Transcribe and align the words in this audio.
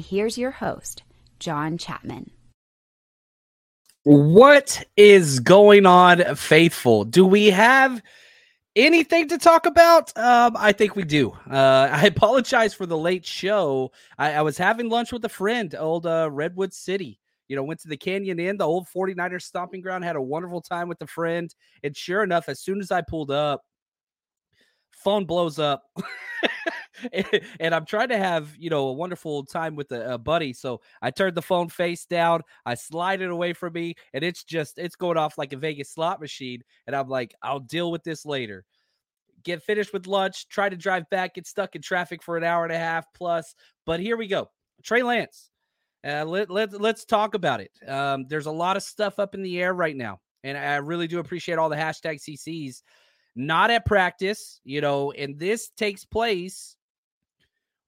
And 0.00 0.06
here's 0.06 0.38
your 0.38 0.52
host, 0.52 1.02
John 1.40 1.76
Chapman. 1.76 2.30
What 4.04 4.82
is 4.96 5.40
going 5.40 5.84
on, 5.84 6.36
faithful? 6.36 7.04
Do 7.04 7.26
we 7.26 7.48
have 7.48 8.00
anything 8.74 9.28
to 9.28 9.36
talk 9.36 9.66
about? 9.66 10.16
Um, 10.16 10.56
I 10.58 10.72
think 10.72 10.96
we 10.96 11.02
do. 11.02 11.32
Uh, 11.50 11.88
I 11.92 12.06
apologize 12.06 12.72
for 12.72 12.86
the 12.86 12.96
late 12.96 13.26
show. 13.26 13.92
I, 14.16 14.32
I 14.32 14.40
was 14.40 14.56
having 14.56 14.88
lunch 14.88 15.12
with 15.12 15.22
a 15.26 15.28
friend, 15.28 15.74
old 15.78 16.06
uh, 16.06 16.30
Redwood 16.32 16.72
City. 16.72 17.20
You 17.48 17.56
know, 17.56 17.62
went 17.62 17.80
to 17.80 17.88
the 17.88 17.98
Canyon 17.98 18.40
Inn, 18.40 18.56
the 18.56 18.66
old 18.66 18.88
49ers 18.88 19.42
stomping 19.42 19.82
ground, 19.82 20.02
had 20.02 20.16
a 20.16 20.22
wonderful 20.22 20.62
time 20.62 20.88
with 20.88 21.02
a 21.02 21.06
friend. 21.06 21.54
And 21.84 21.94
sure 21.94 22.22
enough, 22.22 22.48
as 22.48 22.60
soon 22.60 22.80
as 22.80 22.90
I 22.90 23.02
pulled 23.02 23.30
up, 23.30 23.60
phone 25.02 25.24
blows 25.24 25.58
up. 25.58 25.84
and 27.60 27.74
I'm 27.74 27.86
trying 27.86 28.08
to 28.08 28.18
have 28.18 28.54
you 28.58 28.70
know 28.70 28.88
a 28.88 28.92
wonderful 28.92 29.44
time 29.44 29.76
with 29.76 29.90
a, 29.92 30.14
a, 30.14 30.18
buddy. 30.18 30.52
So 30.52 30.80
I 31.02 31.10
turned 31.10 31.36
the 31.36 31.42
phone 31.42 31.68
face 31.68 32.06
down, 32.06 32.42
I 32.66 32.74
slide 32.74 33.22
it 33.22 33.30
away 33.30 33.52
from 33.52 33.72
me, 33.72 33.94
and 34.12 34.22
it's 34.24 34.44
just 34.44 34.78
it's 34.78 34.96
going 34.96 35.16
off 35.16 35.38
like 35.38 35.52
a 35.52 35.56
Vegas 35.56 35.90
slot 35.90 36.20
machine. 36.20 36.62
And 36.86 36.94
I'm 36.94 37.08
like, 37.08 37.34
I'll 37.42 37.60
deal 37.60 37.90
with 37.90 38.04
this 38.04 38.26
later. 38.26 38.64
Get 39.42 39.62
finished 39.62 39.92
with 39.92 40.06
lunch, 40.06 40.48
try 40.48 40.68
to 40.68 40.76
drive 40.76 41.08
back, 41.10 41.34
get 41.34 41.46
stuck 41.46 41.74
in 41.74 41.82
traffic 41.82 42.22
for 42.22 42.36
an 42.36 42.44
hour 42.44 42.64
and 42.64 42.72
a 42.72 42.78
half 42.78 43.06
plus. 43.14 43.54
But 43.86 44.00
here 44.00 44.16
we 44.16 44.26
go, 44.26 44.50
Trey 44.82 45.02
Lance. 45.02 45.50
Uh, 46.06 46.24
let, 46.24 46.50
let, 46.50 46.80
let's 46.80 47.04
talk 47.04 47.34
about 47.34 47.60
it. 47.60 47.70
Um, 47.86 48.26
there's 48.28 48.46
a 48.46 48.50
lot 48.50 48.76
of 48.76 48.82
stuff 48.82 49.18
up 49.18 49.34
in 49.34 49.42
the 49.42 49.60
air 49.60 49.74
right 49.74 49.96
now. 49.96 50.18
And 50.44 50.56
I 50.56 50.76
really 50.76 51.06
do 51.06 51.18
appreciate 51.18 51.58
all 51.58 51.68
the 51.68 51.76
hashtag 51.76 52.20
CCs. 52.20 52.82
Not 53.36 53.70
at 53.70 53.86
practice, 53.86 54.60
you 54.64 54.80
know, 54.80 55.12
and 55.12 55.38
this 55.38 55.70
takes 55.70 56.04
place 56.04 56.76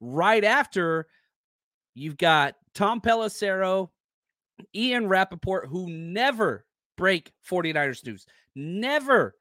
right 0.01 0.45
after 0.45 1.07
you've 1.95 2.17
got 2.17 2.55
Tom 2.75 3.01
Pelissero, 3.01 3.91
Ian 4.75 5.09
Rapoport, 5.09 5.69
who 5.69 5.89
never 5.91 6.65
break 6.97 7.33
49ers 7.49 8.07
news. 8.07 8.27
Never. 8.55 9.35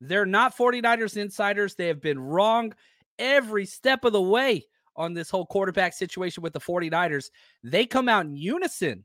They're 0.00 0.26
not 0.26 0.56
49ers 0.56 1.16
insiders. 1.16 1.74
They 1.74 1.88
have 1.88 2.00
been 2.00 2.20
wrong 2.20 2.74
every 3.18 3.66
step 3.66 4.04
of 4.04 4.12
the 4.12 4.22
way 4.22 4.66
on 4.96 5.14
this 5.14 5.30
whole 5.30 5.46
quarterback 5.46 5.92
situation 5.92 6.42
with 6.42 6.52
the 6.52 6.60
49ers. 6.60 7.30
They 7.64 7.86
come 7.86 8.08
out 8.08 8.26
in 8.26 8.36
unison 8.36 9.04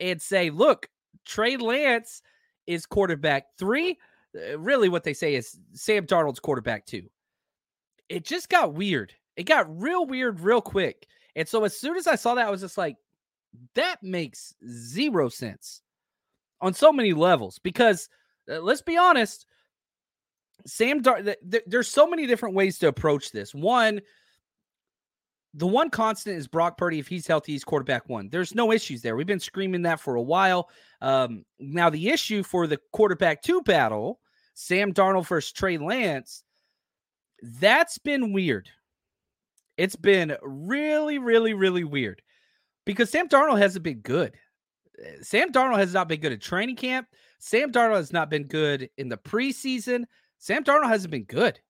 and 0.00 0.20
say, 0.20 0.50
look, 0.50 0.88
Trey 1.24 1.56
Lance 1.56 2.22
is 2.66 2.86
quarterback 2.86 3.46
three. 3.58 3.98
Uh, 4.34 4.58
really, 4.58 4.88
what 4.88 5.04
they 5.04 5.14
say 5.14 5.34
is 5.34 5.58
Sam 5.72 6.06
Darnold's 6.06 6.40
quarterback 6.40 6.86
two. 6.86 7.08
It 8.08 8.24
just 8.24 8.48
got 8.48 8.74
weird 8.74 9.14
it 9.36 9.44
got 9.44 9.80
real 9.80 10.06
weird 10.06 10.40
real 10.40 10.60
quick. 10.60 11.06
And 11.36 11.48
so 11.48 11.64
as 11.64 11.78
soon 11.78 11.96
as 11.96 12.06
I 12.06 12.14
saw 12.14 12.34
that, 12.34 12.46
I 12.46 12.50
was 12.50 12.60
just 12.60 12.78
like, 12.78 12.96
that 13.74 14.02
makes 14.02 14.54
zero 14.68 15.28
sense 15.28 15.82
on 16.60 16.74
so 16.74 16.92
many 16.92 17.12
levels. 17.12 17.58
Because 17.58 18.08
uh, 18.50 18.60
let's 18.60 18.82
be 18.82 18.96
honest, 18.96 19.46
Sam 20.66 21.02
Dar- 21.02 21.22
th- 21.22 21.38
th- 21.50 21.64
there's 21.66 21.88
so 21.88 22.06
many 22.06 22.26
different 22.26 22.54
ways 22.54 22.78
to 22.78 22.88
approach 22.88 23.32
this. 23.32 23.54
One, 23.54 24.00
the 25.54 25.66
one 25.66 25.90
constant 25.90 26.36
is 26.36 26.48
Brock 26.48 26.78
Purdy. 26.78 26.98
If 26.98 27.08
he's 27.08 27.26
healthy, 27.26 27.52
he's 27.52 27.64
quarterback 27.64 28.08
one. 28.08 28.28
There's 28.28 28.54
no 28.54 28.72
issues 28.72 29.02
there. 29.02 29.16
We've 29.16 29.26
been 29.26 29.40
screaming 29.40 29.82
that 29.82 30.00
for 30.00 30.16
a 30.16 30.22
while. 30.22 30.68
Um, 31.00 31.44
now, 31.58 31.90
the 31.90 32.08
issue 32.08 32.42
for 32.42 32.66
the 32.66 32.78
quarterback 32.92 33.42
two 33.42 33.62
battle, 33.62 34.20
Sam 34.54 34.92
Darnold 34.92 35.26
versus 35.26 35.52
Trey 35.52 35.78
Lance, 35.78 36.44
that's 37.42 37.98
been 37.98 38.32
weird. 38.32 38.70
It's 39.76 39.96
been 39.96 40.36
really, 40.42 41.18
really, 41.18 41.52
really 41.52 41.84
weird 41.84 42.22
because 42.86 43.10
Sam 43.10 43.28
Darnold 43.28 43.58
hasn't 43.58 43.82
been 43.82 44.00
good. 44.00 44.34
Eh, 45.04 45.16
Sam 45.20 45.50
Darnold 45.52 45.78
has 45.78 45.92
not 45.92 46.08
been 46.08 46.20
good 46.20 46.32
at 46.32 46.40
training 46.40 46.76
camp. 46.76 47.08
Sam 47.40 47.72
Darnold 47.72 47.96
has 47.96 48.12
not 48.12 48.30
been 48.30 48.44
good 48.44 48.88
in 48.96 49.08
the 49.08 49.16
preseason. 49.18 50.04
Sam 50.38 50.62
Darnold 50.64 50.88
hasn't 50.88 51.10
been 51.10 51.24
good. 51.24 51.60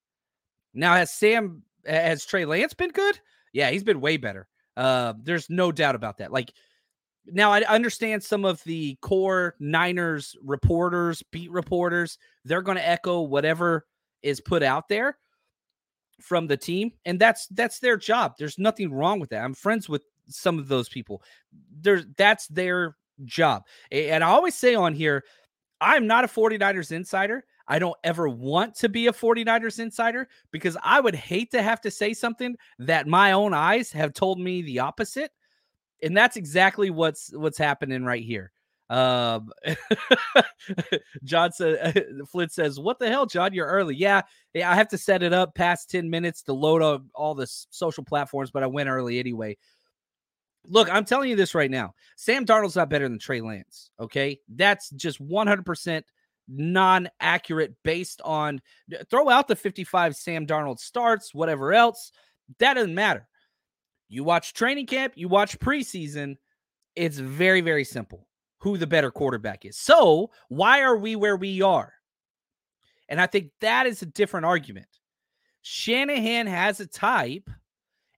Now, 0.75 0.95
has 0.95 1.13
Sam, 1.13 1.63
has 1.87 2.27
Trey 2.27 2.45
Lance 2.45 2.75
been 2.75 2.91
good? 2.91 3.19
Yeah, 3.53 3.71
he's 3.71 3.85
been 3.85 4.01
way 4.01 4.17
better. 4.17 4.49
Uh, 4.77 5.15
there's 5.23 5.49
no 5.49 5.73
doubt 5.73 5.95
about 5.95 6.19
that. 6.19 6.33
Like, 6.33 6.53
now 7.27 7.53
I 7.53 7.63
understand 7.63 8.23
some 8.23 8.45
of 8.45 8.63
the 8.65 8.97
core 9.01 9.55
Niners 9.59 10.37
reporters, 10.43 11.23
beat 11.31 11.51
reporters, 11.51 12.19
they're 12.45 12.63
going 12.63 12.77
to 12.77 12.89
echo 12.89 13.23
whatever 13.23 13.87
is 14.23 14.41
put 14.41 14.63
out 14.63 14.89
there 14.89 15.19
from 16.21 16.47
the 16.47 16.57
team 16.57 16.93
and 17.05 17.19
that's 17.19 17.47
that's 17.49 17.79
their 17.79 17.97
job. 17.97 18.35
There's 18.39 18.59
nothing 18.59 18.93
wrong 18.93 19.21
with 19.21 19.31
that. 19.31 19.45
I'm 19.45 19.55
friends 19.55 19.89
with 19.89 20.05
some 20.29 20.59
of 20.59 20.69
those 20.69 20.89
people. 20.89 21.23
There's 21.81 22.07
that's 22.17 22.47
their 22.49 22.97
job. 23.25 23.65
And 23.93 24.25
i 24.25 24.29
always 24.29 24.55
say 24.57 24.75
on 24.75 24.93
here 24.93 25.23
i'm 25.81 26.07
not 26.07 26.25
a 26.25 26.29
49ers 26.29 26.93
insider. 26.93 27.45
I 27.67 27.79
don't 27.79 27.97
ever 28.05 28.29
want 28.29 28.75
to 28.77 28.91
be 28.91 29.07
a 29.07 29.13
49ers 29.13 29.79
insider 29.79 30.29
because 30.51 30.77
i 30.83 31.01
would 31.01 31.15
hate 31.15 31.51
to 31.53 31.63
have 31.63 31.81
to 31.83 31.91
say 31.91 32.13
something 32.13 32.57
that 32.79 33.07
my 33.07 33.33
own 33.33 33.55
eyes 33.55 33.93
have 33.93 34.15
told 34.15 34.41
me 34.41 34.63
the 34.63 34.81
opposite 34.81 35.31
and 36.05 36.17
that's 36.17 36.37
exactly 36.37 36.91
what's 36.91 37.31
what's 37.35 37.59
happening 37.59 38.05
right 38.05 38.23
here 38.23 38.53
um, 38.91 39.51
John 41.25 41.53
said, 41.53 42.07
Flint 42.31 42.53
says, 42.53 42.79
What 42.79 42.99
the 42.99 43.09
hell, 43.09 43.27
John? 43.27 43.53
You're 43.55 43.67
early. 43.67 43.97
Yeah, 43.97 44.23
yeah, 44.53 44.71
I 44.71 44.75
have 44.75 44.89
to 44.89 44.99
set 44.99 45.23
it 45.23 45.33
up 45.33 45.55
past 45.55 45.91
10 45.91 46.11
minutes 46.11 46.43
to 46.43 46.53
load 46.53 46.83
up 46.83 47.03
all 47.15 47.35
the 47.35 47.47
social 47.71 48.05
platforms, 48.05 48.51
but 48.51 48.63
I 48.63 48.67
went 48.67 48.89
early 48.89 49.19
anyway. 49.19 49.57
Look, 50.67 50.89
I'm 50.91 51.05
telling 51.05 51.29
you 51.29 51.37
this 51.37 51.55
right 51.55 51.71
now. 51.71 51.95
Sam 52.17 52.47
Darnold's 52.47 52.77
not 52.77 52.89
better 52.89 53.09
than 53.09 53.19
Trey 53.19 53.41
Lance. 53.41 53.91
Okay. 54.01 54.39
That's 54.49 54.91
just 54.91 55.21
100% 55.21 56.03
non 56.49 57.09
accurate 57.21 57.75
based 57.85 58.21
on 58.25 58.61
throw 59.11 59.29
out 59.29 59.49
the 59.49 59.57
55 59.57 60.17
Sam 60.17 60.47
Darnold 60.47 60.79
starts, 60.79 61.35
whatever 61.35 61.73
else. 61.73 62.13
That 62.59 62.75
doesn't 62.75 62.95
matter. 62.95 63.29
You 64.09 64.25
watch 64.25 64.53
training 64.53 64.87
camp, 64.87 65.15
you 65.17 65.29
watch 65.29 65.59
preseason. 65.59 66.37
It's 66.95 67.19
very, 67.19 67.61
very 67.61 67.85
simple 67.85 68.29
who 68.59 68.79
the 68.79 68.87
better 68.87 69.11
quarterback 69.11 69.65
is. 69.65 69.77
So, 69.77 70.31
why 70.49 70.83
are 70.83 70.97
we 70.97 71.17
where 71.17 71.37
we 71.37 71.63
are? 71.63 71.93
And 73.09 73.21
I 73.21 73.27
think 73.27 73.51
that 73.61 73.87
is 73.87 74.03
a 74.03 74.07
different 74.07 74.47
argument. 74.47 74.87
Shanahan 75.63 76.47
has 76.47 76.81
a 76.81 76.87
type 76.87 77.49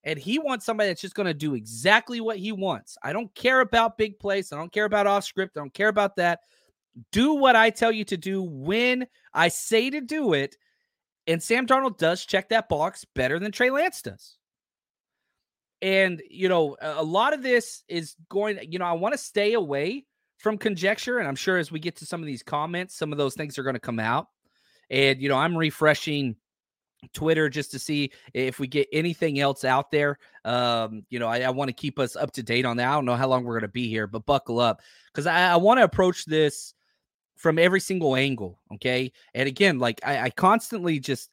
and 0.04 0.18
he 0.18 0.38
wants 0.38 0.64
somebody 0.64 0.88
that's 0.88 1.00
just 1.00 1.16
going 1.16 1.26
to 1.26 1.34
do 1.34 1.54
exactly 1.54 2.20
what 2.20 2.38
he 2.38 2.52
wants. 2.52 2.96
I 3.02 3.12
don't 3.12 3.34
care 3.34 3.60
about 3.60 3.98
big 3.98 4.18
plays. 4.20 4.52
I 4.52 4.56
don't 4.56 4.72
care 4.72 4.84
about 4.84 5.08
off 5.08 5.24
script. 5.24 5.56
I 5.56 5.60
don't 5.60 5.74
care 5.74 5.88
about 5.88 6.16
that. 6.16 6.40
Do 7.10 7.34
what 7.34 7.56
I 7.56 7.70
tell 7.70 7.90
you 7.90 8.04
to 8.04 8.16
do 8.16 8.42
when 8.42 9.06
I 9.34 9.48
say 9.48 9.90
to 9.90 10.00
do 10.00 10.32
it. 10.32 10.56
And 11.26 11.42
Sam 11.42 11.66
Darnold 11.66 11.98
does 11.98 12.24
check 12.24 12.50
that 12.50 12.68
box 12.68 13.04
better 13.16 13.40
than 13.40 13.50
Trey 13.50 13.70
Lance 13.70 14.00
does. 14.00 14.38
And, 15.82 16.22
you 16.30 16.48
know, 16.48 16.76
a 16.80 17.02
lot 17.02 17.34
of 17.34 17.42
this 17.42 17.82
is 17.88 18.16
going, 18.28 18.58
you 18.70 18.78
know, 18.78 18.86
I 18.86 18.92
want 18.92 19.12
to 19.12 19.18
stay 19.18 19.52
away 19.52 20.06
from 20.38 20.58
conjecture. 20.58 21.18
And 21.18 21.28
I'm 21.28 21.36
sure 21.36 21.58
as 21.58 21.70
we 21.70 21.80
get 21.80 21.96
to 21.96 22.06
some 22.06 22.20
of 22.20 22.26
these 22.26 22.42
comments, 22.42 22.96
some 22.96 23.12
of 23.12 23.18
those 23.18 23.34
things 23.34 23.58
are 23.58 23.62
going 23.62 23.74
to 23.74 23.80
come 23.80 24.00
out. 24.00 24.28
And, 24.90 25.20
you 25.20 25.28
know, 25.28 25.36
I'm 25.36 25.56
refreshing 25.56 26.36
Twitter 27.12 27.50
just 27.50 27.72
to 27.72 27.78
see 27.78 28.10
if 28.32 28.58
we 28.58 28.66
get 28.66 28.88
anything 28.92 29.38
else 29.38 29.64
out 29.64 29.90
there. 29.90 30.18
Um, 30.44 31.04
you 31.10 31.18
know, 31.18 31.28
I, 31.28 31.40
I 31.40 31.50
want 31.50 31.68
to 31.68 31.74
keep 31.74 31.98
us 31.98 32.16
up 32.16 32.32
to 32.32 32.42
date 32.42 32.64
on 32.64 32.78
that. 32.78 32.88
I 32.88 32.94
don't 32.94 33.04
know 33.04 33.16
how 33.16 33.28
long 33.28 33.44
we're 33.44 33.54
going 33.54 33.62
to 33.62 33.68
be 33.68 33.88
here, 33.88 34.06
but 34.06 34.24
buckle 34.24 34.60
up 34.60 34.80
because 35.12 35.26
I, 35.26 35.52
I 35.52 35.56
want 35.56 35.78
to 35.78 35.84
approach 35.84 36.24
this 36.24 36.72
from 37.36 37.58
every 37.58 37.80
single 37.80 38.16
angle. 38.16 38.58
Okay. 38.74 39.12
And 39.34 39.46
again, 39.46 39.78
like 39.78 40.00
I, 40.04 40.20
I 40.20 40.30
constantly 40.30 40.98
just, 40.98 41.30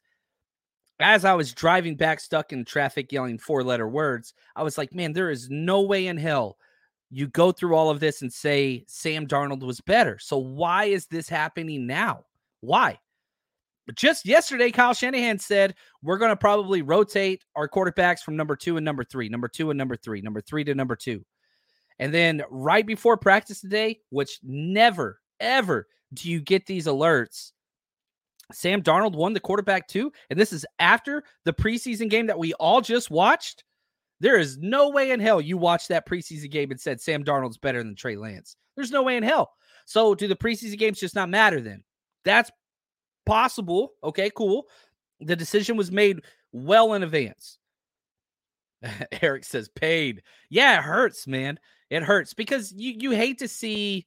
as 1.00 1.24
I 1.24 1.34
was 1.34 1.52
driving 1.52 1.96
back, 1.96 2.20
stuck 2.20 2.52
in 2.52 2.64
traffic, 2.64 3.12
yelling 3.12 3.38
four 3.38 3.64
letter 3.64 3.88
words, 3.88 4.34
I 4.54 4.62
was 4.62 4.78
like, 4.78 4.94
man, 4.94 5.12
there 5.12 5.30
is 5.30 5.50
no 5.50 5.82
way 5.82 6.06
in 6.06 6.16
hell 6.16 6.56
you 7.10 7.28
go 7.28 7.52
through 7.52 7.76
all 7.76 7.90
of 7.90 8.00
this 8.00 8.22
and 8.22 8.32
say 8.32 8.84
Sam 8.88 9.26
Darnold 9.26 9.62
was 9.62 9.80
better. 9.80 10.18
So 10.18 10.36
why 10.36 10.86
is 10.86 11.06
this 11.06 11.28
happening 11.28 11.86
now? 11.86 12.24
Why? 12.60 12.98
But 13.86 13.96
just 13.96 14.26
yesterday, 14.26 14.70
Kyle 14.70 14.94
Shanahan 14.94 15.38
said 15.38 15.74
we're 16.02 16.18
going 16.18 16.30
to 16.30 16.36
probably 16.36 16.82
rotate 16.82 17.44
our 17.54 17.68
quarterbacks 17.68 18.20
from 18.20 18.36
number 18.36 18.56
two 18.56 18.78
and 18.78 18.84
number 18.84 19.04
three, 19.04 19.28
number 19.28 19.46
two 19.46 19.70
and 19.70 19.78
number 19.78 19.96
three, 19.96 20.22
number 20.22 20.40
three 20.40 20.64
to 20.64 20.74
number 20.74 20.96
two. 20.96 21.24
And 21.98 22.12
then 22.12 22.42
right 22.50 22.86
before 22.86 23.16
practice 23.16 23.60
today, 23.60 24.00
which 24.10 24.40
never, 24.42 25.20
ever 25.38 25.86
do 26.14 26.30
you 26.30 26.40
get 26.40 26.66
these 26.66 26.86
alerts, 26.86 27.52
Sam 28.54 28.82
Darnold 28.82 29.16
won 29.16 29.32
the 29.32 29.40
quarterback 29.40 29.88
two. 29.88 30.12
And 30.30 30.38
this 30.38 30.52
is 30.52 30.66
after 30.78 31.24
the 31.44 31.52
preseason 31.52 32.08
game 32.08 32.26
that 32.26 32.38
we 32.38 32.52
all 32.54 32.80
just 32.80 33.10
watched. 33.10 33.64
There 34.20 34.38
is 34.38 34.58
no 34.58 34.90
way 34.90 35.10
in 35.10 35.20
hell 35.20 35.40
you 35.40 35.56
watched 35.58 35.88
that 35.88 36.08
preseason 36.08 36.50
game 36.50 36.70
and 36.70 36.80
said 36.80 37.00
Sam 37.00 37.24
Darnold's 37.24 37.58
better 37.58 37.82
than 37.82 37.94
Trey 37.94 38.16
Lance. 38.16 38.56
There's 38.76 38.90
no 38.90 39.02
way 39.02 39.16
in 39.16 39.22
hell. 39.22 39.52
So 39.86 40.14
do 40.14 40.28
the 40.28 40.36
preseason 40.36 40.78
games 40.78 41.00
just 41.00 41.14
not 41.14 41.28
matter 41.28 41.60
then? 41.60 41.82
That's 42.24 42.50
possible. 43.26 43.92
Okay, 44.02 44.30
cool. 44.34 44.66
The 45.20 45.36
decision 45.36 45.76
was 45.76 45.92
made 45.92 46.20
well 46.52 46.94
in 46.94 47.02
advance. 47.02 47.58
Eric 49.22 49.44
says 49.44 49.68
paid. 49.68 50.22
Yeah, 50.48 50.78
it 50.78 50.84
hurts, 50.84 51.26
man. 51.26 51.58
It 51.90 52.02
hurts 52.02 52.34
because 52.34 52.72
you 52.72 52.94
you 52.98 53.10
hate 53.10 53.38
to 53.38 53.48
see 53.48 54.06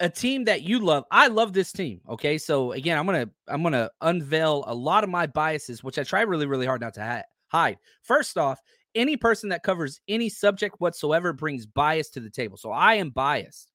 a 0.00 0.08
team 0.08 0.44
that 0.44 0.62
you 0.62 0.80
love. 0.80 1.04
I 1.10 1.28
love 1.28 1.52
this 1.52 1.72
team. 1.72 2.00
Okay, 2.08 2.38
so 2.38 2.72
again, 2.72 2.98
I'm 2.98 3.06
gonna 3.06 3.28
I'm 3.46 3.62
gonna 3.62 3.90
unveil 4.00 4.64
a 4.66 4.74
lot 4.74 5.04
of 5.04 5.10
my 5.10 5.26
biases, 5.26 5.84
which 5.84 5.98
I 5.98 6.02
try 6.02 6.22
really 6.22 6.46
really 6.46 6.66
hard 6.66 6.80
not 6.80 6.94
to 6.94 7.04
ha- 7.04 7.22
hide. 7.48 7.78
First 8.02 8.38
off, 8.38 8.60
any 8.94 9.16
person 9.16 9.50
that 9.50 9.62
covers 9.62 10.00
any 10.08 10.28
subject 10.28 10.76
whatsoever 10.80 11.32
brings 11.32 11.66
bias 11.66 12.08
to 12.10 12.20
the 12.20 12.30
table. 12.30 12.56
So 12.56 12.72
I 12.72 12.94
am 12.94 13.10
biased. 13.10 13.70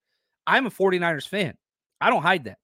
I'm 0.47 0.65
a 0.65 0.71
49ers 0.71 1.27
fan. 1.27 1.55
I 2.01 2.09
don't 2.09 2.21
hide 2.21 2.45
that. 2.45 2.57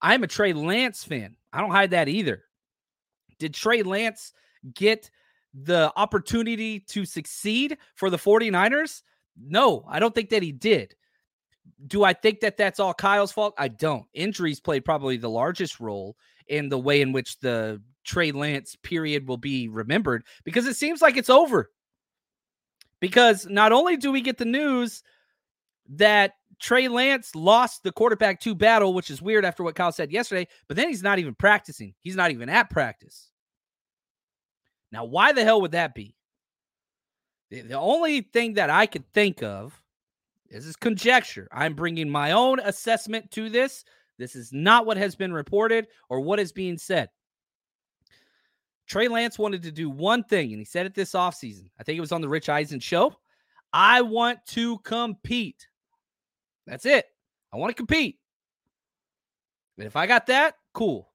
I'm 0.00 0.22
a 0.22 0.28
Trey 0.28 0.52
Lance 0.52 1.02
fan. 1.02 1.36
I 1.52 1.60
don't 1.60 1.70
hide 1.70 1.90
that 1.90 2.08
either. 2.08 2.44
Did 3.38 3.54
Trey 3.54 3.82
Lance 3.82 4.32
get 4.74 5.10
the 5.54 5.92
opportunity 5.96 6.80
to 6.80 7.04
succeed 7.04 7.78
for 7.96 8.10
the 8.10 8.16
49ers? 8.16 9.02
No, 9.40 9.84
I 9.88 9.98
don't 9.98 10.14
think 10.14 10.30
that 10.30 10.42
he 10.42 10.52
did. 10.52 10.94
Do 11.86 12.04
I 12.04 12.12
think 12.12 12.40
that 12.40 12.56
that's 12.56 12.80
all 12.80 12.94
Kyle's 12.94 13.32
fault? 13.32 13.54
I 13.58 13.68
don't. 13.68 14.06
Injuries 14.14 14.60
played 14.60 14.84
probably 14.84 15.16
the 15.16 15.30
largest 15.30 15.80
role 15.80 16.16
in 16.48 16.68
the 16.68 16.78
way 16.78 17.00
in 17.00 17.12
which 17.12 17.38
the 17.40 17.82
Trey 18.04 18.32
Lance 18.32 18.76
period 18.82 19.28
will 19.28 19.36
be 19.36 19.68
remembered 19.68 20.24
because 20.44 20.66
it 20.66 20.76
seems 20.76 21.02
like 21.02 21.16
it's 21.16 21.30
over. 21.30 21.70
Because 23.00 23.46
not 23.46 23.72
only 23.72 23.96
do 23.96 24.10
we 24.10 24.20
get 24.20 24.38
the 24.38 24.44
news 24.44 25.02
that 25.90 26.32
Trey 26.58 26.88
Lance 26.88 27.34
lost 27.34 27.82
the 27.82 27.92
quarterback 27.92 28.40
two 28.40 28.54
battle, 28.54 28.94
which 28.94 29.10
is 29.10 29.22
weird 29.22 29.44
after 29.44 29.62
what 29.62 29.76
Kyle 29.76 29.92
said 29.92 30.10
yesterday, 30.10 30.48
but 30.66 30.76
then 30.76 30.88
he's 30.88 31.02
not 31.02 31.18
even 31.18 31.34
practicing. 31.34 31.94
He's 32.00 32.16
not 32.16 32.30
even 32.30 32.48
at 32.48 32.70
practice. 32.70 33.30
Now, 34.90 35.04
why 35.04 35.32
the 35.32 35.44
hell 35.44 35.60
would 35.60 35.72
that 35.72 35.94
be? 35.94 36.16
The, 37.50 37.74
only 37.74 38.22
thing 38.22 38.54
that 38.54 38.70
I 38.70 38.86
could 38.86 39.10
think 39.12 39.42
of 39.42 39.80
this 40.50 40.66
is 40.66 40.76
conjecture. 40.76 41.48
I'm 41.52 41.74
bringing 41.74 42.08
my 42.08 42.32
own 42.32 42.60
assessment 42.60 43.30
to 43.32 43.50
this. 43.50 43.84
This 44.18 44.34
is 44.34 44.52
not 44.52 44.86
what 44.86 44.96
has 44.96 45.14
been 45.14 45.32
reported 45.32 45.86
or 46.08 46.20
what 46.20 46.40
is 46.40 46.52
being 46.52 46.78
said. 46.78 47.08
Trey 48.86 49.08
Lance 49.08 49.38
wanted 49.38 49.62
to 49.62 49.70
do 49.70 49.90
one 49.90 50.24
thing, 50.24 50.50
and 50.50 50.58
he 50.58 50.64
said 50.64 50.86
it 50.86 50.94
this 50.94 51.12
offseason. 51.12 51.68
I 51.78 51.82
think 51.82 51.98
it 51.98 52.00
was 52.00 52.12
on 52.12 52.22
the 52.22 52.28
Rich 52.28 52.48
Eisen 52.48 52.80
show. 52.80 53.14
I 53.72 54.00
want 54.00 54.44
to 54.46 54.78
compete. 54.78 55.68
That's 56.66 56.86
it. 56.86 57.04
I 57.52 57.58
want 57.58 57.70
to 57.70 57.76
compete. 57.76 58.18
And 59.76 59.86
if 59.86 59.94
I 59.94 60.06
got 60.06 60.26
that, 60.28 60.54
cool. 60.72 61.10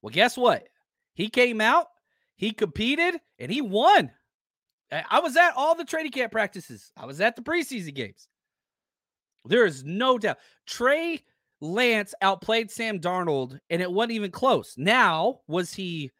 Well, 0.00 0.12
guess 0.12 0.36
what? 0.36 0.68
He 1.14 1.28
came 1.28 1.60
out, 1.60 1.88
he 2.36 2.52
competed, 2.52 3.20
and 3.38 3.50
he 3.50 3.60
won. 3.60 4.12
I 4.90 5.20
was 5.20 5.36
at 5.36 5.54
all 5.56 5.74
the 5.74 5.84
training 5.84 6.12
camp 6.12 6.32
practices. 6.32 6.90
I 6.96 7.06
was 7.06 7.20
at 7.20 7.36
the 7.36 7.42
preseason 7.42 7.94
games. 7.94 8.28
There 9.44 9.64
is 9.64 9.84
no 9.84 10.18
doubt. 10.18 10.38
Trey 10.66 11.22
Lance 11.60 12.14
outplayed 12.22 12.70
Sam 12.70 13.00
Darnold, 13.00 13.58
and 13.70 13.82
it 13.82 13.90
wasn't 13.90 14.12
even 14.12 14.30
close. 14.30 14.74
Now, 14.76 15.40
was 15.46 15.72
he, 15.72 16.10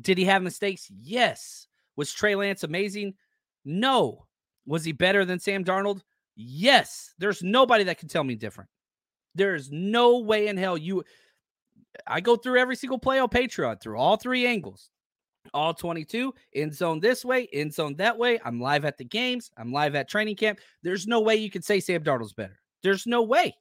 did 0.00 0.18
he 0.18 0.24
have 0.24 0.42
mistakes? 0.42 0.90
Yes. 0.90 1.66
Was 1.96 2.12
Trey 2.12 2.34
Lance 2.34 2.62
amazing? 2.64 3.14
No. 3.64 4.26
Was 4.66 4.84
he 4.84 4.92
better 4.92 5.24
than 5.24 5.38
Sam 5.38 5.64
Darnold? 5.64 6.02
Yes. 6.36 7.12
There's 7.18 7.42
nobody 7.42 7.84
that 7.84 7.98
can 7.98 8.08
tell 8.08 8.24
me 8.24 8.34
different. 8.34 8.70
There's 9.34 9.70
no 9.70 10.18
way 10.18 10.48
in 10.48 10.56
hell 10.56 10.78
you. 10.78 11.04
I 12.06 12.20
go 12.20 12.36
through 12.36 12.58
every 12.58 12.76
single 12.76 12.98
play 12.98 13.18
on 13.18 13.28
Patreon 13.28 13.80
through 13.80 13.98
all 13.98 14.16
three 14.16 14.46
angles 14.46 14.90
all 15.54 15.74
22 15.74 16.34
end 16.54 16.74
zone 16.74 17.00
this 17.00 17.24
way, 17.24 17.48
end 17.52 17.72
zone 17.72 17.96
that 17.96 18.16
way. 18.16 18.38
I'm 18.44 18.60
live 18.60 18.84
at 18.84 18.98
the 18.98 19.04
games. 19.04 19.50
I'm 19.56 19.72
live 19.72 19.94
at 19.94 20.08
training 20.08 20.36
camp. 20.36 20.60
There's 20.82 21.06
no 21.06 21.20
way 21.20 21.36
you 21.36 21.50
can 21.50 21.62
say 21.62 21.80
Sam 21.80 22.02
Darnold's 22.02 22.32
better. 22.32 22.58
There's 22.82 23.06
no 23.06 23.22
way. 23.22 23.56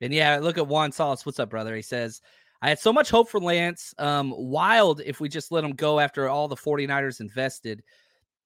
And 0.00 0.12
yeah, 0.12 0.38
look 0.38 0.58
at 0.58 0.66
Juan 0.66 0.92
Salas. 0.92 1.26
What's 1.26 1.40
up, 1.40 1.50
brother? 1.50 1.74
He 1.74 1.82
says, 1.82 2.20
I 2.62 2.68
had 2.68 2.78
so 2.78 2.92
much 2.92 3.10
hope 3.10 3.28
for 3.28 3.40
Lance. 3.40 3.94
Um, 3.98 4.34
wild 4.36 5.00
if 5.04 5.20
we 5.20 5.28
just 5.28 5.52
let 5.52 5.64
him 5.64 5.72
go 5.72 6.00
after 6.00 6.28
all 6.28 6.48
the 6.48 6.56
49ers 6.56 7.20
invested. 7.20 7.82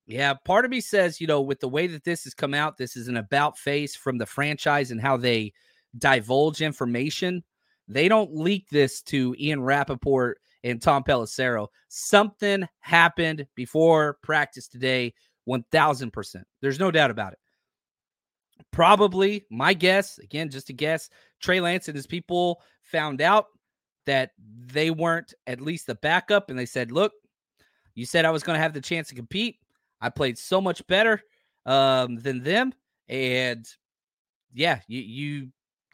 Yeah, 0.07 0.35
part 0.35 0.65
of 0.65 0.71
me 0.71 0.81
says, 0.81 1.21
you 1.21 1.27
know, 1.27 1.41
with 1.41 1.61
the 1.61 1.69
way 1.69 1.87
that 1.87 2.05
this 2.05 2.25
has 2.25 2.35
come 2.35 2.55
out, 2.55 2.77
this 2.77 2.97
is 2.97 3.09
an 3.09 3.17
about 3.17 3.57
face 3.57 3.95
from 3.95 4.19
the 4.19 4.27
franchise 4.27 4.91
and 4.91 5.01
how 5.01 5.17
they 5.17 5.53
divulge 5.97 6.61
information. 6.61 7.45
They 7.89 8.09
don't 8.09 8.35
leak 8.35 8.69
this 8.71 9.03
to 9.03 9.35
Ian 9.39 9.63
Rapoport 9.63 10.41
and 10.65 10.81
Tom 10.81 11.03
Pelissero. 11.05 11.69
Something 11.89 12.67
happened 12.81 13.47
before 13.55 14.19
practice 14.23 14.69
today, 14.69 15.15
1000%. 15.49 16.43
There's 16.61 16.81
no 16.81 16.91
doubt 16.91 17.11
about 17.11 17.33
it. 17.33 17.39
Probably, 18.71 19.45
my 19.51 19.75
guess, 19.75 20.19
again, 20.19 20.49
just 20.49 20.71
a 20.71 20.73
guess, 20.73 21.11
Trey 21.41 21.61
Lance 21.61 21.89
and 21.89 21.97
his 21.97 22.07
people 22.07 22.63
found 22.83 23.21
out 23.21 23.47
that 24.07 24.31
they 24.39 24.91
weren't 24.91 25.35
at 25.47 25.61
least 25.61 25.87
the 25.87 25.95
backup 25.97 26.51
and 26.51 26.59
they 26.59 26.67
said, 26.67 26.91
look, 26.91 27.13
you 27.95 28.07
said 28.07 28.25
I 28.25 28.31
was 28.31 28.43
going 28.43 28.57
to 28.57 28.63
have 28.63 28.73
the 28.73 28.81
chance 28.81 29.09
to 29.09 29.15
compete. 29.15 29.57
I 30.01 30.09
played 30.09 30.39
so 30.39 30.61
much 30.61 30.87
better 30.87 31.21
um, 31.67 32.17
than 32.17 32.43
them. 32.43 32.73
And 33.09 33.67
yeah, 34.53 34.81
you, 34.89 35.01
you, 35.01 35.49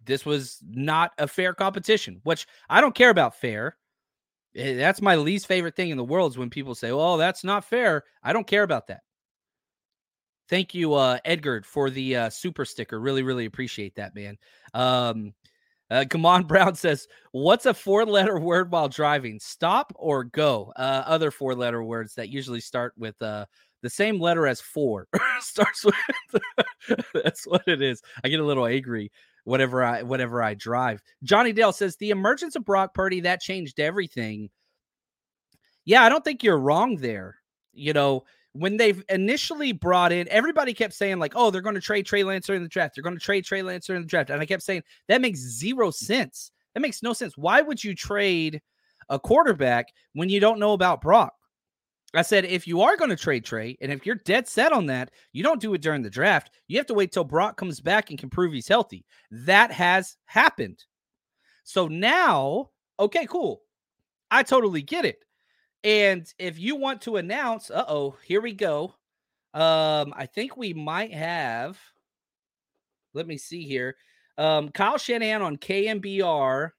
this 0.04 0.24
was 0.24 0.58
not 0.66 1.12
a 1.18 1.26
fair 1.26 1.52
competition, 1.54 2.20
which 2.22 2.46
I 2.68 2.80
don't 2.80 2.94
care 2.94 3.10
about 3.10 3.36
fair. 3.36 3.76
Eh, 4.54 4.74
that's 4.74 5.02
my 5.02 5.16
least 5.16 5.46
favorite 5.46 5.76
thing 5.76 5.90
in 5.90 5.96
the 5.96 6.04
world 6.04 6.32
is 6.32 6.38
when 6.38 6.50
people 6.50 6.74
say, 6.74 6.92
"Well, 6.92 7.16
that's 7.16 7.44
not 7.44 7.64
fair." 7.64 8.04
I 8.22 8.32
don't 8.32 8.46
care 8.46 8.62
about 8.62 8.88
that. 8.88 9.02
Thank 10.48 10.74
you, 10.74 10.94
uh, 10.94 11.18
Edgar, 11.24 11.62
for 11.62 11.90
the 11.90 12.16
uh, 12.16 12.30
super 12.30 12.64
sticker. 12.64 12.98
Really, 12.98 13.22
really 13.22 13.44
appreciate 13.44 13.94
that, 13.96 14.14
man. 14.14 14.38
Um, 14.72 15.34
uh, 15.90 16.04
come 16.08 16.26
on, 16.26 16.44
Brown 16.48 16.74
says, 16.74 17.08
"What's 17.32 17.66
a 17.66 17.74
four-letter 17.74 18.40
word 18.40 18.72
while 18.72 18.88
driving? 18.88 19.40
Stop 19.40 19.92
or 19.96 20.24
go?" 20.24 20.72
Uh, 20.76 21.02
other 21.06 21.30
four-letter 21.30 21.82
words 21.84 22.14
that 22.14 22.30
usually 22.30 22.60
start 22.60 22.94
with 22.98 23.20
uh, 23.22 23.46
the 23.82 23.90
same 23.90 24.20
letter 24.20 24.46
as 24.46 24.60
four 24.60 25.08
starts 25.40 25.84
with. 25.84 26.42
that's 27.14 27.46
what 27.46 27.62
it 27.68 27.82
is. 27.82 28.02
I 28.24 28.28
get 28.28 28.40
a 28.40 28.44
little 28.44 28.66
angry 28.66 29.10
whatever 29.48 29.82
I 29.82 30.02
whatever 30.02 30.42
I 30.42 30.54
drive. 30.54 31.02
Johnny 31.24 31.52
Dale 31.52 31.72
says 31.72 31.96
the 31.96 32.10
emergence 32.10 32.54
of 32.54 32.64
Brock 32.64 32.92
Purdy 32.92 33.20
that 33.20 33.40
changed 33.40 33.80
everything. 33.80 34.50
Yeah, 35.86 36.02
I 36.02 36.10
don't 36.10 36.22
think 36.22 36.42
you're 36.42 36.58
wrong 36.58 36.96
there. 36.96 37.36
You 37.72 37.94
know, 37.94 38.24
when 38.52 38.76
they've 38.76 39.02
initially 39.08 39.72
brought 39.72 40.12
in, 40.12 40.28
everybody 40.28 40.74
kept 40.74 40.92
saying 40.92 41.18
like, 41.18 41.32
"Oh, 41.34 41.50
they're 41.50 41.62
going 41.62 41.76
to 41.76 41.80
trade 41.80 42.04
Trey 42.04 42.24
Lance 42.24 42.50
in 42.50 42.62
the 42.62 42.68
draft. 42.68 42.94
They're 42.94 43.02
going 43.02 43.16
to 43.16 43.24
trade 43.24 43.44
Trey 43.46 43.62
Lance 43.62 43.88
in 43.88 44.00
the 44.02 44.06
draft," 44.06 44.28
and 44.28 44.40
I 44.40 44.46
kept 44.46 44.62
saying 44.62 44.82
that 45.08 45.22
makes 45.22 45.38
zero 45.38 45.90
sense. 45.90 46.50
That 46.74 46.80
makes 46.80 47.02
no 47.02 47.14
sense. 47.14 47.36
Why 47.38 47.62
would 47.62 47.82
you 47.82 47.94
trade 47.94 48.60
a 49.08 49.18
quarterback 49.18 49.86
when 50.12 50.28
you 50.28 50.40
don't 50.40 50.58
know 50.58 50.74
about 50.74 51.00
Brock? 51.00 51.32
I 52.14 52.22
said, 52.22 52.46
if 52.46 52.66
you 52.66 52.80
are 52.80 52.96
going 52.96 53.10
to 53.10 53.16
trade 53.16 53.44
Trey, 53.44 53.76
and 53.82 53.92
if 53.92 54.06
you're 54.06 54.14
dead 54.24 54.48
set 54.48 54.72
on 54.72 54.86
that, 54.86 55.10
you 55.32 55.42
don't 55.42 55.60
do 55.60 55.74
it 55.74 55.82
during 55.82 56.02
the 56.02 56.08
draft. 56.08 56.50
You 56.66 56.78
have 56.78 56.86
to 56.86 56.94
wait 56.94 57.12
till 57.12 57.24
Brock 57.24 57.58
comes 57.58 57.80
back 57.80 58.08
and 58.08 58.18
can 58.18 58.30
prove 58.30 58.52
he's 58.52 58.68
healthy. 58.68 59.04
That 59.30 59.70
has 59.72 60.16
happened. 60.24 60.84
So 61.64 61.86
now, 61.86 62.70
okay, 62.98 63.26
cool. 63.26 63.60
I 64.30 64.42
totally 64.42 64.80
get 64.80 65.04
it. 65.04 65.18
And 65.84 66.26
if 66.38 66.58
you 66.58 66.76
want 66.76 67.02
to 67.02 67.16
announce, 67.16 67.70
uh 67.70 67.84
oh, 67.88 68.16
here 68.24 68.40
we 68.40 68.52
go. 68.52 68.94
Um, 69.54 70.14
I 70.16 70.26
think 70.26 70.56
we 70.56 70.72
might 70.72 71.12
have. 71.12 71.78
Let 73.14 73.26
me 73.26 73.36
see 73.36 73.64
here. 73.64 73.96
Um, 74.38 74.70
Kyle 74.70 74.98
Shanahan 74.98 75.42
on 75.42 75.56
KNBR 75.56 76.70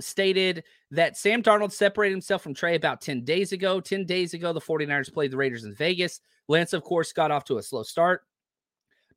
stated 0.00 0.64
that 0.90 1.16
Sam 1.16 1.42
Darnold 1.42 1.72
separated 1.72 2.12
himself 2.12 2.42
from 2.42 2.54
Trey 2.54 2.74
about 2.74 3.00
10 3.00 3.24
days 3.24 3.52
ago. 3.52 3.80
10 3.80 4.04
days 4.06 4.34
ago, 4.34 4.52
the 4.52 4.60
49ers 4.60 5.12
played 5.12 5.30
the 5.30 5.36
Raiders 5.36 5.64
in 5.64 5.74
Vegas. 5.74 6.20
Lance, 6.48 6.72
of 6.72 6.82
course, 6.82 7.12
got 7.12 7.30
off 7.30 7.44
to 7.44 7.58
a 7.58 7.62
slow 7.62 7.82
start. 7.82 8.22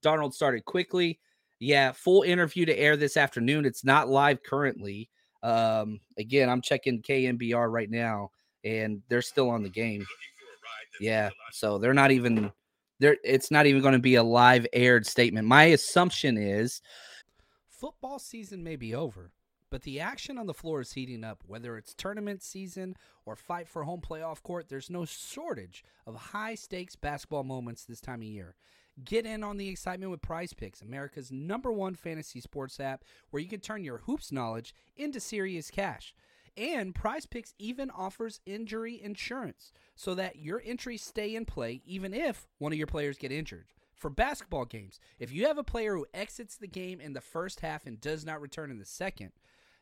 Darnold 0.03 0.34
started 0.34 0.65
quickly. 0.65 1.20
Yeah, 1.60 1.91
full 1.94 2.24
interview 2.24 2.65
to 2.65 2.77
air 2.77 2.98
this 2.98 3.17
afternoon. 3.17 3.65
It's 3.65 3.84
not 3.84 4.10
live 4.10 4.44
currently. 4.44 5.10
Um, 5.41 6.00
again, 6.17 6.50
I'm 6.50 6.62
checking 6.62 7.01
KNBR 7.01 7.72
right 7.72 7.89
now, 7.89 8.32
and 8.63 9.01
they're 9.10 9.22
still 9.22 9.50
on 9.50 9.63
the 9.63 9.70
game. 9.70 10.05
Yeah, 11.00 11.29
so 11.51 11.77
they're 11.77 11.94
not 11.94 12.12
even 12.12 12.51
there. 13.00 13.17
It's 13.24 13.51
not 13.51 13.65
even 13.65 13.82
going 13.82 13.94
to 13.94 14.00
be 14.00 14.15
a 14.15 14.24
live 14.24 14.65
aired 14.74 15.05
statement. 15.05 15.48
My 15.48 15.65
assumption 15.65 16.38
is 16.38 16.82
football 17.70 18.20
season 18.20 18.63
may 18.63 18.75
be 18.75 18.96
over, 18.96 19.32
but 19.69 19.81
the 19.84 20.00
action 20.00 20.38
on 20.38 20.48
the 20.48 20.53
floor 20.53 20.81
is 20.81 20.93
heating 20.93 21.24
up. 21.24 21.43
Whether 21.45 21.77
it's 21.77 21.93
tournament 21.93 22.43
season 22.43 22.95
or 23.25 23.36
fight 23.36 23.67
for 23.67 23.84
home 23.84 24.01
playoff 24.01 24.41
court, 24.43 24.69
there's 24.69 24.89
no 24.89 25.05
shortage 25.05 25.84
of 26.05 26.15
high 26.15 26.55
stakes 26.55 26.95
basketball 26.95 27.43
moments 27.43 27.84
this 27.84 28.01
time 28.01 28.22
of 28.22 28.27
year. 28.27 28.55
Get 29.03 29.25
in 29.25 29.43
on 29.43 29.57
the 29.57 29.67
excitement 29.67 30.12
with 30.12 30.22
PrizePicks, 30.22 30.81
America's 30.81 31.31
number 31.31 31.72
one 31.72 31.95
fantasy 31.95 32.39
sports 32.39 32.79
app, 32.79 33.03
where 33.29 33.41
you 33.41 33.50
can 33.50 33.60
turn 33.60 33.84
your 33.84 33.98
hoops 34.00 34.31
knowledge 34.31 34.74
into 34.95 35.19
serious 35.19 35.69
cash. 35.69 36.15
And 36.55 36.95
PrizePicks 36.95 37.53
even 37.60 37.89
offers 37.91 38.39
injury 38.45 39.01
insurance 39.01 39.74
so 39.95 40.15
that 40.15 40.38
your 40.38 40.62
entries 40.65 41.03
stay 41.03 41.36
in 41.36 41.43
play 41.45 41.81
even 41.86 42.13
if 42.13 42.48
one 42.60 42.72
of 42.72 42.77
your 42.77 42.88
players 42.88 43.17
get 43.17 43.31
injured. 43.31 43.65
For 43.93 44.10
basketball 44.10 44.65
games, 44.65 45.00
if 45.19 45.34
you 45.34 45.48
have 45.48 45.57
a 45.57 45.63
player 45.63 45.95
who 45.95 46.05
exits 46.13 46.55
the 46.55 46.67
game 46.67 47.01
in 47.01 47.13
the 47.13 47.22
first 47.22 47.62
half 47.62 47.86
and 47.86 48.00
does 48.00 48.25
not 48.25 48.41
return 48.41 48.72
in 48.72 48.77
the 48.77 48.86
second, 48.86 49.31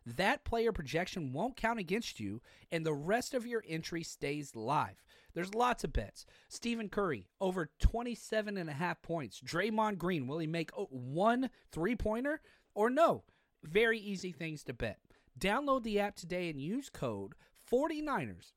that 0.05 0.43
player 0.43 0.71
projection 0.71 1.33
won't 1.33 1.55
count 1.55 1.79
against 1.79 2.19
you 2.19 2.41
and 2.71 2.85
the 2.85 2.93
rest 2.93 3.33
of 3.33 3.47
your 3.47 3.63
entry 3.67 4.03
stays 4.03 4.55
live. 4.55 5.03
There's 5.33 5.55
lots 5.55 5.83
of 5.83 5.93
bets. 5.93 6.25
Stephen 6.47 6.89
Curry, 6.89 7.27
over 7.41 7.69
27 7.79 8.57
and 8.57 8.69
a 8.69 8.73
half 8.73 9.01
points. 9.01 9.41
Draymond 9.41 9.97
Green, 9.97 10.27
will 10.27 10.39
he 10.39 10.47
make 10.47 10.71
one 10.75 11.49
three 11.71 11.95
pointer 11.95 12.41
or 12.75 12.89
no? 12.89 13.23
Very 13.63 13.99
easy 13.99 14.31
things 14.31 14.63
to 14.65 14.73
bet. 14.73 14.99
Download 15.39 15.83
the 15.83 15.99
app 15.99 16.15
today 16.15 16.49
and 16.49 16.61
use 16.61 16.89
code 16.89 17.33
49ers 17.71 18.51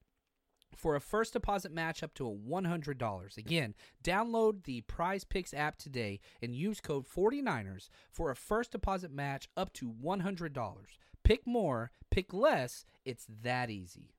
for 0.74 0.94
a 0.94 1.00
first 1.00 1.32
deposit 1.32 1.72
match 1.72 2.02
up 2.02 2.14
to 2.14 2.26
a 2.28 2.34
$100. 2.34 3.36
Again, 3.36 3.74
download 4.02 4.64
the 4.64 4.82
PrizePicks 4.82 5.54
app 5.54 5.78
today 5.78 6.20
and 6.42 6.54
use 6.54 6.80
code 6.80 7.06
49ers 7.06 7.88
for 8.10 8.30
a 8.30 8.36
first 8.36 8.72
deposit 8.72 9.12
match 9.12 9.48
up 9.56 9.72
to 9.74 9.90
$100. 9.90 10.76
Pick 11.24 11.46
more, 11.46 11.90
pick 12.10 12.32
less. 12.32 12.84
It's 13.04 13.26
that 13.42 13.70
easy. 13.70 14.12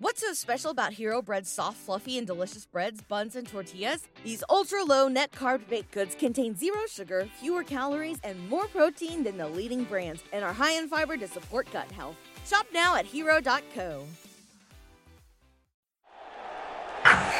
What's 0.00 0.20
so 0.20 0.32
special 0.32 0.70
about 0.72 0.92
Hero 0.92 1.22
Bread's 1.22 1.48
soft, 1.48 1.78
fluffy, 1.78 2.18
and 2.18 2.26
delicious 2.26 2.66
breads, 2.66 3.00
buns, 3.02 3.36
and 3.36 3.46
tortillas? 3.46 4.08
These 4.24 4.42
ultra 4.50 4.82
low 4.82 5.06
net 5.06 5.30
carb 5.30 5.68
baked 5.68 5.92
goods 5.92 6.16
contain 6.16 6.56
zero 6.56 6.80
sugar, 6.90 7.28
fewer 7.40 7.62
calories, 7.62 8.18
and 8.24 8.48
more 8.48 8.66
protein 8.66 9.22
than 9.22 9.38
the 9.38 9.48
leading 9.48 9.84
brands, 9.84 10.22
and 10.32 10.44
are 10.44 10.52
high 10.52 10.72
in 10.72 10.88
fiber 10.88 11.16
to 11.16 11.28
support 11.28 11.68
gut 11.72 11.90
health. 11.92 12.16
Shop 12.44 12.66
now 12.72 12.96
at 12.96 13.06
hero.co. 13.06 14.04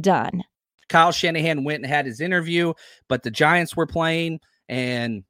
done. 0.00 0.44
Kyle 0.88 1.12
Shanahan 1.12 1.64
went 1.64 1.82
and 1.82 1.92
had 1.92 2.06
his 2.06 2.20
interview, 2.20 2.72
but 3.08 3.22
the 3.22 3.30
Giants 3.30 3.76
were 3.76 3.86
playing 3.86 4.40
and 4.68 5.24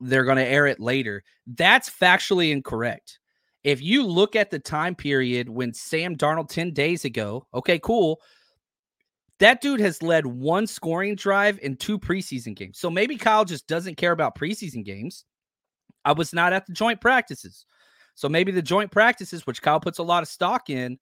they're 0.00 0.24
going 0.24 0.36
to 0.36 0.46
air 0.46 0.66
it 0.66 0.80
later. 0.80 1.22
That's 1.46 1.90
factually 1.90 2.52
incorrect 2.52 3.18
if 3.64 3.80
you 3.80 4.04
look 4.04 4.34
at 4.34 4.50
the 4.50 4.58
time 4.58 4.94
period 4.94 5.48
when 5.48 5.72
Sam 5.72 6.16
Darnold 6.16 6.48
10 6.48 6.72
days 6.72 7.04
ago, 7.04 7.46
okay, 7.54 7.78
cool. 7.78 8.20
That 9.38 9.60
dude 9.60 9.80
has 9.80 10.02
led 10.02 10.26
one 10.26 10.66
scoring 10.66 11.16
drive 11.16 11.58
in 11.62 11.76
two 11.76 11.98
preseason 11.98 12.54
games. 12.54 12.78
So 12.78 12.90
maybe 12.90 13.16
Kyle 13.16 13.44
just 13.44 13.66
doesn't 13.66 13.96
care 13.96 14.12
about 14.12 14.36
preseason 14.36 14.84
games. 14.84 15.24
I 16.04 16.12
was 16.12 16.32
not 16.32 16.52
at 16.52 16.66
the 16.66 16.72
joint 16.72 17.00
practices. 17.00 17.64
So 18.14 18.28
maybe 18.28 18.52
the 18.52 18.62
joint 18.62 18.90
practices, 18.90 19.46
which 19.46 19.62
Kyle 19.62 19.80
puts 19.80 19.98
a 19.98 20.04
lot 20.04 20.22
of 20.22 20.28
stock 20.28 20.68
in, 20.68 20.98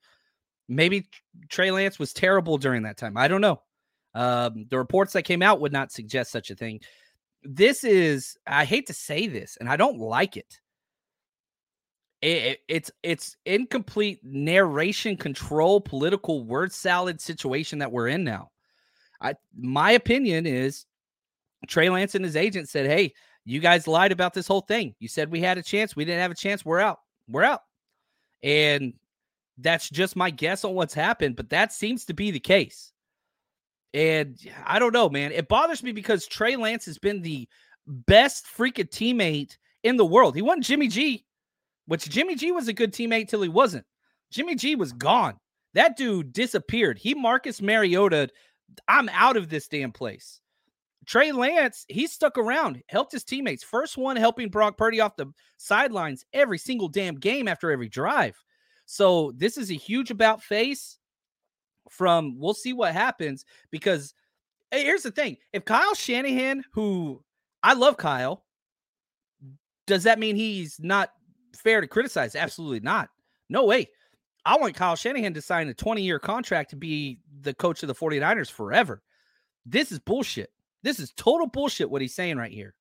maybe 0.71 1.07
Trey 1.50 1.71
Lance 1.71 1.99
was 1.99 2.15
terrible 2.15 2.57
during 2.57 2.85
that 2.85 2.97
time. 2.97 3.17
I 3.19 3.29
don't 3.29 3.43
know. 3.43 3.61
Um, 4.15 4.67
the 4.71 4.79
reports 4.79 5.12
that 5.12 5.25
came 5.25 5.43
out 5.43 5.61
would 5.61 5.73
not 5.73 5.93
suggest 5.93 6.33
such 6.33 6.50
a 6.50 6.55
thing. 6.55 6.81
This 7.43 7.85
is, 7.85 8.39
I 8.47 8.65
hate 8.65 8.87
to 8.87 8.95
say 8.95 9.27
this, 9.27 9.59
and 9.61 9.69
I 9.69 9.77
don't 9.77 9.99
like 9.99 10.37
it 10.37 10.61
it, 12.23 12.61
it's 12.69 12.91
it's 13.03 13.37
incomplete 13.47 14.21
narration 14.23 15.17
control 15.17 15.81
political 15.81 16.45
word 16.45 16.73
salad 16.73 17.21
situation 17.21 17.79
that 17.79 17.93
we're 17.93 18.09
in 18.09 18.25
now. 18.25 18.50
I 19.23 19.35
my 19.59 19.93
opinion 19.93 20.47
is 20.47 20.85
Trey 21.67 21.89
Lance 21.89 22.15
and 22.15 22.25
his 22.25 22.37
agent 22.37 22.69
said, 22.69 22.87
"Hey, 22.87 23.15
you 23.45 23.61
guys 23.61 23.87
lied 23.87 24.12
about 24.12 24.35
this 24.35 24.47
whole 24.47 24.61
thing. 24.61 24.95
You 24.99 25.09
said 25.09 25.31
we 25.31 25.41
had 25.41 25.57
a 25.59 25.62
chance. 25.62 25.97
We 25.97 26.05
didn't 26.05 26.21
have 26.21 26.31
a 26.31 26.35
chance. 26.37 26.65
We're 26.65 26.81
out. 26.81 27.00
We're 27.27 27.45
out." 27.45 27.62
And 28.43 28.95
that's 29.61 29.88
just 29.90 30.17
my 30.17 30.31
guess 30.31 30.64
on 30.64 30.75
what's 30.75 30.95
happened, 30.95 31.37
but 31.37 31.50
that 31.50 31.73
seems 31.73 32.05
to 32.07 32.14
be 32.14 32.31
the 32.31 32.40
case. 32.40 32.93
And 33.93 34.38
I 34.64 34.79
don't 34.79 34.93
know, 34.93 35.09
man. 35.09 35.33
It 35.33 35.49
bothers 35.49 35.83
me 35.83 35.93
because 35.93 36.26
Trey 36.26 36.57
Lance 36.57 36.87
has 36.87 36.99
been 36.99 37.23
the 37.23 37.49
best 37.87 38.47
freaking 38.47 38.88
teammate 38.88 39.57
in 39.83 39.97
the 39.97 40.07
world. 40.07 40.37
He 40.37 40.43
won 40.43 40.62
Jimmy 40.62 40.88
G 40.88 41.25
which 41.90 42.09
Jimmy 42.09 42.37
G 42.37 42.52
was 42.52 42.69
a 42.69 42.73
good 42.73 42.93
teammate 42.93 43.26
till 43.26 43.43
he 43.43 43.49
wasn't. 43.49 43.85
Jimmy 44.31 44.55
G 44.55 44.76
was 44.76 44.93
gone. 44.93 45.35
That 45.75 45.97
dude 45.97 46.33
disappeared. 46.33 46.99
He 46.99 47.14
Marcus 47.14 47.61
Mariota. 47.61 48.29
I'm 48.87 49.09
out 49.09 49.37
of 49.37 49.49
this 49.49 49.67
damn 49.67 49.90
place. 49.90 50.40
Trey 51.05 51.33
Lance, 51.33 51.85
he 51.88 52.07
stuck 52.07 52.38
around, 52.38 52.81
helped 52.88 53.11
his 53.11 53.25
teammates. 53.25 53.64
First 53.64 53.99
one 53.99 54.14
helping 54.14 54.50
Brock 54.50 54.79
Purdy 54.79 55.00
off 55.00 55.17
the 55.17 55.33
sidelines 55.57 56.25
every 56.33 56.59
single 56.59 56.87
damn 56.87 57.17
game 57.17 57.49
after 57.49 57.73
every 57.73 57.88
drive. 57.88 58.37
So 58.92 59.30
this 59.37 59.56
is 59.56 59.70
a 59.70 59.75
huge 59.75 60.11
about 60.11 60.42
face 60.42 60.99
from 61.88 62.40
we'll 62.40 62.54
see 62.54 62.73
what 62.73 62.92
happens 62.92 63.44
because 63.70 64.14
hey, 64.73 64.82
here's 64.82 65.04
the 65.04 65.12
thing. 65.12 65.37
If 65.52 65.64
Kyle 65.64 65.94
Shanahan, 65.94 66.64
who 66.73 67.23
I 67.62 67.75
love 67.75 67.97
Kyle, 67.97 68.44
does 69.87 70.02
that 70.02 70.18
mean 70.18 70.35
he's 70.35 70.80
not 70.80 71.12
fair 71.56 71.80
to 71.80 71.87
criticize. 71.87 72.35
Absolutely 72.35 72.80
not. 72.80 73.11
No 73.49 73.64
way. 73.64 73.90
I 74.44 74.56
want 74.56 74.75
Kyle 74.75 74.97
Shanahan 74.97 75.35
to 75.35 75.40
sign 75.40 75.68
a 75.68 75.75
20 75.75 76.02
year 76.02 76.18
contract 76.18 76.70
to 76.70 76.76
be 76.76 77.20
the 77.42 77.54
coach 77.54 77.85
of 77.85 77.87
the 77.87 77.94
49ers 77.94 78.50
forever. 78.50 79.02
This 79.64 79.92
is 79.92 80.00
bullshit. 80.00 80.50
This 80.82 80.99
is 80.99 81.12
total 81.12 81.47
bullshit 81.47 81.88
what 81.88 82.02
he's 82.02 82.16
saying 82.16 82.38
right 82.38 82.50
here. 82.50 82.75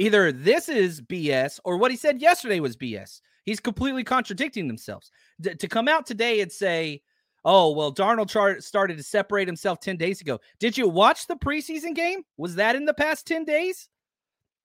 Either 0.00 0.32
this 0.32 0.70
is 0.70 1.02
BS 1.02 1.60
or 1.62 1.76
what 1.76 1.90
he 1.90 1.96
said 1.96 2.22
yesterday 2.22 2.58
was 2.58 2.74
BS. 2.74 3.20
He's 3.44 3.60
completely 3.60 4.02
contradicting 4.02 4.66
themselves. 4.66 5.10
D- 5.42 5.54
to 5.54 5.68
come 5.68 5.88
out 5.88 6.06
today 6.06 6.40
and 6.40 6.50
say, 6.50 7.02
oh, 7.44 7.72
well, 7.72 7.92
Darnold 7.92 8.30
char- 8.30 8.62
started 8.62 8.96
to 8.96 9.02
separate 9.02 9.46
himself 9.46 9.78
10 9.80 9.98
days 9.98 10.22
ago. 10.22 10.40
Did 10.58 10.78
you 10.78 10.88
watch 10.88 11.26
the 11.26 11.36
preseason 11.36 11.94
game? 11.94 12.22
Was 12.38 12.54
that 12.54 12.76
in 12.76 12.86
the 12.86 12.94
past 12.94 13.26
10 13.26 13.44
days? 13.44 13.90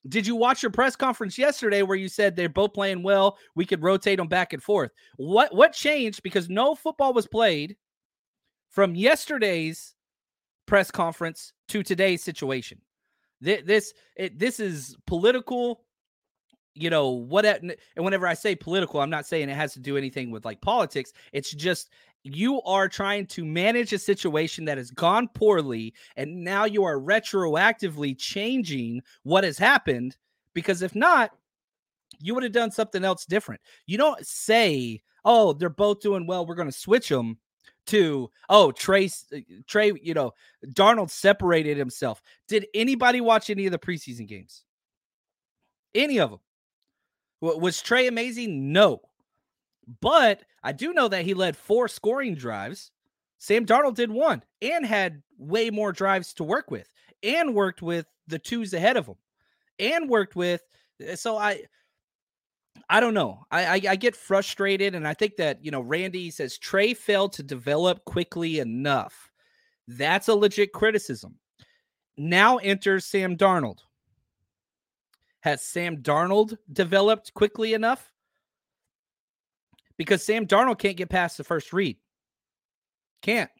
Did 0.07 0.25
you 0.25 0.37
watch 0.37 0.63
your 0.63 0.71
press 0.71 0.95
conference 0.95 1.37
yesterday 1.37 1.81
where 1.81 1.97
you 1.97 2.07
said 2.07 2.37
they're 2.37 2.47
both 2.47 2.73
playing 2.73 3.03
well? 3.03 3.37
We 3.55 3.65
could 3.65 3.83
rotate 3.83 4.19
them 4.19 4.29
back 4.29 4.53
and 4.53 4.63
forth. 4.63 4.91
What 5.17 5.53
what 5.53 5.73
changed? 5.73 6.23
Because 6.23 6.47
no 6.47 6.75
football 6.75 7.11
was 7.11 7.27
played 7.27 7.75
from 8.69 8.95
yesterday's 8.95 9.95
press 10.65 10.91
conference 10.91 11.51
to 11.69 11.83
today's 11.83 12.23
situation. 12.23 12.79
This 13.45 13.93
it, 14.15 14.39
this 14.39 14.59
is 14.59 14.97
political. 15.05 15.83
You 16.73 16.89
know 16.89 17.09
what? 17.09 17.45
And 17.45 17.75
whenever 17.95 18.27
I 18.27 18.33
say 18.33 18.55
political, 18.55 18.99
I'm 18.99 19.09
not 19.09 19.25
saying 19.25 19.49
it 19.49 19.55
has 19.55 19.73
to 19.73 19.79
do 19.79 19.95
anything 19.95 20.31
with 20.31 20.43
like 20.43 20.59
politics. 20.59 21.13
It's 21.31 21.51
just 21.51 21.89
you 22.23 22.59
are 22.63 22.89
trying 22.89 23.27
to 23.27 23.45
manage 23.45 23.93
a 23.93 23.99
situation 23.99 24.65
that 24.65 24.79
has 24.79 24.89
gone 24.89 25.27
poorly 25.35 25.93
and 26.17 26.43
now 26.43 26.65
you 26.65 26.83
are 26.83 26.99
retroactively 26.99 28.17
changing 28.17 28.99
what 29.21 29.43
has 29.43 29.59
happened 29.59 30.17
because 30.55 30.81
if 30.81 30.95
not 30.95 31.29
you 32.19 32.33
would 32.33 32.41
have 32.41 32.51
done 32.51 32.71
something 32.71 33.03
else 33.03 33.25
different 33.25 33.61
you 33.85 33.95
don't 33.95 34.25
say 34.25 34.99
oh 35.23 35.53
they're 35.53 35.69
both 35.69 36.01
doing 36.01 36.25
well 36.25 36.47
we're 36.47 36.55
going 36.55 36.67
to 36.67 36.75
switch 36.75 37.09
them 37.09 37.37
to 37.87 38.29
oh 38.49 38.71
trey 38.71 39.09
uh, 39.33 39.37
trey 39.67 39.91
you 40.01 40.13
know 40.13 40.31
darnold 40.67 41.09
separated 41.09 41.77
himself 41.77 42.21
did 42.47 42.67
anybody 42.73 43.21
watch 43.21 43.49
any 43.49 43.65
of 43.65 43.71
the 43.71 43.79
preseason 43.79 44.27
games 44.27 44.63
any 45.93 46.19
of 46.19 46.31
them 46.31 46.39
was 47.41 47.81
trey 47.81 48.07
amazing 48.07 48.71
no 48.73 49.01
but 50.01 50.43
I 50.63 50.71
do 50.71 50.93
know 50.93 51.07
that 51.07 51.25
he 51.25 51.33
led 51.33 51.55
four 51.55 51.87
scoring 51.87 52.35
drives. 52.35 52.91
Sam 53.37 53.65
Darnold 53.65 53.95
did 53.95 54.09
one 54.09 54.43
and 54.61 54.85
had 54.85 55.21
way 55.37 55.69
more 55.69 55.91
drives 55.91 56.33
to 56.35 56.43
work 56.43 56.71
with 56.71 56.91
and 57.21 57.53
worked 57.53 57.81
with 57.81 58.07
the 58.27 58.39
twos 58.39 58.73
ahead 58.73 58.97
of 58.97 59.07
him 59.07 59.15
and 59.79 60.09
worked 60.09 60.35
with. 60.35 60.61
Eh, 61.01 61.15
so 61.15 61.37
I. 61.37 61.63
I 62.89 62.99
don't 62.99 63.13
know. 63.13 63.45
I, 63.51 63.65
I, 63.65 63.81
I 63.89 63.95
get 63.95 64.15
frustrated, 64.15 64.93
and 64.93 65.07
I 65.07 65.13
think 65.13 65.37
that 65.37 65.63
you 65.63 65.71
know 65.71 65.81
Randy 65.81 66.29
says 66.31 66.57
Trey 66.57 66.93
failed 66.93 67.33
to 67.33 67.43
develop 67.43 68.05
quickly 68.05 68.59
enough. 68.59 69.31
That's 69.87 70.27
a 70.27 70.35
legit 70.35 70.73
criticism. 70.73 71.35
Now 72.17 72.57
enters 72.57 73.05
Sam 73.05 73.37
Darnold. 73.37 73.79
Has 75.41 75.61
Sam 75.61 75.97
Darnold 75.97 76.57
developed 76.71 77.33
quickly 77.33 77.73
enough? 77.73 78.11
because 79.97 80.23
Sam 80.23 80.45
Darnold 80.45 80.79
can't 80.79 80.97
get 80.97 81.09
past 81.09 81.37
the 81.37 81.43
first 81.43 81.73
read. 81.73 81.97
Can't. 83.21 83.51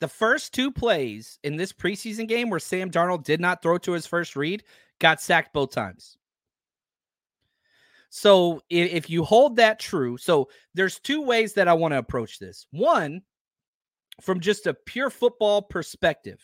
The 0.00 0.08
first 0.08 0.52
two 0.52 0.70
plays 0.70 1.38
in 1.42 1.56
this 1.56 1.72
preseason 1.72 2.28
game 2.28 2.50
where 2.50 2.60
Sam 2.60 2.90
Darnold 2.90 3.24
did 3.24 3.40
not 3.40 3.62
throw 3.62 3.78
to 3.78 3.92
his 3.92 4.06
first 4.06 4.36
read 4.36 4.64
got 4.98 5.20
sacked 5.20 5.52
both 5.52 5.70
times. 5.70 6.18
So 8.16 8.62
if 8.70 9.10
you 9.10 9.24
hold 9.24 9.56
that 9.56 9.80
true, 9.80 10.16
so 10.18 10.48
there's 10.72 11.00
two 11.00 11.20
ways 11.20 11.54
that 11.54 11.66
I 11.66 11.72
want 11.72 11.94
to 11.94 11.98
approach 11.98 12.38
this. 12.38 12.64
One, 12.70 13.22
from 14.20 14.38
just 14.38 14.68
a 14.68 14.74
pure 14.86 15.10
football 15.10 15.62
perspective. 15.62 16.38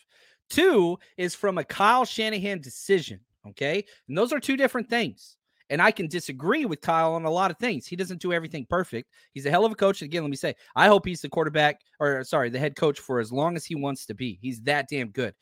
Two 0.48 0.98
is 1.16 1.36
from 1.36 1.58
a 1.58 1.64
Kyle 1.64 2.04
Shanahan 2.04 2.60
decision. 2.60 3.20
Okay. 3.46 3.84
And 4.08 4.18
those 4.18 4.32
are 4.32 4.40
two 4.40 4.56
different 4.56 4.90
things. 4.90 5.36
And 5.70 5.80
I 5.80 5.92
can 5.92 6.08
disagree 6.08 6.64
with 6.64 6.80
Kyle 6.80 7.14
on 7.14 7.24
a 7.24 7.30
lot 7.30 7.52
of 7.52 7.58
things. 7.58 7.86
He 7.86 7.94
doesn't 7.94 8.20
do 8.20 8.32
everything 8.32 8.66
perfect. 8.68 9.08
He's 9.32 9.46
a 9.46 9.50
hell 9.50 9.64
of 9.64 9.70
a 9.70 9.76
coach. 9.76 10.02
Again, 10.02 10.22
let 10.22 10.30
me 10.30 10.36
say, 10.36 10.56
I 10.74 10.88
hope 10.88 11.06
he's 11.06 11.20
the 11.20 11.28
quarterback 11.28 11.82
or 12.00 12.24
sorry, 12.24 12.50
the 12.50 12.58
head 12.58 12.74
coach 12.74 12.98
for 12.98 13.20
as 13.20 13.30
long 13.30 13.54
as 13.54 13.64
he 13.64 13.76
wants 13.76 14.06
to 14.06 14.14
be. 14.14 14.40
He's 14.42 14.60
that 14.62 14.88
damn 14.88 15.10
good. 15.10 15.34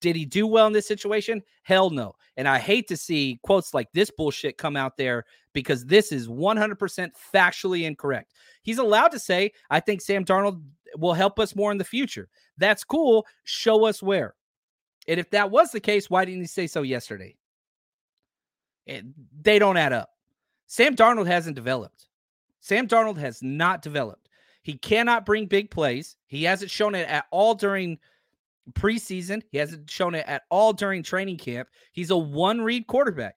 Did 0.00 0.16
he 0.16 0.24
do 0.24 0.46
well 0.46 0.66
in 0.66 0.72
this 0.72 0.88
situation? 0.88 1.42
Hell 1.62 1.90
no. 1.90 2.14
And 2.36 2.48
I 2.48 2.58
hate 2.58 2.88
to 2.88 2.96
see 2.96 3.38
quotes 3.42 3.74
like 3.74 3.88
this 3.92 4.10
bullshit 4.10 4.58
come 4.58 4.76
out 4.76 4.96
there 4.96 5.24
because 5.52 5.84
this 5.84 6.12
is 6.12 6.28
100% 6.28 7.10
factually 7.32 7.84
incorrect. 7.84 8.32
He's 8.62 8.78
allowed 8.78 9.12
to 9.12 9.18
say, 9.18 9.52
I 9.70 9.80
think 9.80 10.00
Sam 10.00 10.24
Darnold 10.24 10.62
will 10.98 11.14
help 11.14 11.38
us 11.38 11.56
more 11.56 11.72
in 11.72 11.78
the 11.78 11.84
future. 11.84 12.28
That's 12.58 12.84
cool. 12.84 13.26
Show 13.44 13.84
us 13.84 14.02
where. 14.02 14.34
And 15.06 15.20
if 15.20 15.30
that 15.30 15.50
was 15.50 15.70
the 15.70 15.80
case, 15.80 16.08
why 16.08 16.24
didn't 16.24 16.40
he 16.40 16.46
say 16.46 16.66
so 16.66 16.82
yesterday? 16.82 17.36
Eh, 18.86 19.02
they 19.42 19.58
don't 19.58 19.76
add 19.76 19.92
up. 19.92 20.10
Sam 20.66 20.96
Darnold 20.96 21.26
hasn't 21.26 21.56
developed. 21.56 22.08
Sam 22.60 22.88
Darnold 22.88 23.18
has 23.18 23.42
not 23.42 23.82
developed. 23.82 24.28
He 24.62 24.78
cannot 24.78 25.26
bring 25.26 25.46
big 25.46 25.70
plays. 25.70 26.16
He 26.26 26.44
hasn't 26.44 26.70
shown 26.70 26.94
it 26.94 27.06
at 27.06 27.26
all 27.30 27.54
during 27.54 27.98
preseason. 28.72 29.42
He 29.50 29.58
hasn't 29.58 29.90
shown 29.90 30.14
it 30.14 30.24
at 30.26 30.42
all 30.50 30.72
during 30.72 31.02
training 31.02 31.38
camp. 31.38 31.68
He's 31.92 32.10
a 32.10 32.16
one 32.16 32.60
read 32.60 32.86
quarterback. 32.86 33.36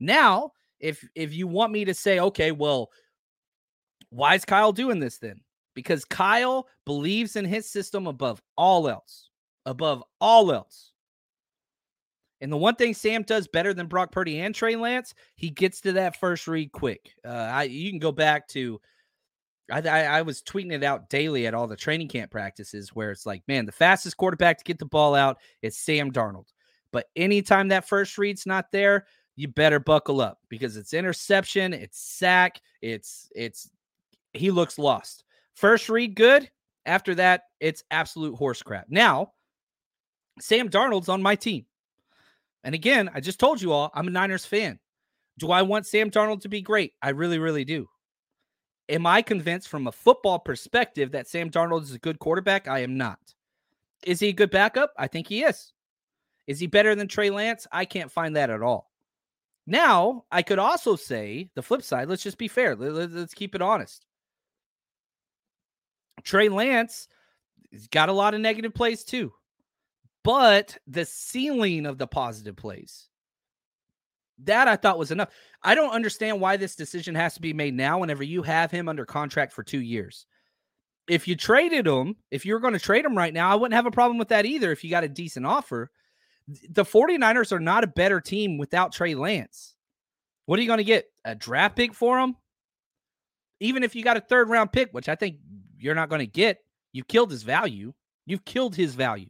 Now, 0.00 0.52
if 0.80 1.06
if 1.14 1.34
you 1.34 1.46
want 1.48 1.72
me 1.72 1.84
to 1.84 1.94
say, 1.94 2.20
okay, 2.20 2.52
well, 2.52 2.90
why 4.10 4.34
is 4.34 4.44
Kyle 4.44 4.72
doing 4.72 5.00
this 5.00 5.18
then? 5.18 5.40
Because 5.74 6.04
Kyle 6.04 6.66
believes 6.86 7.36
in 7.36 7.44
his 7.44 7.68
system 7.68 8.06
above 8.06 8.40
all 8.56 8.88
else. 8.88 9.28
Above 9.66 10.02
all 10.20 10.52
else. 10.52 10.92
And 12.40 12.52
the 12.52 12.56
one 12.56 12.76
thing 12.76 12.94
Sam 12.94 13.22
does 13.22 13.48
better 13.48 13.74
than 13.74 13.88
Brock 13.88 14.12
Purdy 14.12 14.40
and 14.40 14.54
Trey 14.54 14.76
Lance, 14.76 15.14
he 15.34 15.50
gets 15.50 15.80
to 15.80 15.92
that 15.92 16.18
first 16.20 16.46
read 16.46 16.70
quick. 16.70 17.12
Uh, 17.24 17.30
I, 17.30 17.62
you 17.64 17.90
can 17.90 17.98
go 17.98 18.12
back 18.12 18.46
to, 18.48 18.80
I, 19.70 19.80
I, 19.80 20.00
I, 20.02 20.22
was 20.22 20.42
tweeting 20.42 20.72
it 20.72 20.82
out 20.82 21.10
daily 21.10 21.46
at 21.46 21.54
all 21.54 21.66
the 21.66 21.76
training 21.76 22.08
camp 22.08 22.30
practices 22.30 22.90
where 22.90 23.10
it's 23.10 23.26
like, 23.26 23.42
man, 23.48 23.66
the 23.66 23.72
fastest 23.72 24.16
quarterback 24.16 24.58
to 24.58 24.64
get 24.64 24.78
the 24.78 24.86
ball 24.86 25.14
out 25.14 25.38
is 25.62 25.76
Sam 25.76 26.10
Darnold. 26.10 26.46
But 26.92 27.06
anytime 27.16 27.68
that 27.68 27.88
first 27.88 28.16
read's 28.18 28.46
not 28.46 28.72
there, 28.72 29.06
you 29.36 29.48
better 29.48 29.78
buckle 29.78 30.20
up 30.20 30.38
because 30.48 30.76
it's 30.76 30.94
interception, 30.94 31.72
it's 31.72 32.00
sack, 32.00 32.60
it's 32.82 33.30
it's 33.34 33.70
he 34.32 34.50
looks 34.50 34.78
lost. 34.78 35.24
First 35.54 35.88
read 35.88 36.14
good. 36.14 36.50
After 36.86 37.14
that, 37.16 37.42
it's 37.60 37.84
absolute 37.90 38.34
horse 38.36 38.62
crap. 38.62 38.86
Now, 38.88 39.32
Sam 40.40 40.68
Darnold's 40.68 41.08
on 41.08 41.22
my 41.22 41.36
team. 41.36 41.66
And 42.64 42.74
again, 42.74 43.10
I 43.14 43.20
just 43.20 43.38
told 43.38 43.60
you 43.60 43.72
all, 43.72 43.90
I'm 43.94 44.08
a 44.08 44.10
Niners 44.10 44.44
fan. 44.44 44.78
Do 45.38 45.50
I 45.50 45.62
want 45.62 45.86
Sam 45.86 46.10
Darnold 46.10 46.42
to 46.42 46.48
be 46.48 46.62
great? 46.62 46.94
I 47.02 47.10
really, 47.10 47.38
really 47.38 47.64
do. 47.64 47.88
Am 48.88 49.06
I 49.06 49.22
convinced 49.22 49.68
from 49.68 49.86
a 49.86 49.92
football 49.92 50.38
perspective 50.38 51.12
that 51.12 51.28
Sam 51.28 51.50
Darnold 51.50 51.82
is 51.82 51.92
a 51.92 51.98
good 51.98 52.18
quarterback? 52.18 52.68
I 52.68 52.80
am 52.80 52.96
not. 52.96 53.18
Is 54.04 54.20
he 54.20 54.28
a 54.28 54.32
good 54.32 54.50
backup? 54.50 54.92
I 54.96 55.08
think 55.08 55.26
he 55.26 55.42
is. 55.42 55.72
Is 56.46 56.60
he 56.60 56.66
better 56.66 56.94
than 56.94 57.08
Trey 57.08 57.30
Lance? 57.30 57.66
I 57.70 57.84
can't 57.84 58.10
find 58.10 58.36
that 58.36 58.50
at 58.50 58.62
all. 58.62 58.90
Now, 59.66 60.24
I 60.30 60.42
could 60.42 60.58
also 60.58 60.96
say 60.96 61.50
the 61.54 61.62
flip 61.62 61.82
side. 61.82 62.08
Let's 62.08 62.22
just 62.22 62.38
be 62.38 62.48
fair. 62.48 62.74
Let's 62.74 63.34
keep 63.34 63.54
it 63.54 63.60
honest. 63.60 64.06
Trey 66.22 66.48
Lance 66.48 67.08
has 67.72 67.86
got 67.88 68.08
a 68.08 68.14
lot 68.14 68.32
of 68.32 68.40
negative 68.40 68.72
plays 68.72 69.04
too 69.04 69.32
but 70.28 70.76
the 70.86 71.06
ceiling 71.06 71.86
of 71.86 71.96
the 71.96 72.06
positive 72.06 72.54
plays 72.54 73.07
that 74.44 74.68
I 74.68 74.76
thought 74.76 74.98
was 74.98 75.10
enough. 75.10 75.30
I 75.62 75.74
don't 75.74 75.94
understand 75.94 76.40
why 76.40 76.56
this 76.56 76.76
decision 76.76 77.14
has 77.14 77.34
to 77.34 77.40
be 77.40 77.52
made 77.52 77.74
now 77.74 77.98
whenever 77.98 78.22
you 78.22 78.42
have 78.42 78.70
him 78.70 78.88
under 78.88 79.04
contract 79.04 79.52
for 79.52 79.62
two 79.62 79.80
years. 79.80 80.26
If 81.08 81.26
you 81.26 81.36
traded 81.36 81.86
him, 81.86 82.16
if 82.30 82.44
you 82.44 82.54
were 82.54 82.60
going 82.60 82.74
to 82.74 82.78
trade 82.78 83.04
him 83.04 83.16
right 83.16 83.32
now, 83.32 83.50
I 83.50 83.54
wouldn't 83.54 83.74
have 83.74 83.86
a 83.86 83.90
problem 83.90 84.18
with 84.18 84.28
that 84.28 84.46
either 84.46 84.70
if 84.70 84.84
you 84.84 84.90
got 84.90 85.04
a 85.04 85.08
decent 85.08 85.46
offer. 85.46 85.90
The 86.70 86.84
49ers 86.84 87.52
are 87.52 87.60
not 87.60 87.84
a 87.84 87.88
better 87.88 88.20
team 88.20 88.58
without 88.58 88.92
Trey 88.92 89.14
Lance. 89.14 89.74
What 90.46 90.58
are 90.58 90.62
you 90.62 90.68
going 90.68 90.78
to 90.78 90.84
get? 90.84 91.06
A 91.24 91.34
draft 91.34 91.76
pick 91.76 91.92
for 91.92 92.18
him? 92.18 92.36
Even 93.60 93.82
if 93.82 93.94
you 93.94 94.02
got 94.02 94.16
a 94.16 94.20
third 94.20 94.48
round 94.48 94.72
pick, 94.72 94.92
which 94.92 95.08
I 95.08 95.14
think 95.14 95.38
you're 95.78 95.94
not 95.94 96.08
going 96.08 96.20
to 96.20 96.26
get, 96.26 96.58
you 96.92 97.04
killed 97.04 97.30
his 97.30 97.42
value. 97.42 97.92
You've 98.24 98.44
killed 98.44 98.76
his 98.76 98.94
value. 98.94 99.28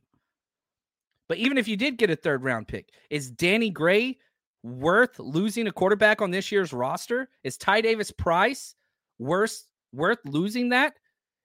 But 1.28 1.38
even 1.38 1.58
if 1.58 1.68
you 1.68 1.76
did 1.76 1.98
get 1.98 2.10
a 2.10 2.16
third 2.16 2.42
round 2.42 2.68
pick, 2.68 2.90
is 3.10 3.30
Danny 3.30 3.70
Gray 3.70 4.18
worth 4.62 5.18
losing 5.18 5.66
a 5.66 5.72
quarterback 5.72 6.20
on 6.20 6.30
this 6.30 6.52
year's 6.52 6.72
roster? 6.72 7.28
Is 7.44 7.56
Ty 7.56 7.82
Davis 7.82 8.10
Price 8.10 8.74
worth 9.18 9.66
worth 9.92 10.18
losing 10.24 10.70
that? 10.70 10.94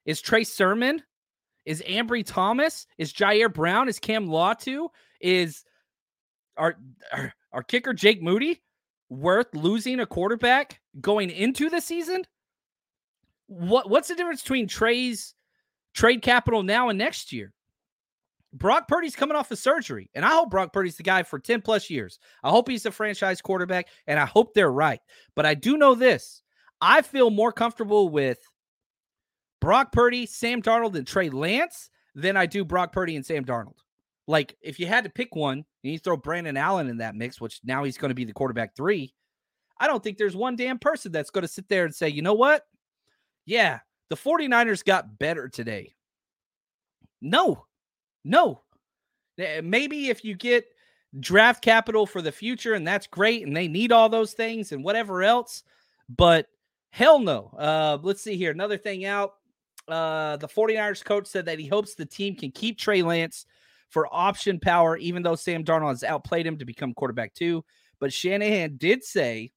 Is 0.06 0.20
Trey 0.20 0.44
Sermon? 0.44 1.02
Is 1.64 1.82
Ambry 1.82 2.24
Thomas? 2.24 2.86
Is 2.98 3.12
Ji'Ayir 3.12 3.52
Brown? 3.52 3.88
Is 3.88 3.98
Cam 3.98 4.26
Latu? 4.28 4.88
Is 5.20 5.64
our, 6.56 6.76
our 7.12 7.32
our 7.52 7.62
kicker 7.62 7.94
Jake 7.94 8.22
Moody 8.22 8.60
worth 9.08 9.54
losing 9.54 10.00
a 10.00 10.06
quarterback 10.06 10.80
going 11.00 11.30
into 11.30 11.70
the 11.70 11.80
season? 11.80 12.24
What 13.46 13.88
what's 13.88 14.08
the 14.08 14.14
difference 14.14 14.42
between 14.42 14.68
Trey's 14.68 15.34
trade 15.94 16.20
capital 16.20 16.62
now 16.62 16.90
and 16.90 16.98
next 16.98 17.32
year? 17.32 17.53
Brock 18.54 18.86
Purdy's 18.86 19.16
coming 19.16 19.36
off 19.36 19.50
of 19.50 19.58
surgery, 19.58 20.08
and 20.14 20.24
I 20.24 20.30
hope 20.30 20.50
Brock 20.50 20.72
Purdy's 20.72 20.96
the 20.96 21.02
guy 21.02 21.24
for 21.24 21.40
10 21.40 21.60
plus 21.60 21.90
years. 21.90 22.20
I 22.44 22.50
hope 22.50 22.68
he's 22.68 22.84
the 22.84 22.92
franchise 22.92 23.42
quarterback, 23.42 23.88
and 24.06 24.18
I 24.18 24.24
hope 24.24 24.54
they're 24.54 24.70
right. 24.72 25.00
But 25.34 25.44
I 25.44 25.54
do 25.54 25.76
know 25.76 25.94
this 25.94 26.42
I 26.80 27.02
feel 27.02 27.30
more 27.30 27.52
comfortable 27.52 28.08
with 28.08 28.38
Brock 29.60 29.92
Purdy, 29.92 30.26
Sam 30.26 30.62
Darnold, 30.62 30.94
and 30.94 31.06
Trey 31.06 31.30
Lance 31.30 31.90
than 32.14 32.36
I 32.36 32.46
do 32.46 32.64
Brock 32.64 32.92
Purdy 32.92 33.16
and 33.16 33.26
Sam 33.26 33.44
Darnold. 33.44 33.78
Like, 34.26 34.56
if 34.62 34.78
you 34.78 34.86
had 34.86 35.04
to 35.04 35.10
pick 35.10 35.34
one, 35.34 35.58
and 35.58 35.92
you 35.92 35.98
throw 35.98 36.16
Brandon 36.16 36.56
Allen 36.56 36.88
in 36.88 36.98
that 36.98 37.16
mix, 37.16 37.40
which 37.40 37.60
now 37.64 37.84
he's 37.84 37.98
going 37.98 38.08
to 38.10 38.14
be 38.14 38.24
the 38.24 38.32
quarterback 38.32 38.76
three. 38.76 39.12
I 39.78 39.86
don't 39.86 40.02
think 40.02 40.16
there's 40.16 40.36
one 40.36 40.56
damn 40.56 40.78
person 40.78 41.12
that's 41.12 41.30
going 41.30 41.42
to 41.42 41.48
sit 41.48 41.68
there 41.68 41.84
and 41.84 41.94
say, 41.94 42.08
you 42.08 42.22
know 42.22 42.34
what? 42.34 42.62
Yeah, 43.44 43.80
the 44.08 44.16
49ers 44.16 44.84
got 44.84 45.18
better 45.18 45.48
today. 45.48 45.94
No, 47.20 47.66
no. 48.24 48.62
Maybe 49.36 50.08
if 50.08 50.24
you 50.24 50.34
get 50.34 50.66
draft 51.20 51.62
capital 51.62 52.06
for 52.06 52.22
the 52.22 52.32
future, 52.32 52.74
and 52.74 52.86
that's 52.86 53.06
great, 53.06 53.46
and 53.46 53.56
they 53.56 53.68
need 53.68 53.92
all 53.92 54.08
those 54.08 54.32
things 54.32 54.72
and 54.72 54.84
whatever 54.84 55.22
else, 55.22 55.62
but 56.08 56.46
hell 56.90 57.18
no. 57.18 57.52
Uh, 57.58 57.98
let's 58.02 58.22
see 58.22 58.36
here. 58.36 58.50
Another 58.50 58.78
thing 58.78 59.04
out. 59.04 59.34
Uh, 59.86 60.36
the 60.38 60.48
49ers 60.48 61.04
coach 61.04 61.26
said 61.26 61.44
that 61.46 61.58
he 61.58 61.66
hopes 61.66 61.94
the 61.94 62.06
team 62.06 62.34
can 62.34 62.50
keep 62.50 62.78
Trey 62.78 63.02
Lance 63.02 63.46
for 63.90 64.08
option 64.12 64.58
power, 64.58 64.96
even 64.96 65.22
though 65.22 65.36
Sam 65.36 65.64
Darnold 65.64 65.90
has 65.90 66.04
outplayed 66.04 66.46
him 66.46 66.58
to 66.58 66.64
become 66.64 66.94
quarterback 66.94 67.34
two. 67.34 67.64
But 68.00 68.12
Shanahan 68.12 68.76
did 68.76 69.04
say 69.04 69.52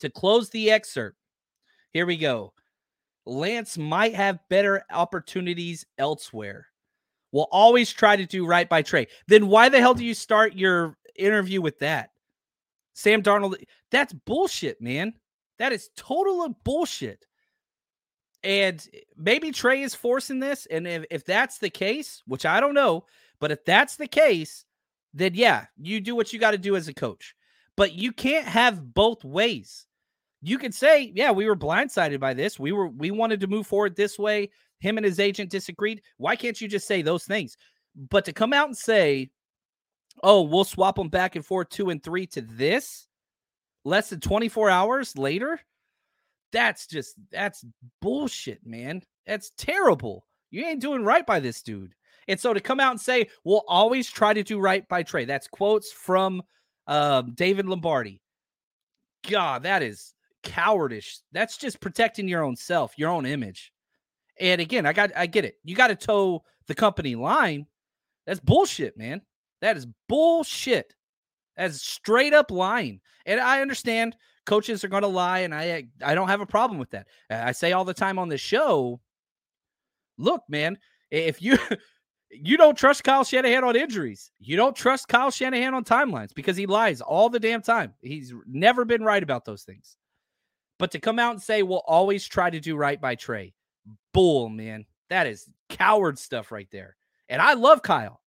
to 0.00 0.10
close 0.10 0.50
the 0.50 0.70
excerpt. 0.70 1.16
Here 1.92 2.06
we 2.06 2.16
go. 2.16 2.52
Lance 3.26 3.78
might 3.78 4.14
have 4.14 4.40
better 4.48 4.82
opportunities 4.90 5.86
elsewhere. 5.98 6.66
We'll 7.32 7.48
always 7.50 7.92
try 7.92 8.16
to 8.16 8.26
do 8.26 8.46
right 8.46 8.68
by 8.68 8.82
Trey. 8.82 9.06
Then 9.28 9.48
why 9.48 9.68
the 9.68 9.78
hell 9.78 9.94
do 9.94 10.04
you 10.04 10.14
start 10.14 10.54
your 10.54 10.96
interview 11.16 11.60
with 11.60 11.78
that? 11.78 12.10
Sam 12.94 13.22
Darnold, 13.22 13.62
that's 13.90 14.12
bullshit, 14.12 14.80
man. 14.80 15.14
That 15.58 15.72
is 15.72 15.90
total 15.96 16.42
of 16.44 16.54
bullshit. 16.64 17.26
And 18.42 18.84
eh, 18.92 19.00
maybe 19.16 19.52
Trey 19.52 19.82
is 19.82 19.94
forcing 19.94 20.40
this. 20.40 20.66
And 20.66 20.86
if, 20.86 21.04
if 21.10 21.24
that's 21.24 21.58
the 21.58 21.70
case, 21.70 22.22
which 22.26 22.46
I 22.46 22.60
don't 22.60 22.74
know, 22.74 23.04
but 23.38 23.50
if 23.50 23.64
that's 23.64 23.96
the 23.96 24.06
case, 24.06 24.64
then 25.14 25.34
yeah, 25.34 25.66
you 25.76 26.00
do 26.00 26.14
what 26.14 26.32
you 26.32 26.38
got 26.38 26.52
to 26.52 26.58
do 26.58 26.76
as 26.76 26.88
a 26.88 26.94
coach. 26.94 27.34
But 27.76 27.94
you 27.94 28.12
can't 28.12 28.46
have 28.46 28.94
both 28.94 29.24
ways. 29.24 29.86
You 30.42 30.58
can 30.58 30.72
say, 30.72 31.12
yeah, 31.14 31.30
we 31.30 31.46
were 31.46 31.56
blindsided 31.56 32.20
by 32.20 32.34
this. 32.34 32.58
We 32.58 32.72
were 32.72 32.88
we 32.88 33.10
wanted 33.10 33.40
to 33.40 33.46
move 33.46 33.66
forward 33.66 33.96
this 33.96 34.18
way. 34.18 34.50
Him 34.80 34.96
and 34.96 35.04
his 35.04 35.20
agent 35.20 35.50
disagreed. 35.50 36.02
Why 36.16 36.36
can't 36.36 36.60
you 36.60 36.68
just 36.68 36.86
say 36.86 37.02
those 37.02 37.24
things? 37.24 37.56
But 37.94 38.24
to 38.24 38.32
come 38.32 38.52
out 38.52 38.68
and 38.68 38.76
say, 38.76 39.30
oh, 40.22 40.42
we'll 40.42 40.64
swap 40.64 40.96
them 40.96 41.08
back 41.08 41.36
and 41.36 41.44
forth 41.44 41.68
two 41.68 41.90
and 41.90 42.02
three 42.02 42.26
to 42.28 42.40
this 42.40 43.06
less 43.84 44.10
than 44.10 44.20
24 44.20 44.70
hours 44.70 45.16
later, 45.16 45.60
that's 46.52 46.86
just 46.86 47.14
that's 47.30 47.64
bullshit, 48.00 48.64
man. 48.66 49.02
That's 49.26 49.52
terrible. 49.56 50.26
You 50.50 50.64
ain't 50.66 50.80
doing 50.80 51.04
right 51.04 51.24
by 51.24 51.40
this 51.40 51.62
dude. 51.62 51.94
And 52.28 52.38
so 52.38 52.52
to 52.52 52.60
come 52.60 52.80
out 52.80 52.92
and 52.92 53.00
say, 53.00 53.28
we'll 53.44 53.64
always 53.68 54.10
try 54.10 54.34
to 54.34 54.42
do 54.42 54.58
right 54.58 54.86
by 54.88 55.02
Trey. 55.02 55.24
That's 55.24 55.48
quotes 55.48 55.92
from 55.92 56.42
um, 56.86 57.32
David 57.34 57.66
Lombardi. 57.66 58.20
God, 59.28 59.64
that 59.64 59.82
is 59.82 60.14
cowardice. 60.42 61.22
That's 61.32 61.56
just 61.56 61.80
protecting 61.80 62.28
your 62.28 62.44
own 62.44 62.56
self, 62.56 62.94
your 62.96 63.10
own 63.10 63.26
image. 63.26 63.72
And 64.40 64.60
again, 64.60 64.86
I 64.86 64.92
got 64.92 65.12
I 65.16 65.26
get 65.26 65.44
it. 65.44 65.56
You 65.62 65.76
got 65.76 65.88
to 65.88 65.94
toe 65.96 66.42
the 66.66 66.74
company 66.74 67.14
line. 67.14 67.66
That's 68.26 68.40
bullshit, 68.40 68.96
man. 68.96 69.20
That 69.60 69.76
is 69.76 69.86
bullshit. 70.08 70.94
That's 71.56 71.82
straight 71.82 72.32
up 72.32 72.50
lying. 72.50 73.00
And 73.26 73.38
I 73.38 73.60
understand 73.60 74.16
coaches 74.46 74.82
are 74.82 74.88
going 74.88 75.02
to 75.02 75.08
lie, 75.08 75.40
and 75.40 75.54
I 75.54 75.86
I 76.02 76.14
don't 76.14 76.28
have 76.28 76.40
a 76.40 76.46
problem 76.46 76.78
with 76.78 76.90
that. 76.90 77.06
I 77.28 77.52
say 77.52 77.72
all 77.72 77.84
the 77.84 77.94
time 77.94 78.18
on 78.18 78.28
this 78.28 78.40
show. 78.40 79.00
Look, 80.16 80.42
man, 80.48 80.78
if 81.10 81.42
you 81.42 81.58
you 82.30 82.56
don't 82.56 82.78
trust 82.78 83.04
Kyle 83.04 83.24
Shanahan 83.24 83.64
on 83.64 83.76
injuries, 83.76 84.30
you 84.38 84.56
don't 84.56 84.74
trust 84.74 85.08
Kyle 85.08 85.30
Shanahan 85.30 85.74
on 85.74 85.84
timelines 85.84 86.34
because 86.34 86.56
he 86.56 86.64
lies 86.66 87.02
all 87.02 87.28
the 87.28 87.40
damn 87.40 87.62
time. 87.62 87.92
He's 88.00 88.32
never 88.46 88.86
been 88.86 89.02
right 89.02 89.22
about 89.22 89.44
those 89.44 89.64
things. 89.64 89.96
But 90.78 90.92
to 90.92 90.98
come 90.98 91.18
out 91.18 91.32
and 91.32 91.42
say 91.42 91.62
we'll 91.62 91.82
always 91.86 92.26
try 92.26 92.48
to 92.48 92.58
do 92.58 92.74
right 92.74 92.98
by 92.98 93.14
Trey, 93.14 93.52
bull, 94.12 94.48
man. 94.48 94.84
That 95.08 95.26
is 95.26 95.48
coward 95.68 96.18
stuff 96.18 96.52
right 96.52 96.68
there. 96.70 96.96
And 97.28 97.40
I 97.40 97.54
love 97.54 97.82
Kyle. 97.82 98.20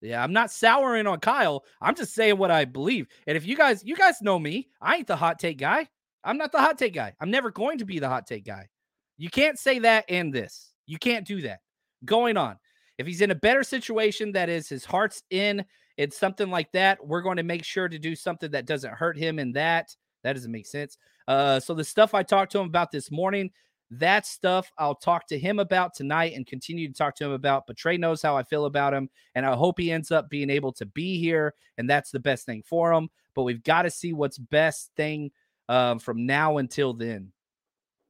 Yeah, 0.00 0.22
I'm 0.22 0.32
not 0.32 0.50
souring 0.50 1.06
on 1.06 1.20
Kyle. 1.20 1.64
I'm 1.80 1.94
just 1.94 2.14
saying 2.14 2.36
what 2.36 2.50
I 2.50 2.64
believe. 2.64 3.06
And 3.26 3.36
if 3.36 3.46
you 3.46 3.56
guys, 3.56 3.84
you 3.84 3.94
guys 3.94 4.20
know 4.20 4.38
me, 4.38 4.68
I 4.80 4.96
ain't 4.96 5.06
the 5.06 5.16
hot 5.16 5.38
take 5.38 5.58
guy. 5.58 5.88
I'm 6.24 6.38
not 6.38 6.52
the 6.52 6.58
hot 6.58 6.78
take 6.78 6.94
guy. 6.94 7.14
I'm 7.20 7.30
never 7.30 7.50
going 7.50 7.78
to 7.78 7.84
be 7.84 7.98
the 7.98 8.08
hot 8.08 8.26
take 8.26 8.44
guy. 8.44 8.68
You 9.16 9.30
can't 9.30 9.58
say 9.58 9.78
that 9.80 10.04
and 10.08 10.32
this. 10.32 10.72
You 10.86 10.98
can't 10.98 11.26
do 11.26 11.42
that. 11.42 11.60
Going 12.04 12.36
on. 12.36 12.56
If 12.98 13.06
he's 13.06 13.20
in 13.20 13.30
a 13.30 13.36
better 13.36 13.62
situation, 13.62 14.32
that 14.32 14.48
is 14.48 14.68
his 14.68 14.84
heart's 14.84 15.22
in, 15.30 15.64
it's 15.96 16.18
something 16.18 16.50
like 16.50 16.72
that. 16.72 17.04
We're 17.06 17.22
going 17.22 17.36
to 17.36 17.42
make 17.42 17.64
sure 17.64 17.88
to 17.88 17.98
do 17.98 18.16
something 18.16 18.50
that 18.52 18.66
doesn't 18.66 18.94
hurt 18.94 19.16
him 19.16 19.38
in 19.38 19.52
that. 19.52 19.94
That 20.24 20.34
doesn't 20.34 20.52
make 20.52 20.66
sense. 20.66 20.98
Uh, 21.28 21.60
so 21.60 21.74
the 21.74 21.84
stuff 21.84 22.14
I 22.14 22.22
talked 22.22 22.52
to 22.52 22.58
him 22.58 22.66
about 22.66 22.90
this 22.90 23.10
morning, 23.10 23.50
that 23.98 24.26
stuff 24.26 24.70
I'll 24.78 24.94
talk 24.94 25.26
to 25.28 25.38
him 25.38 25.58
about 25.58 25.94
tonight 25.94 26.32
and 26.34 26.46
continue 26.46 26.88
to 26.88 26.94
talk 26.94 27.14
to 27.16 27.24
him 27.24 27.32
about. 27.32 27.66
But 27.66 27.76
Trey 27.76 27.98
knows 27.98 28.22
how 28.22 28.36
I 28.36 28.42
feel 28.42 28.64
about 28.64 28.94
him, 28.94 29.10
and 29.34 29.44
I 29.44 29.54
hope 29.54 29.78
he 29.78 29.92
ends 29.92 30.10
up 30.10 30.30
being 30.30 30.50
able 30.50 30.72
to 30.74 30.86
be 30.86 31.18
here, 31.18 31.54
and 31.76 31.88
that's 31.88 32.10
the 32.10 32.20
best 32.20 32.46
thing 32.46 32.62
for 32.64 32.92
him. 32.92 33.10
But 33.34 33.42
we've 33.42 33.62
got 33.62 33.82
to 33.82 33.90
see 33.90 34.12
what's 34.12 34.38
best 34.38 34.90
thing 34.96 35.30
um, 35.68 35.98
from 35.98 36.26
now 36.26 36.58
until 36.58 36.94
then. 36.94 37.32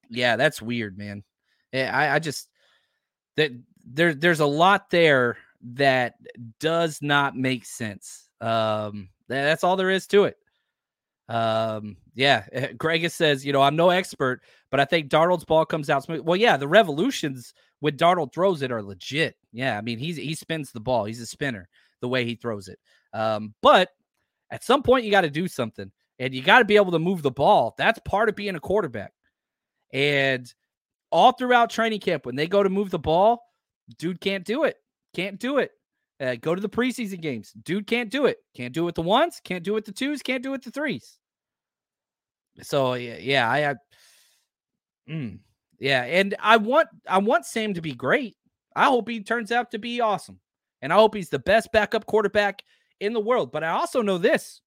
Yeah, 0.08 0.36
that's 0.36 0.62
weird, 0.62 0.96
man. 0.96 1.24
Eh, 1.72 1.86
I, 1.86 2.16
I 2.16 2.18
just 2.18 2.48
that 3.36 3.50
there 3.84 4.14
there's 4.14 4.40
a 4.40 4.46
lot 4.46 4.90
there 4.90 5.38
that 5.74 6.14
does 6.60 7.00
not 7.02 7.36
make 7.36 7.64
sense. 7.64 8.28
Um, 8.40 9.08
that's 9.28 9.64
all 9.64 9.76
there 9.76 9.90
is 9.90 10.06
to 10.08 10.24
it. 10.24 10.36
Um, 11.28 11.96
yeah, 12.14 12.72
Greg 12.76 13.08
says, 13.10 13.44
you 13.44 13.52
know, 13.52 13.62
I'm 13.62 13.76
no 13.76 13.90
expert, 13.90 14.42
but 14.72 14.80
I 14.80 14.86
think 14.86 15.10
Darnold's 15.10 15.44
ball 15.44 15.66
comes 15.66 15.90
out 15.90 16.02
smooth. 16.02 16.22
Well, 16.22 16.34
yeah, 16.34 16.56
the 16.56 16.66
revolutions 16.66 17.52
when 17.80 17.98
Darnold 17.98 18.32
throws 18.32 18.62
it 18.62 18.72
are 18.72 18.82
legit. 18.82 19.36
Yeah, 19.52 19.76
I 19.76 19.82
mean, 19.82 19.98
he's 19.98 20.16
he 20.16 20.34
spins 20.34 20.72
the 20.72 20.80
ball. 20.80 21.04
He's 21.04 21.20
a 21.20 21.26
spinner 21.26 21.68
the 22.00 22.08
way 22.08 22.24
he 22.24 22.36
throws 22.36 22.68
it. 22.68 22.78
Um, 23.12 23.54
but 23.60 23.90
at 24.50 24.64
some 24.64 24.82
point 24.82 25.04
you 25.04 25.10
got 25.10 25.20
to 25.20 25.30
do 25.30 25.46
something 25.46 25.92
and 26.18 26.34
you 26.34 26.42
got 26.42 26.60
to 26.60 26.64
be 26.64 26.76
able 26.76 26.92
to 26.92 26.98
move 26.98 27.20
the 27.20 27.30
ball. 27.30 27.74
That's 27.76 28.00
part 28.06 28.30
of 28.30 28.34
being 28.34 28.56
a 28.56 28.60
quarterback. 28.60 29.12
And 29.92 30.52
all 31.10 31.32
throughout 31.32 31.68
training 31.68 32.00
camp, 32.00 32.24
when 32.24 32.34
they 32.34 32.46
go 32.46 32.62
to 32.62 32.70
move 32.70 32.90
the 32.90 32.98
ball, 32.98 33.42
dude 33.98 34.22
can't 34.22 34.44
do 34.44 34.64
it. 34.64 34.76
Can't 35.14 35.38
do 35.38 35.58
it. 35.58 35.72
Uh, 36.18 36.36
go 36.36 36.54
to 36.54 36.62
the 36.62 36.68
preseason 36.68 37.20
games. 37.20 37.52
Dude 37.62 37.86
can't 37.86 38.10
do 38.10 38.24
it. 38.24 38.38
Can't 38.56 38.72
do 38.72 38.84
it 38.84 38.86
with 38.86 38.94
the 38.94 39.02
ones. 39.02 39.38
Can't 39.44 39.62
do 39.62 39.72
it 39.72 39.74
with 39.74 39.84
the 39.84 39.92
twos. 39.92 40.22
Can't 40.22 40.42
do 40.42 40.48
it 40.48 40.52
with 40.52 40.64
the 40.64 40.70
threes. 40.70 41.18
So 42.62 42.94
yeah, 42.94 43.16
yeah 43.18 43.50
I, 43.50 43.70
I 43.70 43.74
mm, 45.08 45.38
yeah, 45.78 46.02
and 46.02 46.34
I 46.40 46.56
want 46.56 46.88
I 47.08 47.18
want 47.18 47.46
Sam 47.46 47.74
to 47.74 47.80
be 47.80 47.94
great. 47.94 48.36
I 48.74 48.86
hope 48.86 49.08
he 49.08 49.22
turns 49.22 49.52
out 49.52 49.70
to 49.72 49.78
be 49.78 50.00
awesome, 50.00 50.40
and 50.80 50.92
I 50.92 50.96
hope 50.96 51.14
he's 51.14 51.28
the 51.28 51.38
best 51.38 51.70
backup 51.72 52.06
quarterback 52.06 52.62
in 53.00 53.12
the 53.12 53.20
world. 53.20 53.52
But 53.52 53.64
I 53.64 53.70
also 53.70 54.02
know 54.02 54.18
this: 54.18 54.60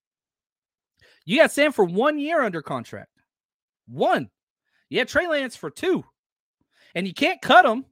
you 1.26 1.38
got 1.40 1.52
Sam 1.52 1.72
for 1.72 1.86
one 1.86 2.20
year 2.20 2.42
under 2.42 2.62
contract, 2.62 3.12
one. 3.88 4.30
You 4.90 5.00
had 5.00 5.08
Trey 5.08 5.28
Lance 5.28 5.56
for 5.56 5.70
two, 5.70 6.04
and 6.94 7.08
you 7.08 7.14
can't 7.14 7.42
cut 7.42 7.66
him 7.66 7.86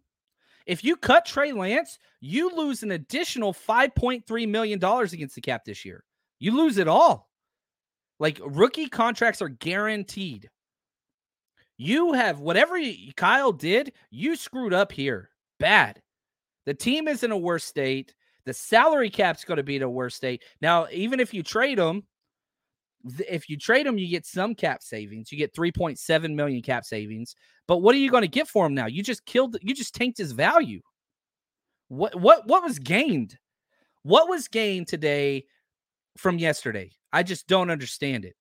if 0.65 0.83
you 0.83 0.95
cut 0.95 1.25
Trey 1.25 1.51
Lance, 1.51 1.99
you 2.21 2.55
lose 2.55 2.83
an 2.83 2.91
additional 2.91 3.53
$5.3 3.53 4.47
million 4.47 4.79
against 4.81 5.35
the 5.35 5.41
cap 5.41 5.65
this 5.65 5.83
year. 5.83 6.03
You 6.39 6.55
lose 6.55 6.77
it 6.77 6.87
all. 6.87 7.29
Like 8.19 8.39
rookie 8.45 8.87
contracts 8.87 9.41
are 9.41 9.49
guaranteed. 9.49 10.49
You 11.77 12.13
have 12.13 12.39
whatever 12.39 12.79
Kyle 13.15 13.51
did, 13.51 13.93
you 14.11 14.35
screwed 14.35 14.73
up 14.73 14.91
here. 14.91 15.29
Bad. 15.59 16.01
The 16.65 16.73
team 16.73 17.07
is 17.07 17.23
in 17.23 17.31
a 17.31 17.37
worse 17.37 17.65
state. 17.65 18.13
The 18.45 18.53
salary 18.53 19.09
cap's 19.09 19.45
going 19.45 19.57
to 19.57 19.63
be 19.63 19.77
in 19.77 19.83
a 19.83 19.89
worse 19.89 20.15
state. 20.15 20.43
Now, 20.61 20.87
even 20.91 21.19
if 21.19 21.33
you 21.33 21.43
trade 21.43 21.77
them, 21.77 22.03
if 23.29 23.49
you 23.49 23.57
trade 23.57 23.85
them, 23.85 23.97
you 23.97 24.07
get 24.07 24.25
some 24.25 24.55
cap 24.55 24.81
savings. 24.81 25.31
You 25.31 25.37
get 25.37 25.53
3.7 25.53 26.35
million 26.35 26.61
cap 26.61 26.85
savings. 26.85 27.35
But 27.67 27.77
what 27.77 27.95
are 27.95 27.99
you 27.99 28.11
going 28.11 28.21
to 28.21 28.27
get 28.27 28.47
for 28.47 28.65
him 28.65 28.73
now? 28.73 28.87
You 28.87 29.03
just 29.03 29.25
killed, 29.25 29.57
you 29.61 29.73
just 29.73 29.95
tanked 29.95 30.17
his 30.17 30.31
value. 30.31 30.81
What 31.89 32.15
what 32.15 32.47
what 32.47 32.63
was 32.63 32.79
gained? 32.79 33.37
What 34.03 34.27
was 34.27 34.47
gained 34.47 34.87
today 34.87 35.45
from 36.17 36.39
yesterday? 36.39 36.91
I 37.11 37.23
just 37.23 37.47
don't 37.47 37.69
understand 37.69 38.25
it. 38.25 38.35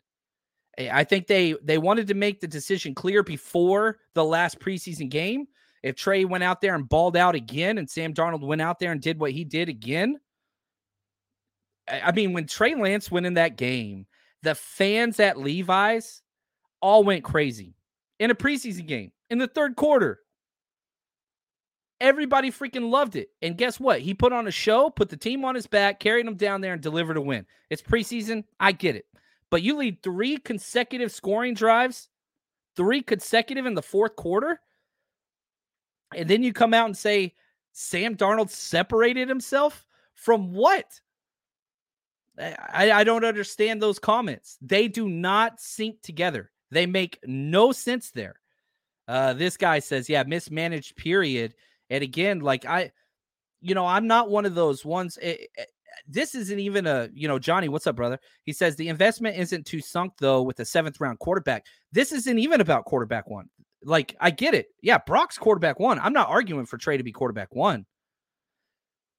Eh, 0.79 0.89
I 0.93 1.05
think 1.05 1.27
they 1.27 1.55
they 1.63 1.79
wanted 1.79 2.07
to 2.09 2.15
make 2.15 2.41
the 2.41 2.49
decision 2.49 2.95
clear 2.95 3.23
before 3.23 3.99
the 4.15 4.25
last 4.25 4.59
preseason 4.59 5.09
game. 5.09 5.47
If 5.83 5.97
Trey 5.97 6.25
went 6.25 6.45
out 6.45 6.61
there 6.61 6.75
and 6.75 6.89
balled 6.89 7.17
out 7.17 7.35
again, 7.35 7.79
and 7.79 7.91
Sam 7.91 8.15
Darnold 8.15 8.47
went 8.47 8.63
out 8.63 8.79
there 8.79 8.93
and 8.93 9.01
did 9.01 9.19
what 9.19 9.33
he 9.33 9.45
did 9.45 9.69
again, 9.69 10.19
I 11.89 12.13
mean, 12.13 12.33
when 12.33 12.47
Trey 12.47 12.75
Lance 12.75 13.11
went 13.11 13.27
in 13.27 13.35
that 13.35 13.57
game, 13.57 14.07
the 14.43 14.55
fans 14.55 15.19
at 15.21 15.39
Levi's 15.39 16.23
all 16.81 17.05
went 17.05 17.25
crazy 17.25 17.75
in 18.19 18.31
a 18.31 18.35
preseason 18.35 18.87
game 18.87 19.13
in 19.31 19.39
the 19.39 19.49
third 19.49 19.77
quarter. 19.77 20.21
Everybody 22.01 22.51
freaking 22.51 22.91
loved 22.91 23.15
it. 23.15 23.29
And 23.43 23.57
guess 23.57 23.79
what? 23.79 24.01
He 24.01 24.13
put 24.13 24.33
on 24.33 24.49
a 24.49 24.51
show, 24.51 24.91
put 24.91 25.09
the 25.09 25.17
team 25.17 25.45
on 25.45 25.55
his 25.55 25.69
back, 25.69 26.01
carried 26.01 26.27
them 26.27 26.37
down 26.37 26.61
there, 26.61 26.73
and 26.73 26.83
delivered 26.83 27.17
a 27.17 27.21
win. 27.21 27.47
It's 27.71 27.83
preseason. 27.83 28.43
I 28.59 28.73
get 28.73 28.97
it. 28.97 29.05
But 29.53 29.61
you 29.61 29.77
lead 29.77 30.03
three 30.03 30.38
consecutive 30.38 31.12
scoring 31.12 31.53
drives, 31.53 32.09
three 32.75 33.03
consecutive 33.03 33.67
in 33.67 33.75
the 33.75 33.83
fourth 33.83 34.17
quarter. 34.17 34.59
And 36.17 36.27
then 36.27 36.43
you 36.43 36.55
come 36.55 36.73
out 36.73 36.87
and 36.87 36.97
say 36.97 37.35
Sam 37.73 38.17
Darnold 38.17 38.49
separated 38.49 39.29
himself 39.29 39.85
from 40.15 40.55
what? 40.55 40.87
I, 42.38 42.93
I 42.93 43.05
don't 43.05 43.27
understand 43.27 43.83
those 43.83 43.99
comments. 43.99 44.57
They 44.62 44.88
do 44.88 45.07
not 45.07 45.61
sync 45.61 46.01
together. 46.01 46.51
They 46.71 46.87
make 46.87 47.19
no 47.27 47.73
sense 47.73 48.11
there. 48.11 48.41
Uh, 49.07 49.35
this 49.35 49.59
guy 49.59 49.81
says, 49.81 50.09
yeah, 50.09 50.23
mismanaged, 50.23 50.97
period. 50.97 51.53
And 51.91 52.03
again, 52.03 52.41
like 52.41 52.65
I, 52.65 52.91
you 53.61 53.75
know, 53.75 53.87
I'm 53.87 54.07
not 54.07 54.31
one 54.31 54.47
of 54.47 54.55
those 54.55 54.83
ones. 54.83 55.19
It, 55.19 55.41
it, 55.43 55.51
eh, 55.59 55.65
this 56.07 56.35
isn't 56.35 56.59
even 56.59 56.87
a, 56.87 57.09
you 57.15 57.29
know, 57.29 57.39
Johnny, 57.39 57.69
what's 57.69 57.87
up, 57.87 57.97
brother? 57.97 58.19
He 58.45 58.53
says 58.53 58.77
the 58.77 58.89
investment 58.89 59.37
isn't 59.37 59.67
too 59.67 59.81
sunk 59.81 60.15
though 60.19 60.43
with 60.43 60.61
a 60.61 60.65
seventh 60.65 61.01
round 61.01 61.19
quarterback. 61.19 61.67
This 61.93 62.13
isn't 62.13 62.39
even 62.39 62.61
about 62.61 62.85
quarterback 62.85 63.29
one. 63.29 63.49
Like, 63.85 64.17
I 64.21 64.31
get 64.31 64.55
it. 64.55 64.67
Yeah, 64.81 64.99
Brock's 64.99 65.39
quarterback 65.39 65.81
one. 65.81 65.99
I'm 65.99 66.13
not 66.13 66.29
arguing 66.29 66.67
for 66.67 66.79
Trey 66.79 66.97
to 66.97 67.03
be 67.03 67.13
quarterback 67.13 67.55
one. 67.55 67.85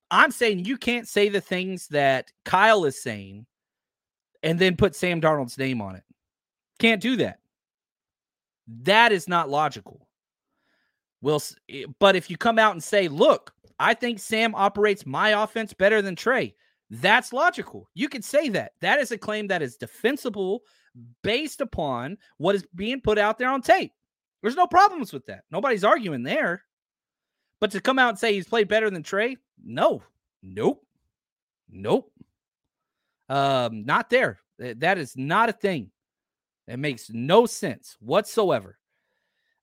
I'm 0.10 0.32
saying 0.32 0.66
you 0.66 0.78
can't 0.78 1.08
say 1.08 1.30
the 1.30 1.42
things 1.42 1.88
that 1.88 2.32
Kyle 2.46 2.86
is 2.86 3.02
saying 3.02 3.46
and 4.44 4.60
then 4.60 4.76
put 4.76 4.96
Sam 4.96 5.20
Darnold's 5.20 5.58
name 5.58 5.82
on 5.82 5.96
it. 5.96 6.04
Can't 6.80 7.02
do 7.02 7.16
that. 7.18 7.40
That 8.84 9.12
is 9.12 9.28
not 9.28 9.50
logical. 9.50 10.08
Will 11.22 11.42
eh, 11.70 11.86
but 12.00 12.16
if 12.16 12.30
you 12.30 12.38
come 12.38 12.60
out 12.60 12.74
and 12.74 12.84
say, 12.84 13.08
"Look, 13.08 13.54
I 13.80 13.94
think 13.94 14.20
Sam 14.20 14.54
operates 14.56 15.06
my 15.06 15.44
offense 15.44 15.74
better 15.74 16.02
than 16.02 16.16
Trey," 16.16 16.54
that's 16.90 17.34
logical. 17.34 17.90
You 17.94 18.10
could 18.10 18.24
say 18.24 18.50
that. 18.50 18.74
That 18.82 19.00
is 19.00 19.12
a 19.12 19.18
claim 19.18 19.48
that 19.48 19.62
is 19.62 19.78
defensible 19.78 20.62
based 21.24 21.62
upon 21.62 22.18
what 22.38 22.56
is 22.56 22.66
being 22.76 23.02
put 23.02 23.18
out 23.18 23.38
there 23.38 23.50
on 23.50 23.62
tape. 23.62 23.92
There's 24.42 24.56
no 24.56 24.68
problems 24.68 25.14
with 25.14 25.26
that. 25.28 25.44
Nobody's 25.52 25.84
arguing 25.84 26.24
there. 26.24 26.64
But 27.60 27.72
to 27.72 27.82
come 27.82 27.98
out 27.98 28.10
and 28.10 28.20
say 28.20 28.34
he's 28.34 28.48
played 28.48 28.68
better 28.68 28.90
than 28.90 29.04
Trey, 29.04 29.38
no, 29.64 30.04
nope, 30.42 30.86
nope, 31.70 32.12
um, 33.30 33.86
not 33.86 34.10
there. 34.10 34.40
That 34.60 34.98
is 34.98 35.16
not 35.16 35.50
a 35.50 35.54
thing. 35.54 35.90
It 36.68 36.78
makes 36.78 37.10
no 37.10 37.46
sense 37.46 37.96
whatsoever. 38.00 38.78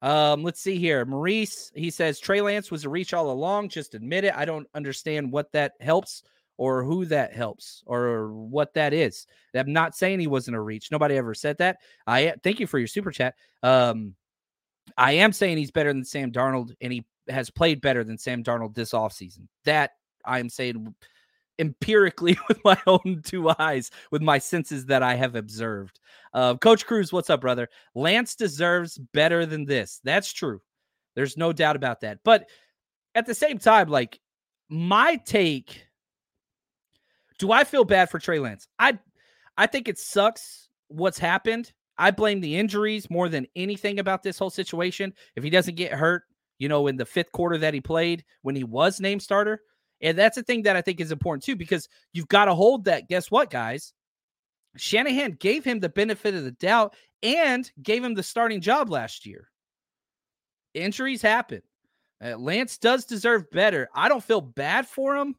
Um, 0.02 0.42
let's 0.42 0.60
see 0.60 0.78
here. 0.78 1.04
Maurice, 1.04 1.70
he 1.74 1.90
says 1.90 2.18
Trey 2.18 2.40
Lance 2.40 2.70
was 2.70 2.84
a 2.84 2.88
reach 2.88 3.12
all 3.12 3.30
along. 3.30 3.68
Just 3.68 3.94
admit 3.94 4.24
it. 4.24 4.34
I 4.34 4.46
don't 4.46 4.66
understand 4.74 5.30
what 5.30 5.52
that 5.52 5.72
helps 5.80 6.22
or 6.60 6.84
who 6.84 7.06
that 7.06 7.32
helps 7.32 7.82
or 7.86 8.34
what 8.34 8.74
that 8.74 8.92
is. 8.92 9.26
I'm 9.54 9.72
not 9.72 9.96
saying 9.96 10.20
he 10.20 10.26
wasn't 10.26 10.58
a 10.58 10.60
reach. 10.60 10.90
Nobody 10.92 11.16
ever 11.16 11.32
said 11.32 11.56
that. 11.56 11.78
I 12.06 12.34
thank 12.42 12.60
you 12.60 12.66
for 12.66 12.78
your 12.78 12.86
super 12.86 13.10
chat. 13.10 13.34
Um, 13.62 14.14
I 14.98 15.12
am 15.12 15.32
saying 15.32 15.56
he's 15.56 15.70
better 15.70 15.90
than 15.90 16.04
Sam 16.04 16.30
Darnold, 16.30 16.74
and 16.82 16.92
he 16.92 17.06
has 17.30 17.48
played 17.48 17.80
better 17.80 18.04
than 18.04 18.18
Sam 18.18 18.44
Darnold 18.44 18.74
this 18.74 18.92
offseason. 18.92 19.48
That 19.64 19.92
I 20.26 20.38
am 20.38 20.50
saying 20.50 20.94
empirically 21.58 22.36
with 22.48 22.62
my 22.62 22.76
own 22.86 23.22
two 23.24 23.48
eyes, 23.58 23.90
with 24.10 24.20
my 24.20 24.36
senses 24.36 24.84
that 24.84 25.02
I 25.02 25.14
have 25.14 25.36
observed. 25.36 25.98
Uh, 26.34 26.56
Coach 26.56 26.84
Cruz, 26.84 27.10
what's 27.10 27.30
up, 27.30 27.40
brother? 27.40 27.70
Lance 27.94 28.34
deserves 28.34 28.98
better 29.14 29.46
than 29.46 29.64
this. 29.64 30.02
That's 30.04 30.30
true. 30.30 30.60
There's 31.16 31.38
no 31.38 31.54
doubt 31.54 31.76
about 31.76 32.02
that. 32.02 32.18
But 32.22 32.50
at 33.14 33.24
the 33.24 33.34
same 33.34 33.56
time, 33.56 33.88
like 33.88 34.20
my 34.68 35.16
take, 35.24 35.86
do 37.40 37.50
I 37.50 37.64
feel 37.64 37.84
bad 37.84 38.10
for 38.10 38.20
Trey 38.20 38.38
Lance? 38.38 38.68
I 38.78 38.98
I 39.56 39.66
think 39.66 39.88
it 39.88 39.98
sucks 39.98 40.68
what's 40.88 41.18
happened. 41.18 41.72
I 41.98 42.12
blame 42.12 42.40
the 42.40 42.56
injuries 42.56 43.10
more 43.10 43.28
than 43.28 43.46
anything 43.56 43.98
about 43.98 44.22
this 44.22 44.38
whole 44.38 44.50
situation. 44.50 45.12
If 45.34 45.42
he 45.42 45.50
doesn't 45.50 45.74
get 45.74 45.92
hurt, 45.92 46.22
you 46.58 46.68
know, 46.68 46.86
in 46.86 46.96
the 46.96 47.04
fifth 47.04 47.32
quarter 47.32 47.58
that 47.58 47.74
he 47.74 47.80
played 47.80 48.24
when 48.42 48.54
he 48.54 48.64
was 48.64 49.00
named 49.00 49.22
starter, 49.22 49.62
and 50.00 50.16
that's 50.16 50.36
the 50.36 50.42
thing 50.42 50.62
that 50.62 50.76
I 50.76 50.82
think 50.82 51.00
is 51.00 51.12
important 51.12 51.42
too, 51.42 51.56
because 51.56 51.88
you've 52.12 52.28
got 52.28 52.44
to 52.44 52.54
hold 52.54 52.84
that. 52.84 53.08
Guess 53.08 53.30
what, 53.30 53.50
guys? 53.50 53.92
Shanahan 54.76 55.32
gave 55.32 55.64
him 55.64 55.80
the 55.80 55.88
benefit 55.88 56.34
of 56.34 56.44
the 56.44 56.52
doubt 56.52 56.94
and 57.22 57.70
gave 57.82 58.04
him 58.04 58.14
the 58.14 58.22
starting 58.22 58.60
job 58.60 58.88
last 58.88 59.26
year. 59.26 59.48
Injuries 60.74 61.22
happen. 61.22 61.62
Uh, 62.22 62.36
Lance 62.36 62.78
does 62.78 63.06
deserve 63.06 63.50
better. 63.50 63.88
I 63.94 64.08
don't 64.08 64.22
feel 64.22 64.42
bad 64.42 64.86
for 64.86 65.16
him 65.16 65.36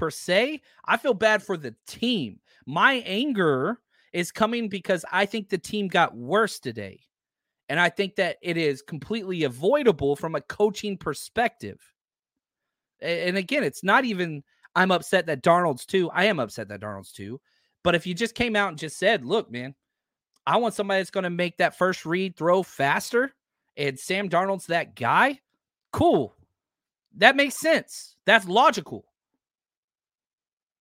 per 0.00 0.10
se. 0.10 0.62
I 0.86 0.96
feel 0.96 1.12
bad 1.12 1.42
for 1.42 1.58
the 1.58 1.74
team. 1.86 2.40
My 2.64 2.94
anger 3.04 3.78
is 4.14 4.32
coming 4.32 4.68
because 4.70 5.04
I 5.12 5.26
think 5.26 5.50
the 5.50 5.58
team 5.58 5.88
got 5.88 6.16
worse 6.16 6.58
today. 6.58 7.00
And 7.68 7.78
I 7.78 7.90
think 7.90 8.16
that 8.16 8.38
it 8.40 8.56
is 8.56 8.80
completely 8.80 9.44
avoidable 9.44 10.16
from 10.16 10.34
a 10.34 10.40
coaching 10.40 10.96
perspective. 10.96 11.78
And 13.02 13.36
again, 13.36 13.62
it's 13.62 13.84
not 13.84 14.06
even 14.06 14.42
I'm 14.74 14.90
upset 14.90 15.26
that 15.26 15.42
Darnold's 15.42 15.84
two. 15.84 16.10
I 16.10 16.24
am 16.24 16.40
upset 16.40 16.68
that 16.68 16.80
Darnold's 16.80 17.12
two. 17.12 17.38
But 17.84 17.94
if 17.94 18.06
you 18.06 18.14
just 18.14 18.34
came 18.34 18.56
out 18.56 18.70
and 18.70 18.78
just 18.78 18.98
said, 18.98 19.24
look, 19.24 19.50
man, 19.50 19.74
I 20.46 20.56
want 20.56 20.74
somebody 20.74 21.00
that's 21.00 21.10
going 21.10 21.24
to 21.24 21.30
make 21.30 21.58
that 21.58 21.76
first 21.76 22.06
read 22.06 22.36
throw 22.36 22.62
faster, 22.62 23.34
and 23.76 23.98
Sam 23.98 24.30
Darnold's 24.30 24.66
that 24.66 24.96
guy, 24.96 25.40
cool. 25.92 26.34
That 27.18 27.36
makes 27.36 27.56
sense. 27.56 28.16
That's 28.24 28.48
logical. 28.48 29.04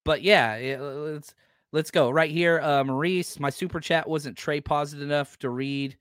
But 0.09 0.23
yeah, 0.23 0.75
let's 0.79 1.35
let's 1.71 1.91
go 1.91 2.09
right 2.09 2.31
here. 2.31 2.59
Uh, 2.61 2.83
Maurice, 2.83 3.39
my 3.39 3.51
super 3.51 3.79
chat 3.79 4.09
wasn't 4.09 4.35
Trey 4.35 4.59
positive 4.59 5.07
enough 5.07 5.37
to 5.37 5.51
read. 5.51 5.99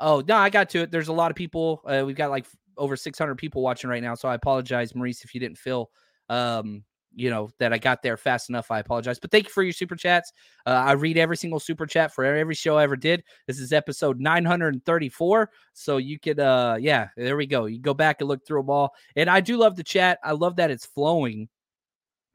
Oh 0.00 0.24
no, 0.26 0.34
I 0.34 0.50
got 0.50 0.70
to 0.70 0.80
it. 0.80 0.90
There's 0.90 1.06
a 1.06 1.12
lot 1.12 1.30
of 1.30 1.36
people. 1.36 1.80
Uh, 1.86 2.02
we've 2.04 2.16
got 2.16 2.30
like 2.30 2.46
over 2.76 2.96
600 2.96 3.36
people 3.36 3.62
watching 3.62 3.88
right 3.88 4.02
now. 4.02 4.16
So 4.16 4.28
I 4.28 4.34
apologize, 4.34 4.96
Maurice, 4.96 5.22
if 5.22 5.34
you 5.34 5.40
didn't 5.40 5.58
feel, 5.58 5.92
um, 6.28 6.82
you 7.14 7.30
know, 7.30 7.48
that 7.60 7.72
I 7.72 7.78
got 7.78 8.02
there 8.02 8.16
fast 8.16 8.48
enough. 8.48 8.72
I 8.72 8.80
apologize. 8.80 9.20
But 9.20 9.30
thank 9.30 9.44
you 9.44 9.52
for 9.52 9.62
your 9.62 9.72
super 9.72 9.94
chats. 9.94 10.32
Uh, 10.66 10.70
I 10.70 10.92
read 10.94 11.16
every 11.16 11.36
single 11.36 11.60
super 11.60 11.86
chat 11.86 12.12
for 12.12 12.24
every 12.24 12.56
show 12.56 12.76
I 12.76 12.82
ever 12.82 12.96
did. 12.96 13.22
This 13.46 13.60
is 13.60 13.72
episode 13.72 14.18
934. 14.18 15.48
So 15.74 15.98
you 15.98 16.18
could, 16.18 16.40
uh, 16.40 16.74
yeah, 16.80 17.06
there 17.16 17.36
we 17.36 17.46
go. 17.46 17.66
You 17.66 17.78
go 17.78 17.94
back 17.94 18.16
and 18.18 18.26
look 18.26 18.44
through 18.44 18.62
them 18.62 18.70
all. 18.70 18.94
And 19.14 19.30
I 19.30 19.40
do 19.40 19.58
love 19.58 19.76
the 19.76 19.84
chat. 19.84 20.18
I 20.24 20.32
love 20.32 20.56
that 20.56 20.72
it's 20.72 20.86
flowing 20.86 21.48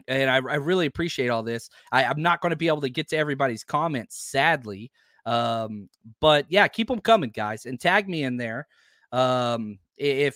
and 0.10 0.30
I, 0.30 0.38
I, 0.38 0.56
really 0.56 0.88
appreciate 0.88 1.30
all 1.30 1.44
this. 1.44 1.70
I, 1.92 2.04
am 2.04 2.22
not 2.22 2.42
going 2.42 2.50
to 2.50 2.56
be 2.56 2.68
able 2.68 2.82
to 2.82 2.90
get 2.90 3.10
to 3.10 3.18
everybody's 3.18 3.64
comments, 3.64 4.18
sadly. 4.18 4.92
Um, 5.26 5.88
but 6.20 6.48
yeah, 6.50 6.68
keep 6.68 6.88
them 6.88 7.00
coming, 7.00 7.30
guys, 7.30 7.66
and 7.66 7.80
tag 7.80 8.10
me 8.10 8.24
in 8.24 8.36
there. 8.36 8.68
Um, 9.12 9.78
if 9.98 10.36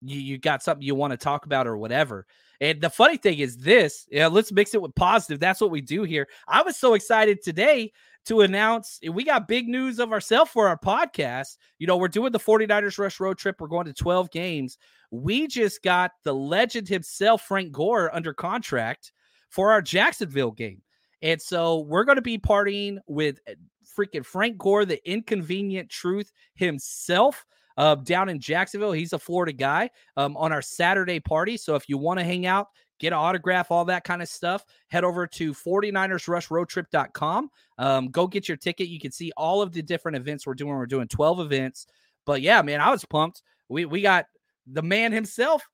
you, 0.00 0.20
you 0.20 0.38
got 0.38 0.62
something 0.62 0.86
you 0.86 0.94
want 0.94 1.10
to 1.10 1.16
talk 1.16 1.46
about 1.46 1.66
or 1.66 1.76
whatever. 1.76 2.26
And 2.60 2.80
the 2.80 2.88
funny 2.88 3.16
thing 3.16 3.38
is 3.40 3.58
this, 3.58 4.06
yeah, 4.10 4.28
let's 4.28 4.52
mix 4.52 4.72
it 4.72 4.80
with 4.80 4.94
positive. 4.94 5.40
That's 5.40 5.60
what 5.60 5.70
we 5.70 5.80
do 5.80 6.04
here. 6.04 6.28
I 6.46 6.62
was 6.62 6.76
so 6.76 6.94
excited 6.94 7.42
today 7.42 7.92
to 8.26 8.40
announce 8.40 8.98
we 9.10 9.24
got 9.24 9.48
big 9.48 9.68
news 9.68 9.98
of 9.98 10.12
ourselves 10.12 10.50
for 10.50 10.68
our 10.68 10.78
podcast. 10.78 11.56
You 11.78 11.86
know, 11.86 11.96
we're 11.96 12.08
doing 12.08 12.32
the 12.32 12.38
49ers 12.38 12.98
Rush 12.98 13.20
road 13.20 13.38
trip. 13.38 13.56
We're 13.60 13.68
going 13.68 13.86
to 13.86 13.92
12 13.92 14.30
games. 14.30 14.78
We 15.10 15.46
just 15.46 15.82
got 15.82 16.10
the 16.24 16.34
legend 16.34 16.88
himself, 16.88 17.42
Frank 17.42 17.72
Gore, 17.72 18.14
under 18.14 18.34
contract 18.34 19.12
for 19.48 19.72
our 19.72 19.80
Jacksonville 19.80 20.50
game. 20.50 20.82
And 21.22 21.40
so 21.40 21.80
we're 21.80 22.04
going 22.04 22.16
to 22.16 22.22
be 22.22 22.38
partying 22.38 22.98
with 23.06 23.38
eh, 23.46 23.54
freaking 23.96 24.24
Frank 24.24 24.58
Gore, 24.58 24.84
the 24.84 25.00
inconvenient 25.10 25.88
truth 25.88 26.30
himself 26.54 27.46
uh, 27.76 27.94
down 27.94 28.28
in 28.28 28.40
Jacksonville. 28.40 28.92
He's 28.92 29.12
a 29.12 29.18
Florida 29.18 29.52
guy 29.52 29.90
um, 30.16 30.36
on 30.36 30.52
our 30.52 30.62
Saturday 30.62 31.20
party. 31.20 31.56
So 31.56 31.74
if 31.74 31.88
you 31.88 31.98
want 31.98 32.18
to 32.18 32.24
hang 32.24 32.46
out, 32.46 32.68
get 32.98 33.08
an 33.08 33.18
autograph, 33.18 33.70
all 33.70 33.84
that 33.86 34.04
kind 34.04 34.22
of 34.22 34.28
stuff, 34.28 34.64
head 34.88 35.04
over 35.04 35.26
to 35.26 35.52
49ersrushroadtrip.com. 35.52 37.50
Um, 37.78 38.08
go 38.08 38.26
get 38.26 38.48
your 38.48 38.56
ticket. 38.56 38.88
You 38.88 38.98
can 38.98 39.12
see 39.12 39.32
all 39.36 39.62
of 39.62 39.72
the 39.72 39.82
different 39.82 40.16
events 40.16 40.46
we're 40.46 40.54
doing. 40.54 40.74
We're 40.74 40.86
doing 40.86 41.08
12 41.08 41.40
events. 41.40 41.86
But 42.24 42.42
yeah, 42.42 42.62
man, 42.62 42.80
I 42.80 42.90
was 42.90 43.04
pumped. 43.04 43.42
We 43.68 43.84
we 43.84 44.00
got 44.00 44.26
the 44.66 44.82
man 44.82 45.12
himself, 45.12 45.68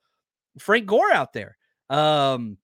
Frank 0.58 0.86
Gore, 0.86 1.12
out 1.12 1.32
there. 1.32 1.56
Um, 1.88 2.58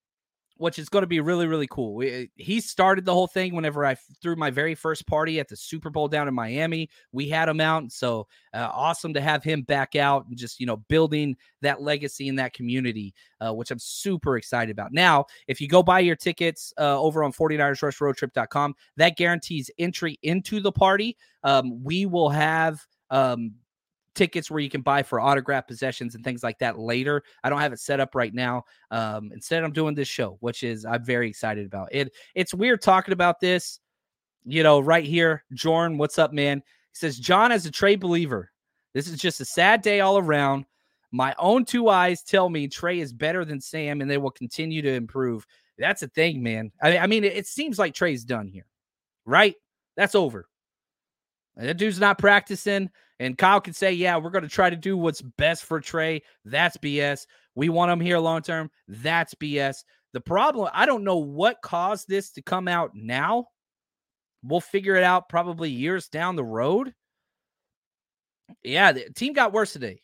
which 0.59 0.77
is 0.77 0.89
going 0.89 1.03
to 1.03 1.07
be 1.07 1.21
really 1.21 1.47
really 1.47 1.67
cool. 1.67 1.95
We, 1.95 2.29
he 2.35 2.59
started 2.59 3.05
the 3.05 3.13
whole 3.13 3.27
thing 3.27 3.55
whenever 3.55 3.85
I 3.85 3.95
threw 4.21 4.35
my 4.35 4.51
very 4.51 4.75
first 4.75 5.07
party 5.07 5.39
at 5.39 5.47
the 5.47 5.55
Super 5.55 5.89
Bowl 5.89 6.07
down 6.07 6.27
in 6.27 6.33
Miami. 6.33 6.89
We 7.11 7.29
had 7.29 7.49
him 7.49 7.61
out, 7.61 7.91
so 7.91 8.27
uh, 8.53 8.69
awesome 8.71 9.13
to 9.13 9.21
have 9.21 9.43
him 9.43 9.61
back 9.63 9.95
out 9.95 10.27
and 10.27 10.37
just 10.37 10.59
you 10.59 10.65
know 10.65 10.77
building 10.77 11.35
that 11.61 11.81
legacy 11.81 12.27
in 12.27 12.35
that 12.35 12.53
community, 12.53 13.13
uh, 13.39 13.53
which 13.53 13.71
I'm 13.71 13.79
super 13.79 14.37
excited 14.37 14.71
about. 14.71 14.91
Now, 14.91 15.25
if 15.47 15.61
you 15.61 15.67
go 15.67 15.81
buy 15.81 15.99
your 15.99 16.15
tickets 16.15 16.73
uh, 16.77 16.99
over 16.99 17.23
on 17.23 17.31
49ersrushroadtrip.com, 17.31 18.75
that 18.97 19.17
guarantees 19.17 19.71
entry 19.79 20.19
into 20.23 20.59
the 20.59 20.71
party. 20.71 21.17
Um, 21.43 21.83
we 21.83 22.05
will 22.05 22.29
have 22.29 22.85
um, 23.09 23.53
tickets 24.15 24.49
where 24.49 24.59
you 24.59 24.69
can 24.69 24.81
buy 24.81 25.03
for 25.03 25.19
autograph 25.19 25.67
possessions 25.67 26.15
and 26.15 26.23
things 26.23 26.43
like 26.43 26.59
that 26.59 26.79
later. 26.79 27.23
I 27.43 27.49
don't 27.49 27.61
have 27.61 27.73
it 27.73 27.79
set 27.79 27.99
up 27.99 28.15
right 28.15 28.33
now. 28.33 28.65
Um, 28.91 29.31
instead, 29.33 29.63
I'm 29.63 29.71
doing 29.71 29.95
this 29.95 30.07
show, 30.07 30.37
which 30.41 30.63
is 30.63 30.85
I'm 30.85 31.03
very 31.03 31.29
excited 31.29 31.65
about. 31.65 31.89
It 31.91 32.13
it's 32.35 32.53
weird 32.53 32.81
talking 32.81 33.13
about 33.13 33.39
this, 33.39 33.79
you 34.45 34.63
know, 34.63 34.79
right 34.79 35.05
here. 35.05 35.43
Jordan, 35.53 35.97
what's 35.97 36.19
up, 36.19 36.33
man? 36.33 36.57
He 36.59 36.95
says, 36.95 37.17
John, 37.19 37.51
as 37.51 37.65
a 37.65 37.71
Trey 37.71 37.95
believer, 37.95 38.51
this 38.93 39.07
is 39.07 39.19
just 39.19 39.41
a 39.41 39.45
sad 39.45 39.81
day 39.81 40.01
all 40.01 40.17
around. 40.17 40.65
My 41.11 41.33
own 41.39 41.65
two 41.65 41.89
eyes 41.89 42.21
tell 42.21 42.49
me 42.49 42.67
Trey 42.67 42.99
is 42.99 43.13
better 43.13 43.43
than 43.43 43.61
Sam 43.61 44.01
and 44.01 44.09
they 44.09 44.17
will 44.17 44.31
continue 44.31 44.81
to 44.81 44.93
improve. 44.93 45.45
That's 45.77 46.03
a 46.03 46.07
thing, 46.07 46.43
man. 46.43 46.71
I, 46.81 46.99
I 46.99 47.07
mean, 47.07 47.23
it 47.23 47.47
seems 47.47 47.79
like 47.79 47.93
Trey's 47.93 48.23
done 48.23 48.47
here, 48.47 48.65
right? 49.25 49.55
That's 49.95 50.15
over. 50.15 50.47
That 51.55 51.77
dude's 51.77 51.99
not 51.99 52.17
practicing. 52.17 52.89
And 53.19 53.37
Kyle 53.37 53.59
can 53.59 53.73
say, 53.73 53.91
yeah, 53.91 54.17
we're 54.17 54.29
going 54.29 54.43
to 54.43 54.49
try 54.49 54.69
to 54.69 54.75
do 54.75 54.97
what's 54.97 55.21
best 55.21 55.65
for 55.65 55.81
Trey. 55.81 56.21
That's 56.45 56.77
BS. 56.77 57.25
We 57.55 57.69
want 57.69 57.91
him 57.91 57.99
here 57.99 58.17
long 58.19 58.41
term. 58.41 58.71
That's 58.87 59.33
BS. 59.35 59.83
The 60.13 60.21
problem, 60.21 60.69
I 60.73 60.85
don't 60.85 61.03
know 61.03 61.17
what 61.17 61.61
caused 61.61 62.07
this 62.07 62.31
to 62.31 62.41
come 62.41 62.67
out 62.67 62.91
now. 62.93 63.47
We'll 64.41 64.61
figure 64.61 64.95
it 64.95 65.03
out 65.03 65.29
probably 65.29 65.69
years 65.69 66.07
down 66.07 66.35
the 66.35 66.43
road. 66.43 66.93
Yeah, 68.63 68.93
the 68.93 69.09
team 69.13 69.33
got 69.33 69.53
worse 69.53 69.73
today. 69.73 70.01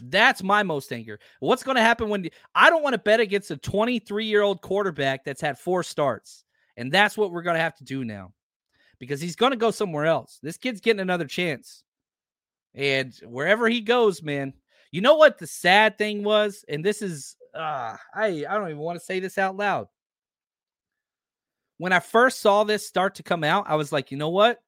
That's 0.00 0.42
my 0.42 0.62
most 0.62 0.92
anger. 0.92 1.18
What's 1.40 1.62
going 1.62 1.76
to 1.76 1.82
happen 1.82 2.08
when 2.08 2.28
I 2.54 2.70
don't 2.70 2.82
want 2.82 2.94
to 2.94 2.98
bet 2.98 3.20
against 3.20 3.50
a 3.50 3.56
23 3.56 4.24
year 4.24 4.42
old 4.42 4.60
quarterback 4.60 5.24
that's 5.24 5.40
had 5.40 5.58
four 5.58 5.82
starts? 5.82 6.44
And 6.76 6.92
that's 6.92 7.16
what 7.16 7.32
we're 7.32 7.42
going 7.42 7.56
to 7.56 7.62
have 7.62 7.76
to 7.76 7.84
do 7.84 8.04
now 8.04 8.32
because 9.00 9.20
he's 9.20 9.36
going 9.36 9.50
to 9.50 9.56
go 9.56 9.70
somewhere 9.70 10.06
else. 10.06 10.38
This 10.42 10.56
kid's 10.56 10.80
getting 10.80 11.00
another 11.00 11.26
chance. 11.26 11.82
And 12.74 13.14
wherever 13.24 13.68
he 13.68 13.80
goes, 13.80 14.22
man, 14.22 14.52
you 14.90 15.00
know 15.00 15.16
what 15.16 15.38
the 15.38 15.46
sad 15.46 15.98
thing 15.98 16.22
was? 16.22 16.64
And 16.68 16.84
this 16.84 17.02
is, 17.02 17.36
uh, 17.54 17.96
I, 18.14 18.26
I 18.48 18.54
don't 18.54 18.68
even 18.68 18.78
want 18.78 18.98
to 18.98 19.04
say 19.04 19.20
this 19.20 19.38
out 19.38 19.56
loud. 19.56 19.88
When 21.78 21.92
I 21.92 22.00
first 22.00 22.40
saw 22.40 22.64
this 22.64 22.86
start 22.86 23.16
to 23.16 23.22
come 23.22 23.44
out, 23.44 23.66
I 23.68 23.76
was 23.76 23.92
like, 23.92 24.10
you 24.10 24.16
know 24.16 24.30
what? 24.30 24.58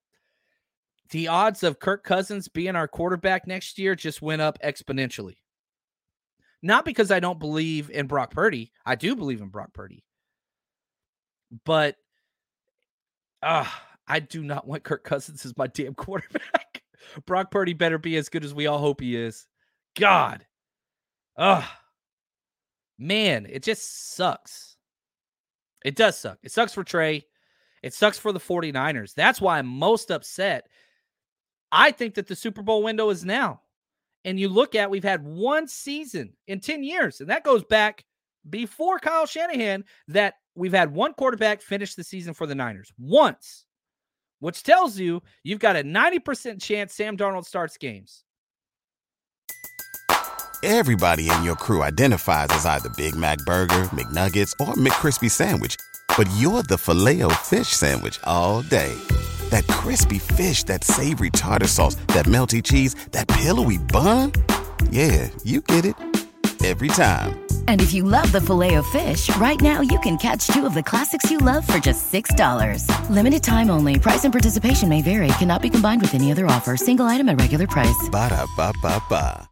The 1.11 1.29
odds 1.29 1.65
of 1.65 1.81
Kirk 1.81 2.05
Cousins 2.05 2.47
being 2.47 2.77
our 2.77 2.87
quarterback 2.87 3.47
next 3.47 3.79
year 3.79 3.97
just 3.97 4.23
went 4.23 4.43
up 4.43 4.59
exponentially. 4.63 5.37
Not 6.63 6.85
because 6.85 7.11
I 7.11 7.19
don't 7.19 7.41
believe 7.41 7.91
in 7.91 8.07
Brock 8.07 8.31
Purdy. 8.31 8.71
I 8.87 8.95
do 8.95 9.17
believe 9.17 9.41
in 9.41 9.49
Brock 9.49 9.73
Purdy. 9.73 10.05
But 11.65 11.97
uh, 13.43 13.67
I 14.07 14.21
do 14.21 14.45
not 14.45 14.69
want 14.69 14.85
Kirk 14.85 15.03
Cousins 15.03 15.45
as 15.45 15.57
my 15.57 15.67
damn 15.67 15.95
quarterback. 15.95 16.70
Brock 17.27 17.51
Purdy 17.51 17.73
better 17.73 17.99
be 17.99 18.17
as 18.17 18.29
good 18.29 18.45
as 18.45 18.55
we 18.55 18.67
all 18.67 18.79
hope 18.79 19.01
he 19.01 19.17
is. 19.17 19.47
God. 19.97 20.47
Ugh. 21.37 21.65
Man, 22.99 23.47
it 23.49 23.63
just 23.63 24.15
sucks. 24.15 24.77
It 25.85 25.97
does 25.97 26.19
suck. 26.19 26.39
It 26.43 26.53
sucks 26.53 26.75
for 26.75 26.85
Trey. 26.85 27.25
It 27.83 27.95
sucks 27.95 28.19
for 28.19 28.33
the 28.33 28.41
49ers. 28.41 29.15
That's 29.15 29.41
why 29.41 29.59
I'm 29.59 29.67
most 29.67 30.11
upset. 30.11 30.69
I 31.73 31.93
think 31.93 32.15
that 32.15 32.27
the 32.27 32.37
Super 32.37 32.63
Bowl 32.63 32.83
window 32.83 33.09
is 33.11 33.25
now. 33.25 33.63
And 34.25 34.39
you 34.39 34.49
look 34.49 34.75
at, 34.75 34.91
we've 34.91 35.03
had 35.03 35.25
one 35.25 35.67
season 35.67 36.35
in 36.47 36.61
10 36.61 36.83
years, 36.83 37.21
and 37.21 37.31
that 37.31 37.45
goes 37.45 37.65
back 37.65 38.05
before 38.49 38.99
Kyle 38.99 39.25
Shanahan, 39.25 39.85
that 40.09 40.35
we've 40.55 40.75
had 40.75 40.93
one 40.93 41.15
quarterback 41.15 41.63
finish 41.63 41.95
the 41.95 42.05
season 42.05 42.35
for 42.35 42.47
the 42.47 42.55
Niners 42.55 42.93
once, 42.99 43.65
which 44.41 44.63
tells 44.63 44.99
you 44.99 45.23
you've 45.45 45.61
got 45.61 45.77
a 45.77 45.85
90% 45.85 46.61
chance 46.61 46.95
Sam 46.95 47.17
Darnold 47.17 47.45
starts 47.45 47.77
games. 47.77 48.25
Everybody 50.63 51.31
in 51.31 51.43
your 51.43 51.57
crew 51.57 51.83
identifies 51.83 52.49
as 52.51 52.67
either 52.67 52.91
Big 52.91 53.17
Mac 53.17 53.39
Burger, 53.47 53.89
McNuggets, 53.95 54.53
or 54.61 54.75
McCrispy 54.75 55.31
Sandwich, 55.31 55.77
but 56.19 56.29
you're 56.37 56.63
the 56.63 56.77
filet 56.77 57.23
fish 57.37 57.69
Sandwich 57.69 58.21
all 58.25 58.61
day. 58.61 58.95
That 59.49 59.67
crispy 59.69 60.19
fish, 60.19 60.65
that 60.65 60.85
savory 60.85 61.31
tartar 61.31 61.67
sauce, 61.67 61.95
that 62.09 62.27
melty 62.27 62.63
cheese, 62.63 62.95
that 63.13 63.27
pillowy 63.27 63.79
bun. 63.79 64.33
Yeah, 64.91 65.31
you 65.45 65.63
get 65.63 65.87
it 65.87 65.97
every 66.63 66.89
time. 66.89 67.50
And 67.71 67.81
if 67.81 67.93
you 67.95 68.03
love 68.03 68.33
the 68.33 68.41
filet 68.41 68.75
of 68.75 68.87
fish, 68.89 69.35
right 69.37 69.61
now 69.61 69.81
you 69.81 70.01
can 70.01 70.17
catch 70.19 70.49
two 70.49 70.67
of 70.67 70.75
the 70.75 70.83
classics 70.83 71.31
you 71.31 71.39
love 71.39 71.65
for 71.65 71.79
just 71.79 72.13
$6. 72.13 72.85
Limited 73.09 73.45
time 73.45 73.71
only. 73.71 73.97
Price 73.97 74.25
and 74.25 74.33
participation 74.33 74.89
may 74.89 75.03
vary. 75.03 75.29
Cannot 75.39 75.63
be 75.63 75.71
combined 75.71 76.03
with 76.03 76.17
any 76.17 76.33
other 76.33 76.47
offer. 76.47 76.77
Single 76.77 77.07
item 77.07 77.29
at 77.29 77.41
regular 77.41 77.69
price. 77.69 78.09
Ba 78.11 78.29
da 78.29 78.45
ba 78.57 78.73
ba 78.83 79.01
ba. 79.09 79.49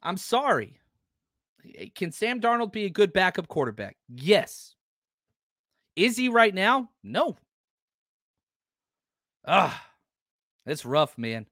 I'm 0.00 0.16
sorry. 0.16 0.78
Can 1.96 2.12
Sam 2.12 2.40
Darnold 2.40 2.70
be 2.70 2.84
a 2.84 2.90
good 2.90 3.12
backup 3.12 3.48
quarterback? 3.48 3.96
Yes. 4.08 4.76
Is 5.96 6.16
he 6.16 6.28
right 6.28 6.54
now? 6.54 6.90
No. 7.02 7.36
Ah, 9.44 9.84
it's 10.64 10.86
rough, 10.86 11.18
man. 11.18 11.46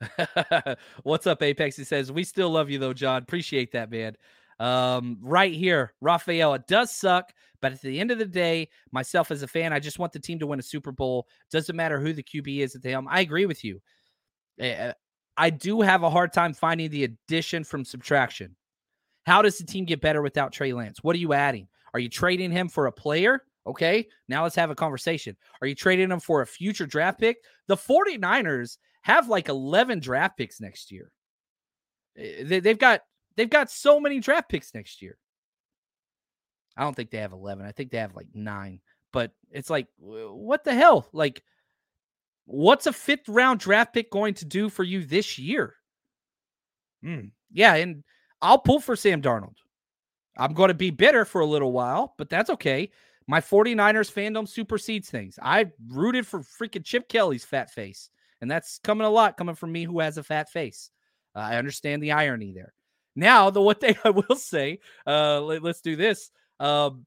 What's 1.02 1.26
up, 1.26 1.42
Apex? 1.42 1.76
He 1.76 1.84
says, 1.84 2.12
We 2.12 2.24
still 2.24 2.50
love 2.50 2.70
you, 2.70 2.78
though, 2.78 2.92
John. 2.92 3.22
Appreciate 3.22 3.72
that, 3.72 3.90
man. 3.90 4.16
Um, 4.58 5.18
right 5.22 5.52
here, 5.52 5.94
Rafael, 6.00 6.54
it 6.54 6.66
does 6.66 6.94
suck, 6.94 7.32
but 7.62 7.72
at 7.72 7.80
the 7.80 7.98
end 7.98 8.10
of 8.10 8.18
the 8.18 8.26
day, 8.26 8.68
myself 8.92 9.30
as 9.30 9.42
a 9.42 9.48
fan, 9.48 9.72
I 9.72 9.80
just 9.80 9.98
want 9.98 10.12
the 10.12 10.18
team 10.18 10.38
to 10.38 10.46
win 10.46 10.58
a 10.58 10.62
Super 10.62 10.92
Bowl. 10.92 11.26
Doesn't 11.50 11.76
matter 11.76 11.98
who 11.98 12.12
the 12.12 12.22
QB 12.22 12.58
is 12.58 12.74
at 12.74 12.82
the 12.82 12.90
helm. 12.90 13.08
I 13.08 13.20
agree 13.20 13.46
with 13.46 13.64
you. 13.64 13.80
Uh, 14.62 14.92
I 15.36 15.48
do 15.48 15.80
have 15.80 16.02
a 16.02 16.10
hard 16.10 16.34
time 16.34 16.52
finding 16.52 16.90
the 16.90 17.04
addition 17.04 17.64
from 17.64 17.84
subtraction. 17.86 18.54
How 19.24 19.40
does 19.40 19.56
the 19.56 19.64
team 19.64 19.86
get 19.86 20.02
better 20.02 20.20
without 20.20 20.52
Trey 20.52 20.74
Lance? 20.74 21.02
What 21.02 21.16
are 21.16 21.20
you 21.20 21.32
adding? 21.32 21.68
Are 21.94 22.00
you 22.00 22.10
trading 22.10 22.50
him 22.50 22.68
for 22.68 22.86
a 22.86 22.92
player? 22.92 23.42
Okay, 23.66 24.06
now 24.28 24.42
let's 24.42 24.56
have 24.56 24.70
a 24.70 24.74
conversation. 24.74 25.36
Are 25.60 25.66
you 25.66 25.74
trading 25.74 26.10
him 26.10 26.20
for 26.20 26.42
a 26.42 26.46
future 26.46 26.86
draft 26.86 27.18
pick? 27.20 27.38
The 27.66 27.76
49ers 27.76 28.76
have 29.02 29.28
like 29.28 29.48
11 29.48 30.00
draft 30.00 30.36
picks 30.36 30.60
next 30.60 30.90
year. 30.92 31.10
Eh, 32.16 32.60
they, 32.60 32.68
have 32.68 32.78
got 32.78 33.02
they've 33.36 33.50
got 33.50 33.70
so 33.70 34.00
many 34.00 34.20
draft 34.20 34.48
picks 34.48 34.74
next 34.74 35.02
year. 35.02 35.16
I 36.76 36.82
don't 36.82 36.94
think 36.94 37.10
they 37.10 37.18
have 37.18 37.32
11. 37.32 37.64
I 37.64 37.72
think 37.72 37.90
they 37.90 37.98
have 37.98 38.14
like 38.14 38.28
9. 38.34 38.80
But 39.12 39.32
it's 39.50 39.70
like 39.70 39.86
what 39.98 40.64
the 40.64 40.74
hell? 40.74 41.08
Like 41.12 41.42
what's 42.44 42.86
a 42.86 42.92
fifth 42.92 43.28
round 43.28 43.60
draft 43.60 43.94
pick 43.94 44.10
going 44.10 44.34
to 44.34 44.44
do 44.44 44.68
for 44.68 44.84
you 44.84 45.04
this 45.04 45.38
year? 45.38 45.74
Hmm. 47.02 47.28
Yeah, 47.52 47.74
and 47.74 48.04
I'll 48.42 48.58
pull 48.58 48.80
for 48.80 48.96
Sam 48.96 49.22
Darnold. 49.22 49.56
I'm 50.36 50.54
going 50.54 50.68
to 50.68 50.74
be 50.74 50.90
bitter 50.90 51.24
for 51.24 51.40
a 51.40 51.46
little 51.46 51.72
while, 51.72 52.14
but 52.16 52.30
that's 52.30 52.50
okay. 52.50 52.90
My 53.26 53.40
49ers 53.40 54.12
fandom 54.12 54.48
supersedes 54.48 55.10
things. 55.10 55.38
I 55.42 55.70
rooted 55.88 56.26
for 56.26 56.40
freaking 56.40 56.84
Chip 56.84 57.08
Kelly's 57.08 57.44
fat 57.44 57.70
face. 57.70 58.10
And 58.40 58.50
that's 58.50 58.78
coming 58.78 59.06
a 59.06 59.10
lot 59.10 59.36
coming 59.36 59.54
from 59.54 59.72
me 59.72 59.84
who 59.84 60.00
has 60.00 60.18
a 60.18 60.22
fat 60.22 60.50
face. 60.50 60.90
Uh, 61.34 61.40
I 61.40 61.56
understand 61.56 62.02
the 62.02 62.12
irony 62.12 62.52
there. 62.52 62.72
Now, 63.16 63.50
the 63.50 63.60
one 63.60 63.74
thing 63.80 63.96
I 64.04 64.10
will 64.10 64.36
say, 64.36 64.80
uh, 65.06 65.40
let, 65.40 65.64
us 65.64 65.80
do 65.80 65.96
this. 65.96 66.30
Um, 66.58 67.06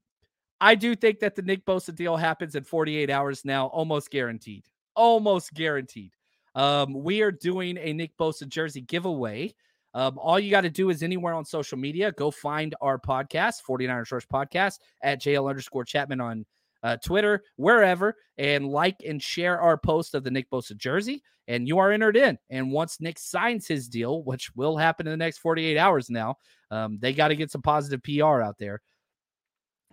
I 0.60 0.74
do 0.74 0.94
think 0.94 1.20
that 1.20 1.34
the 1.34 1.42
Nick 1.42 1.66
Bosa 1.66 1.94
deal 1.94 2.16
happens 2.16 2.54
in 2.54 2.64
48 2.64 3.10
hours 3.10 3.44
now, 3.44 3.66
almost 3.66 4.10
guaranteed. 4.10 4.64
Almost 4.94 5.52
guaranteed. 5.52 6.12
Um, 6.54 6.94
we 6.94 7.22
are 7.22 7.32
doing 7.32 7.76
a 7.78 7.92
Nick 7.92 8.16
Bosa 8.16 8.48
jersey 8.48 8.80
giveaway. 8.80 9.54
Um, 9.92 10.18
all 10.18 10.40
you 10.40 10.50
got 10.50 10.62
to 10.62 10.70
do 10.70 10.90
is 10.90 11.02
anywhere 11.02 11.34
on 11.34 11.44
social 11.44 11.78
media, 11.78 12.12
go 12.12 12.30
find 12.30 12.74
our 12.80 12.98
podcast, 12.98 13.62
49ers 13.68 14.10
Rush 14.10 14.26
Podcast, 14.26 14.78
at 15.02 15.20
JL 15.20 15.48
underscore 15.48 15.84
Chapman 15.84 16.20
on 16.20 16.46
uh, 16.84 16.98
Twitter, 16.98 17.42
wherever, 17.56 18.14
and 18.38 18.68
like 18.68 18.96
and 19.04 19.20
share 19.20 19.60
our 19.60 19.76
post 19.76 20.14
of 20.14 20.22
the 20.22 20.30
Nick 20.30 20.48
Bosa 20.50 20.76
jersey, 20.76 21.22
and 21.48 21.66
you 21.66 21.78
are 21.78 21.90
entered 21.90 22.16
in. 22.16 22.38
And 22.50 22.70
once 22.70 23.00
Nick 23.00 23.18
signs 23.18 23.66
his 23.66 23.88
deal, 23.88 24.22
which 24.22 24.54
will 24.54 24.76
happen 24.76 25.06
in 25.06 25.10
the 25.10 25.16
next 25.16 25.38
48 25.38 25.78
hours 25.78 26.10
now, 26.10 26.36
um, 26.70 26.98
they 27.00 27.12
got 27.12 27.28
to 27.28 27.36
get 27.36 27.50
some 27.50 27.62
positive 27.62 28.02
PR 28.02 28.42
out 28.42 28.58
there. 28.58 28.82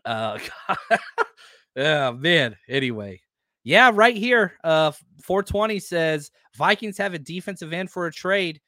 Uh, 0.04 0.38
oh, 1.78 2.12
man. 2.12 2.58
Anyway, 2.68 3.22
yeah, 3.64 3.90
right 3.94 4.16
here. 4.16 4.54
Uh, 4.64 4.92
420 5.24 5.80
says 5.80 6.30
Vikings 6.58 6.98
have 6.98 7.14
a 7.14 7.20
defensive 7.20 7.72
end 7.72 7.90
for 7.90 8.08
a 8.08 8.12
trade. 8.12 8.60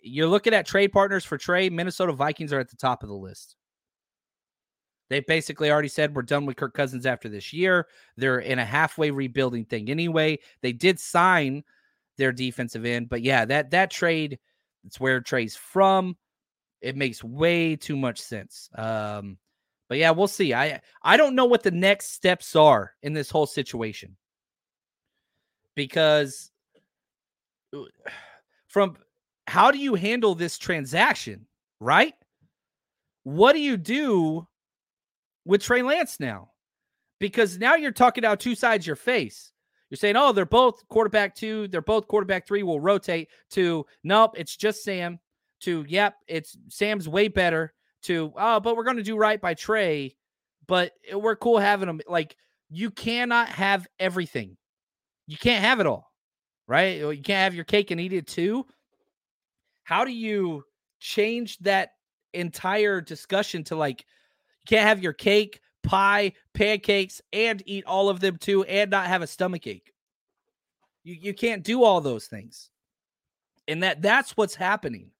You're 0.00 0.28
looking 0.28 0.54
at 0.54 0.66
trade 0.66 0.92
partners 0.92 1.26
for 1.26 1.36
trade. 1.36 1.74
Minnesota 1.74 2.12
Vikings 2.12 2.54
are 2.54 2.60
at 2.60 2.70
the 2.70 2.76
top 2.76 3.02
of 3.02 3.10
the 3.10 3.14
list. 3.14 3.57
They 5.08 5.20
basically 5.20 5.70
already 5.70 5.88
said 5.88 6.14
we're 6.14 6.22
done 6.22 6.44
with 6.44 6.56
Kirk 6.56 6.74
Cousins 6.74 7.06
after 7.06 7.28
this 7.28 7.52
year. 7.52 7.86
They're 8.16 8.40
in 8.40 8.58
a 8.58 8.64
halfway 8.64 9.10
rebuilding 9.10 9.64
thing 9.64 9.90
anyway. 9.90 10.38
They 10.60 10.72
did 10.72 11.00
sign 11.00 11.64
their 12.16 12.32
defensive 12.32 12.84
end, 12.84 13.08
but 13.08 13.22
yeah, 13.22 13.44
that 13.44 13.70
that 13.70 13.90
trade, 13.90 14.38
it's 14.84 15.00
where 15.00 15.20
Trey's 15.20 15.56
from. 15.56 16.16
It 16.80 16.96
makes 16.96 17.24
way 17.24 17.76
too 17.76 17.96
much 17.96 18.20
sense. 18.20 18.68
Um, 18.74 19.38
but 19.88 19.98
yeah, 19.98 20.10
we'll 20.10 20.28
see. 20.28 20.52
I 20.52 20.80
I 21.02 21.16
don't 21.16 21.34
know 21.34 21.46
what 21.46 21.62
the 21.62 21.70
next 21.70 22.12
steps 22.12 22.54
are 22.56 22.94
in 23.02 23.14
this 23.14 23.30
whole 23.30 23.46
situation 23.46 24.16
because 25.78 26.50
from 28.66 28.96
how 29.46 29.70
do 29.70 29.78
you 29.78 29.94
handle 29.94 30.34
this 30.34 30.58
transaction, 30.58 31.46
right? 31.78 32.14
What 33.22 33.52
do 33.52 33.60
you 33.60 33.76
do 33.76 34.47
with 35.44 35.62
Trey 35.62 35.82
Lance 35.82 36.20
now? 36.20 36.50
Because 37.20 37.58
now 37.58 37.74
you're 37.74 37.90
talking 37.90 38.24
out 38.24 38.40
two 38.40 38.54
sides 38.54 38.86
your 38.86 38.96
face. 38.96 39.52
You're 39.90 39.96
saying, 39.96 40.16
oh, 40.16 40.32
they're 40.32 40.44
both 40.44 40.86
quarterback 40.88 41.34
two, 41.34 41.66
they're 41.68 41.80
both 41.80 42.08
quarterback 42.08 42.46
three, 42.46 42.62
will 42.62 42.80
rotate 42.80 43.28
to 43.50 43.86
nope, 44.04 44.32
it's 44.36 44.54
just 44.54 44.84
Sam, 44.84 45.18
to 45.60 45.84
yep, 45.88 46.14
it's 46.26 46.56
Sam's 46.68 47.08
way 47.08 47.28
better, 47.28 47.72
to 48.02 48.32
oh, 48.36 48.60
but 48.60 48.76
we're 48.76 48.84
gonna 48.84 49.02
do 49.02 49.16
right 49.16 49.40
by 49.40 49.54
Trey, 49.54 50.14
but 50.66 50.92
we're 51.12 51.36
cool 51.36 51.58
having 51.58 51.88
him. 51.88 52.00
Like, 52.06 52.36
you 52.68 52.90
cannot 52.90 53.48
have 53.48 53.86
everything. 53.98 54.56
You 55.26 55.38
can't 55.38 55.64
have 55.64 55.80
it 55.80 55.86
all, 55.86 56.12
right? 56.66 56.98
You 56.98 57.22
can't 57.22 57.44
have 57.44 57.54
your 57.54 57.64
cake 57.64 57.90
and 57.90 58.00
eat 58.00 58.12
it 58.12 58.26
too. 58.26 58.66
How 59.84 60.04
do 60.04 60.12
you 60.12 60.64
change 61.00 61.58
that 61.60 61.92
entire 62.34 63.00
discussion 63.00 63.64
to 63.64 63.76
like 63.76 64.04
can't 64.68 64.86
have 64.86 65.02
your 65.02 65.14
cake, 65.14 65.60
pie, 65.82 66.32
pancakes, 66.52 67.20
and 67.32 67.62
eat 67.66 67.84
all 67.86 68.08
of 68.08 68.20
them 68.20 68.36
too, 68.36 68.62
and 68.64 68.90
not 68.90 69.06
have 69.06 69.22
a 69.22 69.26
stomach 69.26 69.66
ache. 69.66 69.92
You 71.02 71.16
you 71.18 71.34
can't 71.34 71.64
do 71.64 71.82
all 71.82 72.00
those 72.00 72.26
things. 72.26 72.70
And 73.66 73.82
that 73.82 74.02
that's 74.02 74.36
what's 74.36 74.54
happening. 74.54 75.10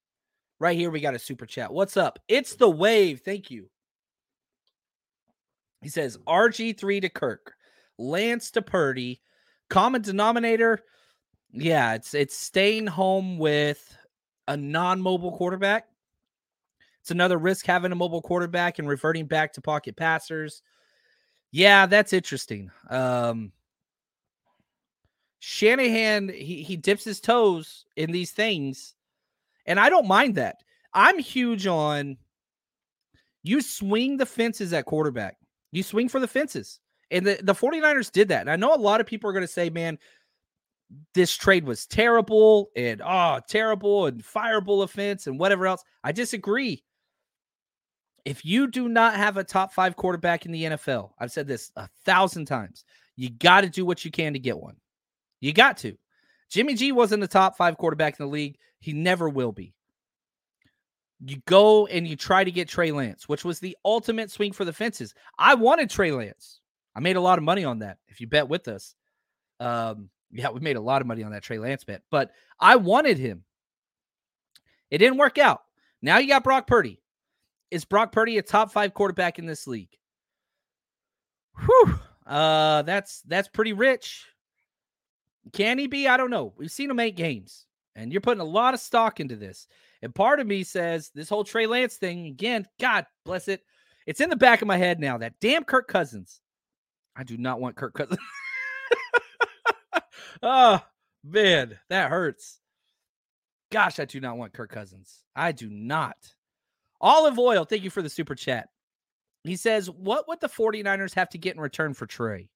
Right 0.61 0.77
here, 0.77 0.91
we 0.91 1.01
got 1.01 1.15
a 1.15 1.19
super 1.19 1.47
chat. 1.47 1.73
What's 1.73 1.97
up? 1.97 2.19
It's 2.29 2.57
the 2.57 2.69
wave. 2.69 3.23
Thank 3.25 3.51
you. 3.51 3.71
He 5.83 5.89
says 5.89 6.19
RG3 6.27 7.03
to 7.03 7.09
Kirk, 7.09 7.55
Lance 7.99 8.51
to 8.53 8.63
Purdy, 8.63 9.23
common 9.71 10.03
denominator. 10.03 10.81
Yeah, 11.53 11.95
it's 11.95 12.13
it's 12.13 12.37
staying 12.37 12.87
home 12.87 13.39
with 13.39 13.97
a 14.47 14.57
non-mobile 14.57 15.37
quarterback. 15.37 15.87
It's 17.09 17.13
another 17.13 17.39
risk 17.39 17.65
having 17.65 17.91
a 17.91 17.95
mobile 17.95 18.21
quarterback 18.21 18.79
and 18.79 18.87
reverting 18.87 19.25
back 19.25 19.55
to 19.55 19.63
pocket 19.63 19.97
passers. 19.97 20.61
Yeah, 21.51 21.87
that's 21.87 22.13
interesting. 22.13 22.71
Um 22.91 23.51
Shanahan 25.39 26.29
he 26.29 26.63
he 26.63 26.77
dips 26.77 27.05
his 27.05 27.19
toes 27.19 27.87
in 27.97 28.13
these 28.13 28.33
things 28.33 28.95
and 29.65 29.81
I 29.81 29.89
don't 29.89 30.07
mind 30.07 30.35
that. 30.35 30.57
I'm 30.93 31.19
huge 31.19 31.67
on 31.67 32.19
you 33.43 33.63
swing 33.63 34.19
the 34.19 34.27
fences 34.27 34.75
at 34.75 34.85
quarterback. 34.85 35.39
You 35.73 35.83
swing 35.83 36.11
for 36.11 36.21
the 36.21 36.29
fences. 36.29 36.79
And 37.11 37.27
the, 37.27 37.41
the 37.43 37.55
49ers 37.55 38.13
did 38.13 38.29
that. 38.29 38.43
And 38.43 38.51
I 38.51 38.57
know 38.57 38.75
a 38.75 38.77
lot 38.77 39.01
of 39.01 39.07
people 39.07 39.31
are 39.31 39.33
going 39.33 39.47
to 39.47 39.49
say, 39.49 39.71
man, 39.71 39.99
this 41.15 41.35
trade 41.35 41.65
was 41.65 41.87
terrible 41.87 42.69
and 42.77 43.01
oh, 43.03 43.41
terrible 43.49 44.05
and 44.05 44.23
fireable 44.23 44.83
offense 44.83 45.27
and 45.27 45.39
whatever 45.39 45.67
else. 45.67 45.83
I 46.05 46.13
disagree. 46.13 46.85
If 48.25 48.45
you 48.45 48.67
do 48.67 48.89
not 48.89 49.15
have 49.15 49.37
a 49.37 49.45
top 49.45 49.73
five 49.73 49.97
quarterback 49.97 50.47
in 50.47 50.53
the 50.53 50.65
NFL, 50.65 51.11
I've 51.19 51.33
said 51.33 51.47
this 51.47 51.71
a 51.77 51.89
thousand 52.05 52.47
times, 52.47 52.85
you 53.17 53.31
got 53.31 53.63
to 53.63 53.69
do 53.69 53.85
what 53.85 54.05
you 54.05 54.11
can 54.11 54.33
to 54.35 54.39
get 54.39 54.59
one. 54.59 54.77
You 55.41 55.53
got 55.53 55.79
to. 55.79 55.97
Jimmy 56.51 56.75
G 56.75 56.93
wasn't 56.93 57.23
a 57.23 57.29
top 57.29 57.57
five 57.57 57.77
quarterback 57.77 58.19
in 58.19 58.27
the 58.27 58.33
league. 58.33 58.59
He 58.81 58.93
never 58.93 59.29
will 59.29 59.53
be. 59.53 59.75
You 61.25 61.43
go 61.47 61.87
and 61.87 62.07
you 62.07 62.17
try 62.17 62.45
to 62.45 62.51
get 62.51 62.69
Trey 62.69 62.93
Lance, 62.93 63.29
which 63.29 63.45
was 63.45 63.59
the 63.59 63.77
ultimate 63.85 64.31
swing 64.31 64.53
for 64.53 64.65
the 64.65 64.73
fences. 64.73 65.15
I 65.39 65.55
wanted 65.55 65.91
Trey 65.91 66.13
Lance. 66.13 66.61
I 66.95 67.01
made 67.01 67.17
a 67.17 67.21
lot 67.21 67.39
of 67.39 67.45
money 67.45 67.65
on 67.65 67.81
that. 67.81 67.99
If 68.09 68.21
you 68.21 68.29
bet 68.29 68.49
with 68.49 68.69
us, 68.69 68.95
um, 69.61 70.11
yeah, 70.31 70.51
we 70.51 70.61
made 70.61 70.77
a 70.77 70.81
lot 70.81 71.01
of 71.01 71.09
money 71.09 71.23
on 71.23 71.33
that 71.33 71.43
Trey 71.43 71.59
Lance 71.59 71.85
bet, 71.85 72.03
but 72.11 72.31
I 72.61 72.77
wanted 72.77 73.19
him. 73.19 73.45
It 74.91 74.99
didn't 74.99 75.19
work 75.19 75.39
out. 75.39 75.63
Now 76.03 76.19
you 76.19 76.29
got 76.29 76.45
Brock 76.45 76.67
Purdy. 76.67 77.01
Is 77.71 77.85
Brock 77.85 78.13
Purdy 78.13 78.39
a 78.39 78.43
top 78.43 78.73
five 78.73 78.95
quarterback 78.95 79.39
in 79.39 79.47
this 79.47 79.67
league? 79.67 79.97
Whew. 81.65 81.99
Uh, 82.27 82.83
that's 82.83 83.23
that's 83.23 83.49
pretty 83.49 83.73
rich. 83.73 84.27
Can 85.53 85.79
he 85.79 85.87
be? 85.87 86.09
I 86.09 86.17
don't 86.17 86.31
know. 86.31 86.53
We've 86.57 86.71
seen 86.71 86.91
him 86.91 87.01
eight 87.01 87.17
games, 87.17 87.67
and 87.97 88.13
you're 88.13 88.21
putting 88.21 88.41
a 88.41 88.45
lot 88.45 88.75
of 88.75 88.81
stock 88.81 89.21
into 89.21 89.37
this. 89.37 89.67
And 90.03 90.15
part 90.15 90.41
of 90.41 90.47
me 90.47 90.63
says 90.63 91.11
this 91.15 91.29
whole 91.29 91.45
Trey 91.45 91.67
Lance 91.67 91.97
thing 91.97 92.27
again. 92.27 92.67
God 92.79 93.07
bless 93.25 93.49
it. 93.49 93.63
It's 94.07 94.21
in 94.21 94.31
the 94.31 94.37
back 94.37 94.63
of 94.63 94.69
my 94.69 94.77
head 94.77 95.01
now. 95.01 95.19
That 95.19 95.41
damn 95.41 95.65
Kirk 95.65 95.89
Cousins. 95.89 96.41
I 97.17 97.25
do 97.25 97.37
not 97.37 97.61
want 97.61 97.77
Kirk 97.77 97.95
Cousins. 97.95 98.21
oh 100.43 100.81
man, 101.25 101.79
that 101.89 102.11
hurts. 102.11 102.59
Gosh, 103.71 103.99
I 103.99 104.05
do 104.05 104.21
not 104.21 104.39
want 104.39 104.53
Kirk 104.53 104.71
Cousins. 104.71 105.25
I 105.35 105.53
do 105.53 105.69
not. 105.69 106.17
Olive 107.01 107.39
Oil, 107.39 107.65
thank 107.65 107.83
you 107.83 107.91
for 107.91 108.03
the 108.03 108.09
super 108.09 108.35
chat. 108.35 108.69
He 109.45 109.57
says, 109.57 109.89
What 109.91 110.27
would 110.29 110.41
the 110.41 110.49
49ers 110.49 111.15
have 111.15 111.29
to 111.31 111.39
get 111.39 111.55
in 111.55 111.61
return 111.61 111.95
for 111.95 112.07
Trey? 112.07 112.49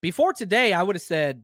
Before 0.00 0.32
today, 0.32 0.72
I 0.72 0.82
would 0.82 0.96
have 0.96 1.02
said 1.02 1.42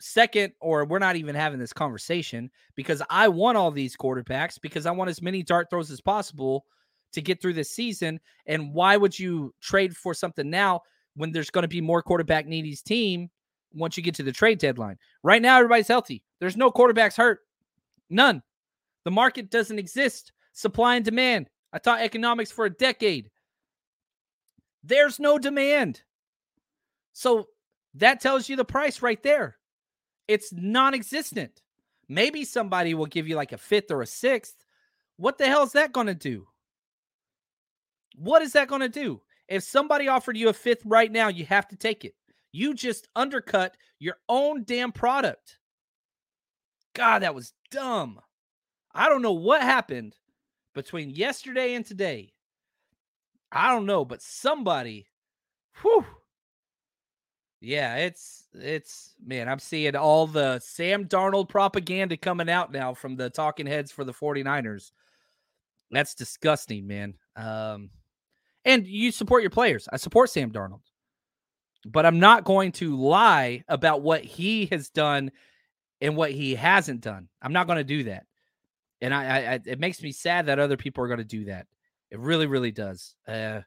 second, 0.00 0.52
or 0.60 0.84
we're 0.84 0.98
not 0.98 1.16
even 1.16 1.34
having 1.34 1.58
this 1.58 1.72
conversation 1.72 2.50
because 2.74 3.02
I 3.10 3.28
want 3.28 3.56
all 3.56 3.70
these 3.70 3.96
quarterbacks 3.96 4.60
because 4.60 4.86
I 4.86 4.90
want 4.90 5.10
as 5.10 5.22
many 5.22 5.42
dart 5.42 5.68
throws 5.70 5.90
as 5.90 6.00
possible 6.00 6.64
to 7.12 7.22
get 7.22 7.40
through 7.40 7.54
this 7.54 7.70
season. 7.70 8.20
And 8.46 8.72
why 8.72 8.96
would 8.96 9.18
you 9.18 9.54
trade 9.60 9.96
for 9.96 10.14
something 10.14 10.48
now 10.48 10.82
when 11.14 11.32
there's 11.32 11.50
going 11.50 11.62
to 11.62 11.68
be 11.68 11.80
more 11.80 12.02
quarterback 12.02 12.46
needy 12.46 12.76
team 12.76 13.30
once 13.72 13.96
you 13.96 14.02
get 14.02 14.14
to 14.16 14.22
the 14.22 14.32
trade 14.32 14.58
deadline? 14.58 14.98
Right 15.22 15.42
now, 15.42 15.56
everybody's 15.56 15.88
healthy. 15.88 16.22
There's 16.40 16.56
no 16.56 16.70
quarterbacks 16.70 17.16
hurt. 17.16 17.40
None. 18.10 18.42
The 19.04 19.10
market 19.10 19.50
doesn't 19.50 19.78
exist. 19.78 20.32
Supply 20.56 20.96
and 20.96 21.04
demand. 21.04 21.50
I 21.70 21.78
taught 21.78 22.00
economics 22.00 22.50
for 22.50 22.64
a 22.64 22.70
decade. 22.70 23.30
There's 24.82 25.20
no 25.20 25.38
demand. 25.38 26.00
So 27.12 27.48
that 27.92 28.22
tells 28.22 28.48
you 28.48 28.56
the 28.56 28.64
price 28.64 29.02
right 29.02 29.22
there. 29.22 29.58
It's 30.28 30.54
non 30.54 30.94
existent. 30.94 31.60
Maybe 32.08 32.42
somebody 32.42 32.94
will 32.94 33.04
give 33.04 33.28
you 33.28 33.36
like 33.36 33.52
a 33.52 33.58
fifth 33.58 33.90
or 33.90 34.00
a 34.00 34.06
sixth. 34.06 34.56
What 35.18 35.36
the 35.36 35.46
hell 35.46 35.62
is 35.62 35.72
that 35.72 35.92
going 35.92 36.06
to 36.06 36.14
do? 36.14 36.46
What 38.14 38.40
is 38.40 38.52
that 38.52 38.68
going 38.68 38.80
to 38.80 38.88
do? 38.88 39.20
If 39.48 39.62
somebody 39.62 40.08
offered 40.08 40.38
you 40.38 40.48
a 40.48 40.54
fifth 40.54 40.86
right 40.86 41.12
now, 41.12 41.28
you 41.28 41.44
have 41.44 41.68
to 41.68 41.76
take 41.76 42.02
it. 42.06 42.14
You 42.52 42.72
just 42.72 43.08
undercut 43.14 43.76
your 43.98 44.16
own 44.26 44.64
damn 44.64 44.90
product. 44.90 45.58
God, 46.94 47.20
that 47.20 47.34
was 47.34 47.52
dumb. 47.70 48.20
I 48.94 49.10
don't 49.10 49.20
know 49.20 49.32
what 49.32 49.60
happened 49.60 50.16
between 50.76 51.10
yesterday 51.10 51.74
and 51.74 51.84
today. 51.84 52.32
I 53.50 53.72
don't 53.72 53.86
know, 53.86 54.04
but 54.04 54.22
somebody, 54.22 55.08
whew, 55.82 56.04
yeah, 57.60 57.96
it's 57.96 58.44
it's 58.52 59.14
man, 59.24 59.48
I'm 59.48 59.58
seeing 59.58 59.96
all 59.96 60.26
the 60.26 60.60
Sam 60.60 61.06
Darnold 61.06 61.48
propaganda 61.48 62.16
coming 62.16 62.50
out 62.50 62.70
now 62.70 62.94
from 62.94 63.16
the 63.16 63.30
talking 63.30 63.66
heads 63.66 63.90
for 63.90 64.04
the 64.04 64.12
49ers. 64.12 64.92
That's 65.90 66.14
disgusting, 66.14 66.86
man. 66.86 67.14
Um 67.34 67.90
and 68.64 68.86
you 68.86 69.10
support 69.12 69.42
your 69.42 69.50
players. 69.50 69.88
I 69.92 69.96
support 69.96 70.30
Sam 70.30 70.50
Darnold. 70.50 70.82
But 71.86 72.04
I'm 72.04 72.18
not 72.18 72.44
going 72.44 72.72
to 72.72 72.96
lie 72.96 73.62
about 73.68 74.02
what 74.02 74.24
he 74.24 74.66
has 74.66 74.90
done 74.90 75.30
and 76.00 76.16
what 76.16 76.32
he 76.32 76.56
hasn't 76.56 77.00
done. 77.00 77.28
I'm 77.40 77.52
not 77.52 77.68
going 77.68 77.78
to 77.78 77.84
do 77.84 78.04
that. 78.04 78.26
And 79.06 79.14
I, 79.14 79.54
I 79.54 79.60
it 79.64 79.78
makes 79.78 80.02
me 80.02 80.10
sad 80.10 80.46
that 80.46 80.58
other 80.58 80.76
people 80.76 81.04
are 81.04 81.06
going 81.06 81.18
to 81.18 81.24
do 81.24 81.44
that. 81.44 81.68
It 82.10 82.18
really 82.18 82.46
really 82.46 82.72
does. 82.72 83.14
Uh 83.28 83.60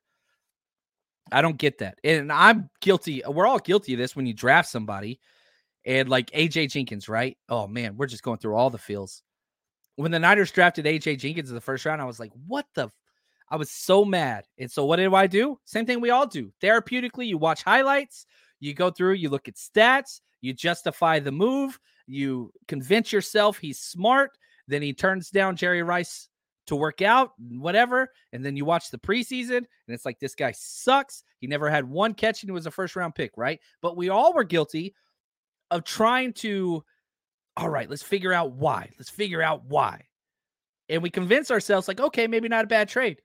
I 1.32 1.42
don't 1.42 1.58
get 1.58 1.78
that. 1.78 1.98
And 2.04 2.30
I'm 2.30 2.70
guilty. 2.82 3.22
We're 3.26 3.48
all 3.48 3.60
guilty 3.60 3.94
of 3.94 4.00
this 4.00 4.16
when 4.18 4.26
you 4.26 4.34
draft 4.34 4.68
somebody 4.68 5.22
and 5.86 6.10
like 6.10 6.30
AJ 6.32 6.72
Jenkins, 6.72 7.08
right? 7.08 7.38
Oh 7.48 7.68
man, 7.68 7.96
we're 7.96 8.08
just 8.08 8.24
going 8.24 8.40
through 8.40 8.56
all 8.56 8.70
the 8.70 8.78
feels. 8.78 9.24
When 9.96 10.12
the 10.12 10.20
Niners 10.20 10.52
drafted 10.52 10.86
AJ 10.86 11.20
Jenkins 11.20 11.48
in 11.50 11.56
the 11.56 11.62
first 11.62 11.86
round, 11.86 12.02
I 12.02 12.06
was 12.06 12.20
like, 12.20 12.32
what 12.46 12.66
the? 12.76 12.86
F-? 12.86 12.92
I 13.50 13.56
was 13.56 13.72
so 13.72 14.04
mad. 14.04 14.46
And 14.58 14.70
so 14.70 14.84
what 14.86 14.98
did 14.98 15.14
I 15.14 15.28
do? 15.28 15.58
Same 15.64 15.86
thing 15.86 16.02
we 16.02 16.10
all 16.10 16.28
do. 16.28 16.52
Therapeutically, 16.62 17.28
you 17.28 17.38
watch 17.38 17.64
highlights, 17.64 18.26
you 18.60 18.74
go 18.74 18.92
through, 18.92 19.14
you 19.14 19.30
look 19.30 19.48
at 19.48 19.56
stats, 19.56 20.20
you 20.42 20.54
justify 20.54 21.20
the 21.20 21.32
move, 21.32 21.80
you 22.08 22.52
convince 22.68 23.14
yourself 23.14 23.58
he's 23.58 23.80
smart. 23.80 24.32
Then 24.70 24.82
he 24.82 24.94
turns 24.94 25.32
down 25.32 25.56
Jerry 25.56 25.84
Rice 25.84 26.30
to 26.68 26.76
work 26.76 27.02
out, 27.02 27.32
whatever. 27.40 28.12
And 28.32 28.46
then 28.46 28.56
you 28.56 28.64
watch 28.64 28.92
the 28.92 29.00
preseason 29.00 29.58
and 29.58 29.68
it's 29.88 30.06
like, 30.06 30.20
this 30.20 30.36
guy 30.36 30.52
sucks. 30.52 31.24
He 31.40 31.48
never 31.48 31.68
had 31.70 31.90
one 31.90 32.14
catch 32.14 32.44
and 32.44 32.50
he 32.50 32.54
was 32.54 32.68
a 32.68 32.72
first 32.72 32.96
round 32.96 33.16
pick, 33.16 33.32
right? 33.36 33.60
But 33.82 33.98
we 33.98 34.10
all 34.10 34.34
were 34.34 34.44
guilty 34.44 34.94
of 35.72 35.84
trying 35.84 36.34
to, 36.34 36.84
all 37.58 37.70
right, 37.70 37.90
let's 37.90 38.04
figure 38.04 38.32
out 38.32 38.52
why. 38.54 38.92
Let's 39.00 39.10
figure 39.10 39.42
out 39.42 39.66
why. 39.66 40.06
And 40.88 41.02
we 41.02 41.10
convince 41.10 41.50
ourselves, 41.50 41.88
like, 41.88 42.00
okay, 42.00 42.28
maybe 42.28 42.48
not 42.48 42.66
a 42.66 42.68
bad 42.68 42.88
trade 42.88 43.22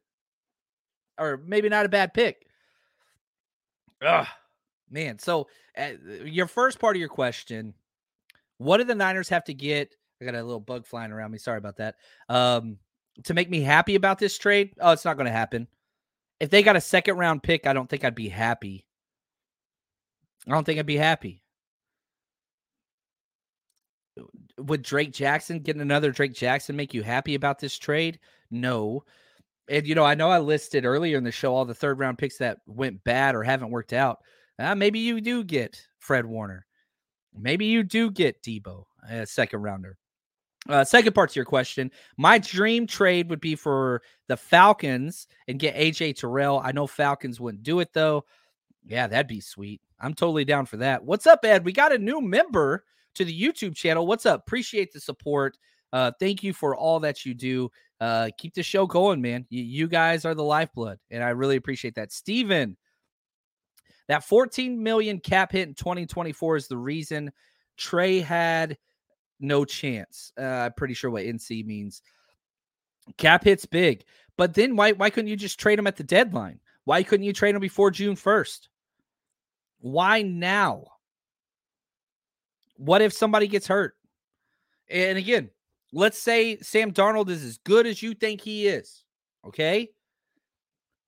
or 1.18 1.42
maybe 1.46 1.68
not 1.68 1.86
a 1.86 1.90
bad 1.90 2.14
pick. 2.14 2.46
Ugh, 4.02 4.26
man. 4.90 5.18
So, 5.18 5.48
uh, 5.76 5.90
your 6.24 6.46
first 6.46 6.78
part 6.78 6.96
of 6.96 7.00
your 7.00 7.08
question 7.08 7.74
What 8.56 8.78
do 8.78 8.84
the 8.84 8.94
Niners 8.94 9.28
have 9.28 9.44
to 9.44 9.54
get? 9.54 9.94
I 10.28 10.32
got 10.32 10.38
a 10.38 10.42
little 10.42 10.60
bug 10.60 10.86
flying 10.86 11.12
around 11.12 11.30
me. 11.30 11.38
Sorry 11.38 11.58
about 11.58 11.76
that. 11.76 11.96
Um, 12.28 12.78
to 13.24 13.34
make 13.34 13.50
me 13.50 13.60
happy 13.60 13.94
about 13.94 14.18
this 14.18 14.36
trade? 14.38 14.72
Oh, 14.80 14.92
it's 14.92 15.04
not 15.04 15.16
going 15.16 15.26
to 15.26 15.32
happen. 15.32 15.68
If 16.40 16.50
they 16.50 16.62
got 16.62 16.76
a 16.76 16.80
second 16.80 17.16
round 17.16 17.42
pick, 17.42 17.66
I 17.66 17.72
don't 17.72 17.88
think 17.88 18.04
I'd 18.04 18.14
be 18.14 18.28
happy. 18.28 18.86
I 20.46 20.50
don't 20.50 20.64
think 20.64 20.78
I'd 20.78 20.86
be 20.86 20.96
happy. 20.96 21.42
Would 24.58 24.82
Drake 24.82 25.12
Jackson 25.12 25.60
getting 25.60 25.82
another 25.82 26.10
Drake 26.10 26.34
Jackson 26.34 26.76
make 26.76 26.94
you 26.94 27.02
happy 27.02 27.34
about 27.34 27.58
this 27.58 27.76
trade? 27.78 28.18
No. 28.50 29.04
And 29.68 29.86
you 29.86 29.94
know, 29.94 30.04
I 30.04 30.14
know 30.14 30.30
I 30.30 30.38
listed 30.38 30.84
earlier 30.84 31.16
in 31.16 31.24
the 31.24 31.32
show 31.32 31.54
all 31.54 31.64
the 31.64 31.74
third 31.74 31.98
round 31.98 32.18
picks 32.18 32.38
that 32.38 32.58
went 32.66 33.02
bad 33.04 33.34
or 33.34 33.42
haven't 33.42 33.70
worked 33.70 33.92
out. 33.92 34.18
Uh, 34.58 34.74
maybe 34.74 35.00
you 35.00 35.20
do 35.20 35.42
get 35.42 35.80
Fred 35.98 36.26
Warner. 36.26 36.66
Maybe 37.36 37.66
you 37.66 37.82
do 37.82 38.10
get 38.10 38.42
Debo, 38.42 38.84
a 39.08 39.26
second 39.26 39.62
rounder. 39.62 39.98
Uh, 40.68 40.82
second 40.82 41.12
part 41.12 41.30
to 41.30 41.36
your 41.36 41.44
question, 41.44 41.90
my 42.16 42.38
dream 42.38 42.86
trade 42.86 43.28
would 43.28 43.40
be 43.40 43.54
for 43.54 44.02
the 44.28 44.36
Falcons 44.36 45.26
and 45.46 45.58
get 45.58 45.76
AJ 45.76 46.16
Terrell. 46.16 46.58
I 46.58 46.72
know 46.72 46.86
Falcons 46.86 47.38
wouldn't 47.38 47.62
do 47.62 47.80
it 47.80 47.92
though. 47.92 48.24
Yeah, 48.86 49.06
that'd 49.06 49.26
be 49.26 49.40
sweet. 49.40 49.80
I'm 50.00 50.14
totally 50.14 50.44
down 50.44 50.66
for 50.66 50.78
that. 50.78 51.04
What's 51.04 51.26
up, 51.26 51.44
Ed? 51.44 51.64
We 51.64 51.72
got 51.72 51.92
a 51.92 51.98
new 51.98 52.20
member 52.20 52.84
to 53.14 53.24
the 53.24 53.42
YouTube 53.42 53.74
channel. 53.74 54.06
What's 54.06 54.26
up? 54.26 54.40
Appreciate 54.40 54.92
the 54.92 55.00
support. 55.00 55.56
Uh, 55.92 56.10
thank 56.18 56.42
you 56.42 56.52
for 56.52 56.74
all 56.74 57.00
that 57.00 57.24
you 57.24 57.34
do. 57.34 57.70
Uh, 58.00 58.28
keep 58.36 58.54
the 58.54 58.62
show 58.62 58.86
going, 58.86 59.22
man. 59.22 59.46
You, 59.48 59.62
you 59.62 59.88
guys 59.88 60.24
are 60.24 60.34
the 60.34 60.42
lifeblood, 60.42 60.98
and 61.10 61.22
I 61.22 61.30
really 61.30 61.56
appreciate 61.56 61.94
that. 61.94 62.12
Steven, 62.12 62.76
that 64.08 64.24
14 64.24 64.82
million 64.82 65.20
cap 65.20 65.52
hit 65.52 65.68
in 65.68 65.74
2024 65.74 66.56
is 66.56 66.68
the 66.68 66.76
reason 66.76 67.32
Trey 67.76 68.20
had 68.20 68.76
no 69.44 69.64
chance. 69.64 70.32
Uh, 70.38 70.42
I'm 70.42 70.72
pretty 70.72 70.94
sure 70.94 71.10
what 71.10 71.24
NC 71.24 71.64
means. 71.64 72.02
Cap 73.18 73.44
hits 73.44 73.66
big, 73.66 74.04
but 74.36 74.54
then 74.54 74.76
why 74.76 74.92
why 74.92 75.10
couldn't 75.10 75.28
you 75.28 75.36
just 75.36 75.60
trade 75.60 75.78
him 75.78 75.86
at 75.86 75.96
the 75.96 76.04
deadline? 76.04 76.60
Why 76.84 77.02
couldn't 77.02 77.24
you 77.24 77.32
trade 77.32 77.54
him 77.54 77.60
before 77.60 77.90
June 77.90 78.14
1st? 78.14 78.68
Why 79.80 80.22
now? 80.22 80.84
What 82.76 83.02
if 83.02 83.12
somebody 83.12 83.48
gets 83.48 83.66
hurt? 83.66 83.94
And 84.90 85.16
again, 85.16 85.50
let's 85.92 86.18
say 86.18 86.58
Sam 86.58 86.92
Darnold 86.92 87.30
is 87.30 87.44
as 87.44 87.58
good 87.58 87.86
as 87.86 88.02
you 88.02 88.14
think 88.14 88.40
he 88.40 88.66
is. 88.66 89.04
Okay. 89.46 89.90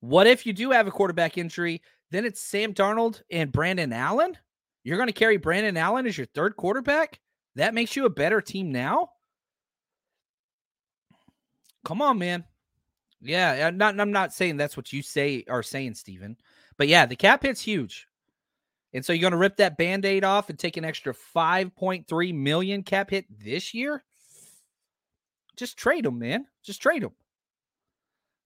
What 0.01 0.27
if 0.27 0.47
you 0.47 0.53
do 0.53 0.71
have 0.71 0.87
a 0.87 0.91
quarterback 0.91 1.37
injury? 1.37 1.83
Then 2.11 2.25
it's 2.25 2.41
Sam 2.41 2.73
Darnold 2.73 3.23
and 3.31 3.53
Brandon 3.53 3.93
Allen. 3.93 4.37
You're 4.85 4.99
going 4.99 5.09
to 5.09 5.13
carry 5.13 5.37
Brandon 5.37 5.77
Allen 5.77 6.07
as 6.07 6.17
your 6.17 6.29
third 6.29 6.57
quarterback? 6.57 7.19
That 7.57 7.75
makes 7.75 7.97
you 7.97 8.05
a 8.05 8.11
better 8.11 8.41
team 8.41 8.71
now? 8.71 9.11
Come 11.85 12.03
on, 12.03 12.19
man. 12.19 12.45
Yeah, 13.21 13.67
I'm 13.67 13.79
not, 13.79 13.99
I'm 13.99 14.13
not 14.13 14.35
saying 14.35 14.57
that's 14.57 14.77
what 14.77 14.93
you 14.93 15.03
say 15.03 15.45
are 15.49 15.63
saying, 15.63 15.95
Steven. 15.95 16.37
But 16.77 16.89
yeah, 16.89 17.07
the 17.07 17.17
cap 17.17 17.43
hit's 17.43 17.63
huge. 17.63 18.07
And 18.93 19.05
so 19.05 19.13
you're 19.13 19.23
going 19.23 19.33
to 19.33 19.39
rip 19.39 19.57
that 19.57 19.79
band-aid 19.79 20.23
off 20.23 20.51
and 20.51 20.59
take 20.59 20.77
an 20.77 20.85
extra 20.85 21.15
5.3 21.15 22.35
million 22.35 22.83
cap 22.83 23.11
hit 23.11 23.27
this 23.31 23.73
year? 23.73 24.05
Just 25.57 25.79
trade 25.79 26.05
them, 26.05 26.19
man. 26.19 26.47
Just 26.63 26.83
trade 26.83 27.03
them. 27.03 27.13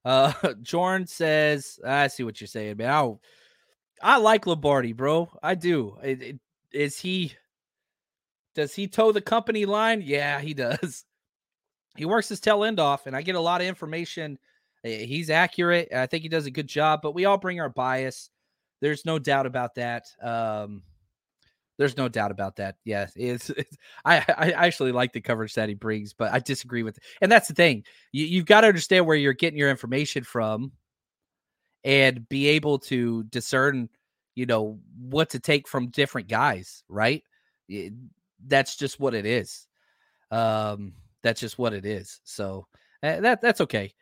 Uh 0.04 0.32
Jorn 0.62 1.08
says, 1.08 1.78
I 1.86 2.06
see 2.06 2.22
what 2.22 2.40
you're 2.40 2.48
saying, 2.48 2.78
man. 2.78 2.90
I, 2.90 4.14
I 4.14 4.16
like 4.18 4.46
Lombardi, 4.46 4.92
bro. 4.92 5.30
I 5.42 5.56
do. 5.56 5.98
It, 6.02 6.22
it, 6.22 6.40
is 6.72 6.98
he 6.98 7.34
does 8.60 8.74
he 8.74 8.86
toe 8.86 9.10
the 9.10 9.22
company 9.22 9.64
line? 9.64 10.02
Yeah, 10.04 10.40
he 10.40 10.54
does. 10.54 11.04
He 11.96 12.04
works 12.04 12.28
his 12.28 12.38
tail 12.38 12.62
end 12.62 12.78
off, 12.78 13.06
and 13.06 13.16
I 13.16 13.20
get 13.20 13.34
a 13.34 13.40
lot 13.40 13.60
of 13.60 13.66
information. 13.66 14.38
Eh, 14.84 15.04
he's 15.06 15.28
accurate. 15.28 15.92
I 15.92 16.06
think 16.06 16.22
he 16.22 16.28
does 16.28 16.46
a 16.46 16.50
good 16.50 16.68
job, 16.68 17.00
but 17.02 17.16
we 17.16 17.24
all 17.24 17.36
bring 17.36 17.60
our 17.60 17.68
bias. 17.68 18.30
There's 18.80 19.04
no 19.04 19.18
doubt 19.18 19.44
about 19.44 19.74
that. 19.74 20.06
Um, 20.22 20.84
there's 21.78 21.96
no 21.96 22.08
doubt 22.08 22.30
about 22.30 22.56
that. 22.56 22.76
Yeah, 22.84 23.08
it's, 23.16 23.50
it's 23.50 23.76
I, 24.04 24.18
I 24.18 24.52
actually 24.52 24.92
like 24.92 25.12
the 25.12 25.20
coverage 25.20 25.54
that 25.54 25.68
he 25.68 25.74
brings, 25.74 26.12
but 26.12 26.32
I 26.32 26.38
disagree 26.38 26.84
with. 26.84 26.96
It. 26.96 27.02
And 27.20 27.30
that's 27.30 27.48
the 27.48 27.54
thing. 27.54 27.82
You, 28.12 28.24
you've 28.24 28.46
got 28.46 28.60
to 28.60 28.68
understand 28.68 29.04
where 29.04 29.16
you're 29.16 29.32
getting 29.32 29.58
your 29.58 29.68
information 29.68 30.22
from, 30.22 30.70
and 31.82 32.26
be 32.28 32.46
able 32.46 32.78
to 32.78 33.24
discern, 33.24 33.88
you 34.36 34.46
know, 34.46 34.78
what 34.96 35.30
to 35.30 35.40
take 35.40 35.66
from 35.66 35.88
different 35.88 36.28
guys. 36.28 36.84
Right. 36.88 37.24
That's 38.46 38.76
just 38.76 39.00
what 39.00 39.14
it 39.14 39.26
is. 39.26 39.66
Um, 40.30 40.94
that's 41.22 41.40
just 41.40 41.58
what 41.58 41.72
it 41.72 41.84
is. 41.84 42.20
So 42.24 42.66
uh, 43.02 43.20
that 43.20 43.40
that's 43.40 43.60
okay. 43.62 43.92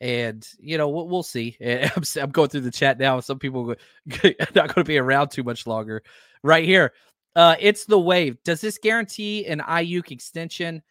And 0.00 0.46
you 0.58 0.76
know 0.76 0.88
we'll, 0.88 1.08
we'll 1.08 1.22
see. 1.22 1.56
I'm, 1.64 2.02
I'm, 2.20 2.30
going 2.30 2.48
through 2.48 2.60
the 2.62 2.70
chat 2.70 2.98
now. 2.98 3.20
Some 3.20 3.38
people 3.38 3.70
are 3.70 3.76
not 4.54 4.74
going 4.74 4.74
to 4.74 4.84
be 4.84 4.98
around 4.98 5.30
too 5.30 5.44
much 5.44 5.66
longer. 5.66 6.02
Right 6.42 6.64
here, 6.64 6.92
uh, 7.34 7.56
it's 7.58 7.86
the 7.86 7.98
wave. 7.98 8.42
Does 8.44 8.60
this 8.60 8.78
guarantee 8.78 9.46
an 9.46 9.60
Aiyuk 9.60 10.10
extension? 10.10 10.82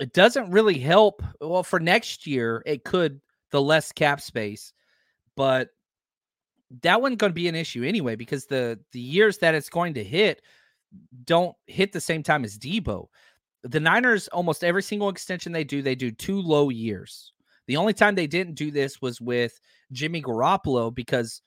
It 0.00 0.12
doesn't 0.12 0.50
really 0.50 0.78
help. 0.78 1.22
Well, 1.40 1.62
for 1.62 1.80
next 1.80 2.26
year, 2.26 2.62
it 2.66 2.84
could 2.84 3.20
the 3.50 3.62
less 3.62 3.92
cap 3.92 4.20
space, 4.20 4.72
but 5.36 5.70
that 6.82 7.00
wasn't 7.00 7.18
going 7.18 7.30
to 7.30 7.34
be 7.34 7.48
an 7.48 7.54
issue 7.54 7.82
anyway 7.84 8.14
because 8.16 8.46
the 8.46 8.78
the 8.92 9.00
years 9.00 9.38
that 9.38 9.54
it's 9.54 9.70
going 9.70 9.94
to 9.94 10.04
hit 10.04 10.42
don't 11.24 11.54
hit 11.66 11.92
the 11.92 12.00
same 12.00 12.22
time 12.22 12.44
as 12.44 12.58
Debo. 12.58 13.06
The 13.64 13.80
Niners, 13.80 14.28
almost 14.28 14.64
every 14.64 14.82
single 14.82 15.08
extension 15.08 15.52
they 15.52 15.64
do, 15.64 15.82
they 15.82 15.94
do 15.94 16.10
two 16.10 16.40
low 16.40 16.70
years. 16.70 17.32
The 17.66 17.76
only 17.76 17.92
time 17.92 18.14
they 18.14 18.26
didn't 18.26 18.54
do 18.54 18.70
this 18.70 19.02
was 19.02 19.20
with 19.20 19.60
Jimmy 19.92 20.22
Garoppolo 20.22 20.94
because 20.94 21.42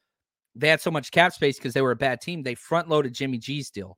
they 0.55 0.67
had 0.67 0.81
so 0.81 0.91
much 0.91 1.11
cap 1.11 1.33
space 1.33 1.57
because 1.57 1.73
they 1.73 1.81
were 1.81 1.91
a 1.91 1.95
bad 1.95 2.21
team. 2.21 2.43
They 2.43 2.55
front 2.55 2.89
loaded 2.89 3.13
Jimmy 3.13 3.37
G's 3.37 3.71
deal. 3.71 3.97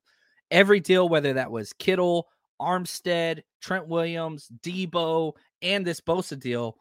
Every 0.52 0.80
deal, 0.80 1.10
whether 1.10 1.34
that 1.34 1.52
was 1.52 1.74
Kittle, 1.74 2.28
Armstead, 2.62 3.42
Trent 3.62 3.88
Williams, 3.88 4.48
Debo, 4.62 5.34
and 5.62 5.86
this 5.86 6.00
Bosa 6.00 6.40
deal, 6.40 6.78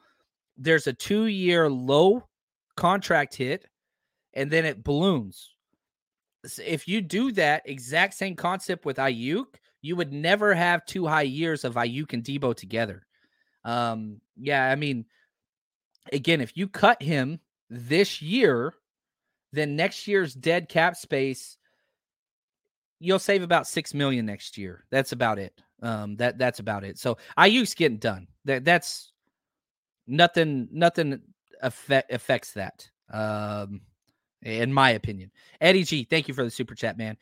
there's 0.56 0.86
a 0.86 0.92
two 0.92 1.26
year 1.26 1.68
low 1.68 2.28
contract 2.76 3.34
hit 3.34 3.66
and 4.34 4.50
then 4.50 4.64
it 4.64 4.84
balloons 4.84 5.54
if 6.64 6.88
you 6.88 7.00
do 7.00 7.32
that 7.32 7.62
exact 7.66 8.14
same 8.14 8.34
concept 8.34 8.84
with 8.84 8.96
Aiyuk, 8.96 9.46
you 9.80 9.96
would 9.96 10.12
never 10.12 10.54
have 10.54 10.84
two 10.86 11.06
high 11.06 11.22
years 11.22 11.64
of 11.64 11.74
Aiyuk 11.74 12.12
and 12.12 12.24
Debo 12.24 12.54
together. 12.54 13.06
Um, 13.64 14.20
yeah, 14.36 14.68
I 14.70 14.76
mean, 14.76 15.04
again, 16.12 16.40
if 16.40 16.56
you 16.56 16.68
cut 16.68 17.02
him 17.02 17.40
this 17.70 18.22
year, 18.22 18.74
then 19.52 19.76
next 19.76 20.06
year's 20.08 20.34
dead 20.34 20.68
cap 20.68 20.96
space, 20.96 21.56
you'll 22.98 23.18
save 23.18 23.42
about 23.42 23.66
six 23.66 23.92
million 23.94 24.26
next 24.26 24.56
year. 24.56 24.84
That's 24.90 25.12
about 25.12 25.38
it. 25.38 25.52
Um, 25.82 26.16
that 26.16 26.38
that's 26.38 26.60
about 26.60 26.84
it. 26.84 26.98
So 26.98 27.18
Aiyuk's 27.36 27.74
getting 27.74 27.98
done. 27.98 28.28
That 28.44 28.64
that's 28.64 29.12
nothing. 30.06 30.68
Nothing 30.70 31.20
affect, 31.60 32.12
affects 32.12 32.52
that. 32.52 32.88
Um, 33.12 33.82
in 34.42 34.72
my 34.72 34.90
opinion. 34.90 35.30
Eddie 35.60 35.84
G, 35.84 36.04
thank 36.04 36.28
you 36.28 36.34
for 36.34 36.44
the 36.44 36.50
super 36.50 36.74
chat, 36.74 36.98
man. 36.98 37.16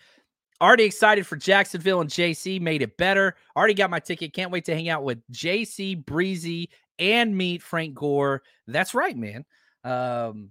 Already 0.60 0.84
excited 0.84 1.26
for 1.26 1.36
Jacksonville 1.36 2.00
and 2.00 2.10
JC. 2.10 2.60
Made 2.60 2.82
it 2.82 2.96
better. 2.98 3.36
Already 3.56 3.74
got 3.74 3.90
my 3.90 4.00
ticket. 4.00 4.34
Can't 4.34 4.50
wait 4.50 4.66
to 4.66 4.74
hang 4.74 4.90
out 4.90 5.04
with 5.04 5.18
JC, 5.32 6.04
Breezy, 6.04 6.68
and 6.98 7.36
meet 7.36 7.62
Frank 7.62 7.94
Gore. 7.94 8.42
That's 8.66 8.94
right, 8.94 9.16
man. 9.16 9.44
Um, 9.84 10.50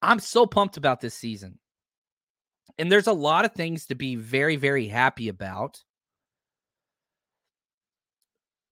I'm 0.00 0.20
so 0.20 0.46
pumped 0.46 0.76
about 0.76 1.00
this 1.00 1.14
season. 1.14 1.58
And 2.78 2.92
there's 2.92 3.08
a 3.08 3.12
lot 3.12 3.44
of 3.44 3.52
things 3.52 3.86
to 3.86 3.96
be 3.96 4.14
very, 4.14 4.54
very 4.54 4.86
happy 4.86 5.28
about. 5.28 5.82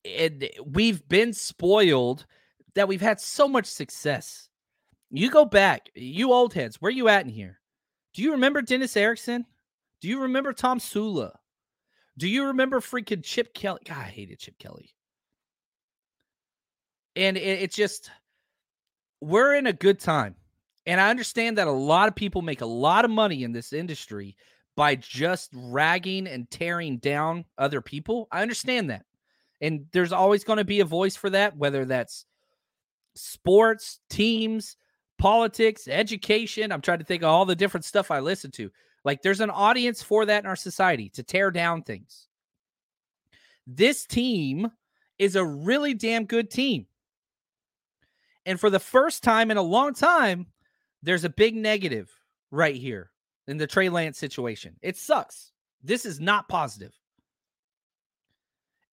And 0.04 0.48
we've 0.64 1.06
been 1.08 1.32
spoiled 1.32 2.26
that 2.76 2.86
we've 2.86 3.00
had 3.00 3.20
so 3.20 3.48
much 3.48 3.66
success. 3.66 4.48
You 5.10 5.30
go 5.30 5.44
back, 5.44 5.88
you 5.94 6.32
old 6.32 6.52
heads, 6.52 6.76
where 6.76 6.90
you 6.90 7.08
at 7.08 7.24
in 7.24 7.30
here? 7.30 7.60
Do 8.14 8.22
you 8.22 8.32
remember 8.32 8.62
Dennis 8.62 8.96
Erickson? 8.96 9.46
Do 10.00 10.08
you 10.08 10.22
remember 10.22 10.52
Tomsula? 10.52 11.32
Do 12.18 12.28
you 12.28 12.46
remember 12.46 12.80
freaking 12.80 13.22
Chip 13.22 13.54
Kelly? 13.54 13.80
God, 13.84 13.98
I 13.98 14.04
hated 14.04 14.38
Chip 14.38 14.58
Kelly. 14.58 14.94
And 17.14 17.36
it, 17.36 17.40
it's 17.62 17.76
just, 17.76 18.10
we're 19.20 19.54
in 19.54 19.66
a 19.66 19.72
good 19.72 19.98
time. 20.00 20.34
And 20.86 21.00
I 21.00 21.10
understand 21.10 21.58
that 21.58 21.66
a 21.66 21.72
lot 21.72 22.08
of 22.08 22.14
people 22.14 22.42
make 22.42 22.60
a 22.60 22.66
lot 22.66 23.04
of 23.04 23.10
money 23.10 23.42
in 23.42 23.52
this 23.52 23.72
industry 23.72 24.36
by 24.76 24.94
just 24.94 25.50
ragging 25.54 26.26
and 26.26 26.50
tearing 26.50 26.98
down 26.98 27.44
other 27.58 27.80
people. 27.80 28.28
I 28.30 28.42
understand 28.42 28.90
that. 28.90 29.04
And 29.60 29.86
there's 29.92 30.12
always 30.12 30.44
going 30.44 30.58
to 30.58 30.64
be 30.64 30.80
a 30.80 30.84
voice 30.84 31.16
for 31.16 31.30
that, 31.30 31.56
whether 31.56 31.84
that's 31.86 32.26
sports, 33.14 34.00
teams, 34.10 34.76
politics, 35.18 35.88
education. 35.88 36.72
I'm 36.72 36.80
trying 36.80 36.98
to 36.98 37.04
think 37.04 37.22
of 37.22 37.28
all 37.28 37.44
the 37.44 37.56
different 37.56 37.84
stuff 37.84 38.10
I 38.10 38.20
listen 38.20 38.50
to. 38.52 38.70
Like 39.04 39.22
there's 39.22 39.40
an 39.40 39.50
audience 39.50 40.02
for 40.02 40.26
that 40.26 40.44
in 40.44 40.48
our 40.48 40.56
society 40.56 41.08
to 41.10 41.22
tear 41.22 41.50
down 41.50 41.82
things. 41.82 42.28
this 43.66 44.06
team 44.06 44.70
is 45.18 45.36
a 45.36 45.44
really 45.44 45.94
damn 45.94 46.24
good 46.24 46.50
team. 46.50 46.86
And 48.44 48.60
for 48.60 48.70
the 48.70 48.78
first 48.78 49.24
time 49.24 49.50
in 49.50 49.56
a 49.56 49.62
long 49.62 49.94
time, 49.94 50.46
there's 51.02 51.24
a 51.24 51.28
big 51.28 51.56
negative 51.56 52.10
right 52.50 52.76
here 52.76 53.10
in 53.48 53.56
the 53.56 53.66
Trey 53.66 53.88
Lance 53.88 54.18
situation. 54.18 54.76
It 54.82 54.96
sucks. 54.96 55.52
This 55.82 56.06
is 56.06 56.20
not 56.20 56.48
positive. 56.48 56.92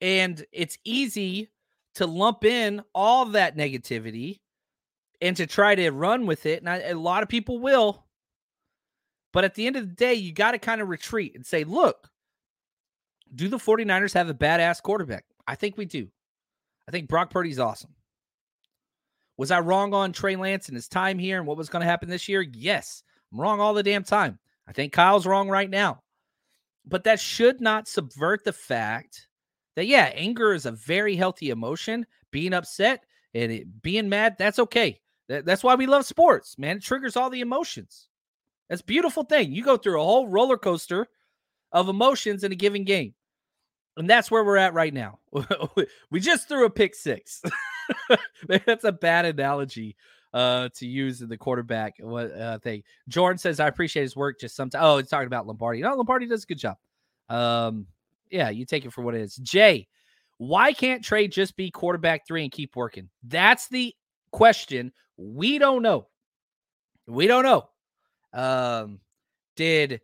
And 0.02 0.44
it's 0.52 0.78
easy 0.84 1.50
to 1.96 2.08
lump 2.08 2.44
in 2.44 2.82
all 2.96 3.26
that 3.26 3.56
negativity 3.56 4.40
and 5.24 5.38
to 5.38 5.48
try 5.48 5.74
to 5.74 5.90
run 5.90 6.26
with 6.26 6.46
it. 6.46 6.60
And 6.60 6.70
I, 6.70 6.80
a 6.80 6.94
lot 6.96 7.24
of 7.24 7.30
people 7.30 7.58
will. 7.58 8.06
But 9.32 9.46
at 9.46 9.56
the 9.56 9.66
end 9.66 9.78
of 9.78 9.88
the 9.88 9.96
day, 9.96 10.14
you 10.14 10.34
got 10.34 10.52
to 10.52 10.60
kind 10.60 10.82
of 10.82 10.90
retreat 10.90 11.34
and 11.34 11.46
say, 11.46 11.64
look, 11.64 12.10
do 13.34 13.48
the 13.48 13.58
49ers 13.58 14.14
have 14.14 14.30
a 14.30 14.34
badass 14.34 14.84
quarterback? 14.84 15.24
I 15.48 15.56
think 15.56 15.78
we 15.78 15.86
do. 15.86 16.10
I 16.90 16.92
think 16.92 17.08
Brock 17.08 17.32
Purdy's 17.32 17.58
awesome. 17.58 17.96
Was 19.38 19.50
I 19.50 19.62
wrong 19.62 19.94
on 19.94 20.12
Trey 20.12 20.36
Lance 20.36 20.68
and 20.68 20.76
his 20.76 20.90
time 20.90 21.18
here 21.18 21.38
and 21.38 21.48
what 21.48 21.58
was 21.58 21.70
going 21.70 21.80
to 21.80 21.90
happen 21.90 22.10
this 22.10 22.28
year? 22.28 22.42
Yes. 22.42 23.02
I'm 23.32 23.40
wrong 23.40 23.62
all 23.62 23.74
the 23.74 23.82
damn 23.82 24.04
time. 24.04 24.38
I 24.68 24.74
think 24.74 24.92
Kyle's 24.92 25.26
wrong 25.26 25.50
right 25.50 25.70
now. 25.70 26.02
But 26.86 27.06
that 27.06 27.22
should 27.22 27.62
not 27.62 27.88
subvert 27.88 28.44
the 28.44 28.54
fact 28.54 29.30
that, 29.78 29.88
yeah, 29.88 30.12
anger 30.14 30.54
is 30.54 30.66
a 30.66 30.72
very 30.72 31.16
healthy 31.16 31.50
emotion. 31.50 32.06
Being 32.30 32.54
upset 32.54 33.06
and 33.34 33.52
it, 33.54 33.82
being 33.82 34.10
mad, 34.10 34.36
that's 34.38 34.60
okay. 34.60 35.00
That, 35.34 35.46
that's 35.46 35.64
why 35.64 35.74
we 35.74 35.88
love 35.88 36.06
sports, 36.06 36.60
man. 36.60 36.78
It 36.78 36.84
triggers 36.84 37.18
all 37.18 37.32
the 37.32 37.42
emotions. 37.42 38.08
That's 38.70 38.82
a 38.82 38.86
beautiful 38.86 39.24
thing. 39.24 39.52
You 39.52 39.64
go 39.64 39.78
through 39.78 40.00
a 40.00 40.06
whole 40.06 40.28
roller 40.28 40.60
coaster 40.60 41.08
of 41.72 41.90
emotions 41.90 42.44
in 42.44 42.52
a 42.52 42.56
given 42.56 42.84
game. 42.84 43.16
And 43.98 44.08
that's 44.08 44.30
where 44.30 44.44
we're 44.44 44.58
at 44.58 44.76
right 44.76 44.94
now. 44.94 45.18
we 46.12 46.20
just 46.20 46.48
threw 46.48 46.66
a 46.66 46.70
pick 46.70 46.94
six. 46.94 47.42
that's 48.48 48.84
a 48.84 48.92
bad 48.92 49.26
analogy 49.26 49.96
uh, 50.36 50.70
to 50.76 50.86
use 50.86 51.24
in 51.24 51.30
the 51.30 51.38
quarterback 51.38 51.96
uh, 52.06 52.60
thing. 52.60 52.84
Jordan 53.08 53.40
says, 53.40 53.60
I 53.60 53.68
appreciate 53.68 54.04
his 54.04 54.16
work. 54.16 54.40
Just 54.40 54.56
sometimes. 54.56 54.84
Oh, 54.86 54.98
he's 54.98 55.08
talking 55.08 55.26
about 55.26 55.48
Lombardi. 55.48 55.82
No, 55.82 55.96
Lombardi 55.96 56.28
does 56.28 56.44
a 56.44 56.48
good 56.48 56.60
job. 56.60 56.78
Um, 57.28 57.88
yeah, 58.30 58.52
you 58.52 58.66
take 58.68 58.86
it 58.86 58.94
for 58.94 59.02
what 59.02 59.16
it 59.16 59.22
is. 59.22 59.36
Jay, 59.38 59.88
why 60.38 60.74
can't 60.74 61.04
Trey 61.04 61.28
just 61.28 61.56
be 61.56 61.72
quarterback 61.72 62.28
three 62.28 62.44
and 62.44 62.52
keep 62.52 62.76
working? 62.76 63.10
That's 63.24 63.68
the 63.68 63.96
question. 64.34 64.92
We 65.16 65.58
don't 65.60 65.82
know. 65.82 66.08
We 67.08 67.28
don't 67.28 67.44
know. 67.44 67.70
Um, 68.34 69.00
did 69.56 70.02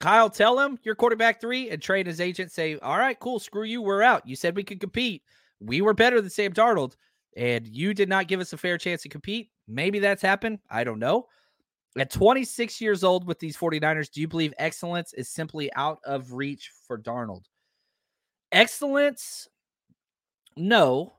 Kyle 0.00 0.30
tell 0.30 0.58
him 0.58 0.78
you're 0.82 0.94
quarterback 0.94 1.40
three 1.40 1.70
and 1.70 1.80
Trey 1.80 2.00
and 2.00 2.08
his 2.08 2.20
agent 2.20 2.50
say, 2.50 2.78
All 2.78 2.98
right, 2.98 3.18
cool, 3.18 3.38
screw 3.38 3.64
you, 3.64 3.82
we're 3.82 4.02
out. 4.02 4.26
You 4.26 4.34
said 4.34 4.56
we 4.56 4.64
could 4.64 4.80
compete. 4.80 5.22
We 5.60 5.80
were 5.80 5.94
better 5.94 6.20
than 6.20 6.30
Sam 6.30 6.52
Darnold, 6.52 6.96
and 7.36 7.66
you 7.66 7.94
did 7.94 8.08
not 8.08 8.28
give 8.28 8.40
us 8.40 8.52
a 8.52 8.58
fair 8.58 8.76
chance 8.76 9.02
to 9.02 9.08
compete. 9.08 9.50
Maybe 9.68 9.98
that's 9.98 10.22
happened. 10.22 10.58
I 10.70 10.84
don't 10.84 10.98
know. 10.98 11.28
At 11.98 12.10
26 12.10 12.80
years 12.80 13.04
old 13.04 13.26
with 13.26 13.38
these 13.38 13.56
49ers, 13.56 14.10
do 14.10 14.20
you 14.20 14.28
believe 14.28 14.52
excellence 14.58 15.14
is 15.14 15.30
simply 15.30 15.72
out 15.74 15.98
of 16.04 16.32
reach 16.32 16.70
for 16.86 16.98
Darnold? 16.98 17.44
Excellence, 18.52 19.48
no, 20.56 21.15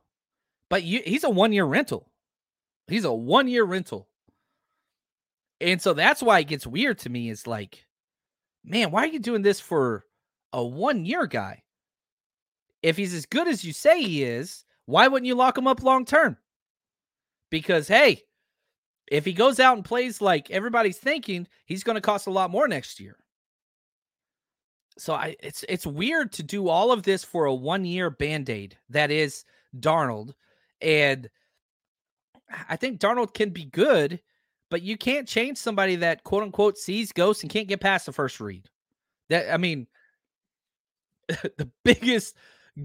but 0.69 0.83
you, 0.83 1.01
he's 1.05 1.23
a 1.23 1.29
one 1.29 1.53
year 1.53 1.65
rental. 1.65 2.09
He's 2.87 3.05
a 3.05 3.13
one 3.13 3.47
year 3.47 3.63
rental. 3.63 4.07
And 5.59 5.81
so 5.81 5.93
that's 5.93 6.21
why 6.21 6.39
it 6.39 6.47
gets 6.47 6.67
weird 6.67 6.99
to 6.99 7.09
me 7.09 7.29
is 7.29 7.47
like, 7.47 7.85
man, 8.63 8.91
why 8.91 9.03
are 9.03 9.07
you 9.07 9.19
doing 9.19 9.41
this 9.41 9.59
for 9.59 10.05
a 10.53 10.63
one 10.63 11.05
year 11.05 11.25
guy? 11.25 11.63
If 12.83 12.95
he's 12.95 13.13
as 13.13 13.25
good 13.25 13.47
as 13.47 13.63
you 13.63 13.73
say 13.73 14.01
he 14.03 14.23
is, 14.23 14.63
why 14.85 15.07
wouldn't 15.07 15.27
you 15.27 15.35
lock 15.35 15.57
him 15.57 15.67
up 15.67 15.81
long 15.81 16.05
term? 16.05 16.37
Because, 17.49 17.87
hey, 17.87 18.21
if 19.07 19.25
he 19.25 19.33
goes 19.33 19.59
out 19.59 19.77
and 19.77 19.85
plays 19.85 20.21
like 20.21 20.51
everybody's 20.51 20.97
thinking, 20.97 21.47
he's 21.65 21.83
going 21.83 21.95
to 21.95 22.01
cost 22.01 22.27
a 22.27 22.31
lot 22.31 22.51
more 22.51 22.67
next 22.67 22.99
year. 22.99 23.17
So 24.97 25.13
I 25.13 25.35
it's 25.41 25.63
it's 25.69 25.85
weird 25.85 26.31
to 26.33 26.43
do 26.43 26.69
all 26.69 26.91
of 26.91 27.03
this 27.03 27.23
for 27.23 27.45
a 27.45 27.53
one 27.53 27.85
year 27.85 28.09
band-aid 28.09 28.77
that 28.89 29.11
is 29.11 29.45
Darnold. 29.79 30.33
And 30.81 31.29
I 32.69 32.75
think 32.75 32.99
Darnold 32.99 33.33
can 33.33 33.49
be 33.49 33.65
good, 33.65 34.21
but 34.69 34.81
you 34.81 34.97
can't 34.97 35.27
change 35.27 35.57
somebody 35.57 35.97
that 35.97 36.23
quote 36.23 36.43
unquote 36.43 36.77
sees 36.77 37.11
ghosts 37.11 37.43
and 37.43 37.51
can't 37.51 37.67
get 37.67 37.81
past 37.81 38.05
the 38.05 38.11
first 38.11 38.39
read. 38.39 38.69
That 39.29 39.53
I 39.53 39.57
mean 39.57 39.87
the 41.27 41.69
biggest 41.83 42.35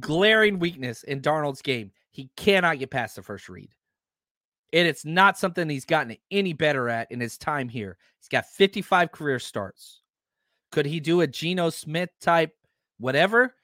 glaring 0.00 0.58
weakness 0.58 1.02
in 1.02 1.20
Darnold's 1.20 1.62
game, 1.62 1.92
he 2.10 2.30
cannot 2.36 2.78
get 2.78 2.90
past 2.90 3.16
the 3.16 3.22
first 3.22 3.48
read. 3.48 3.70
And 4.72 4.88
it's 4.88 5.04
not 5.04 5.38
something 5.38 5.68
he's 5.68 5.84
gotten 5.84 6.16
any 6.30 6.54
better 6.54 6.88
at 6.88 7.12
in 7.12 7.20
his 7.20 7.36
time 7.36 7.68
here. 7.68 7.98
He's 8.18 8.28
got 8.28 8.46
55 8.46 9.12
career 9.12 9.38
starts. 9.38 10.00
Could 10.70 10.86
he 10.86 10.98
do 10.98 11.20
a 11.20 11.26
Geno 11.26 11.68
Smith 11.68 12.08
type 12.20 12.54
whatever? 12.98 13.54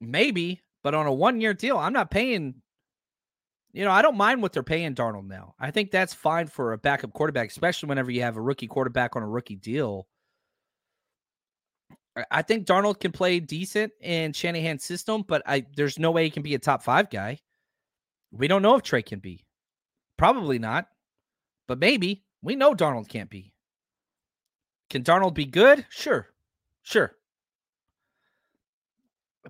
Maybe, 0.00 0.62
but 0.82 0.94
on 0.94 1.06
a 1.06 1.12
one 1.12 1.40
year 1.40 1.54
deal, 1.54 1.76
I'm 1.78 1.92
not 1.92 2.10
paying. 2.10 2.56
You 3.72 3.84
know, 3.84 3.92
I 3.92 4.02
don't 4.02 4.16
mind 4.16 4.42
what 4.42 4.52
they're 4.52 4.62
paying 4.62 4.94
Darnold 4.94 5.26
now. 5.26 5.54
I 5.58 5.70
think 5.70 5.90
that's 5.90 6.12
fine 6.12 6.48
for 6.48 6.72
a 6.72 6.78
backup 6.78 7.12
quarterback, 7.12 7.50
especially 7.50 7.88
whenever 7.88 8.10
you 8.10 8.22
have 8.22 8.36
a 8.36 8.40
rookie 8.40 8.66
quarterback 8.66 9.14
on 9.14 9.22
a 9.22 9.28
rookie 9.28 9.56
deal. 9.56 10.08
I 12.30 12.42
think 12.42 12.66
Darnold 12.66 12.98
can 12.98 13.12
play 13.12 13.38
decent 13.38 13.92
in 14.00 14.32
Shanahan's 14.32 14.84
system, 14.84 15.22
but 15.26 15.42
I 15.46 15.64
there's 15.76 15.98
no 15.98 16.10
way 16.10 16.24
he 16.24 16.30
can 16.30 16.42
be 16.42 16.54
a 16.54 16.58
top 16.58 16.82
five 16.82 17.08
guy. 17.08 17.38
We 18.32 18.48
don't 18.48 18.62
know 18.62 18.74
if 18.74 18.82
Trey 18.82 19.02
can 19.02 19.20
be. 19.20 19.44
Probably 20.16 20.58
not, 20.58 20.88
but 21.68 21.78
maybe. 21.78 22.24
We 22.42 22.56
know 22.56 22.74
Darnold 22.74 23.08
can't 23.08 23.28
be. 23.28 23.52
Can 24.88 25.04
Darnold 25.04 25.34
be 25.34 25.44
good? 25.44 25.84
Sure. 25.90 26.26
Sure. 26.82 27.14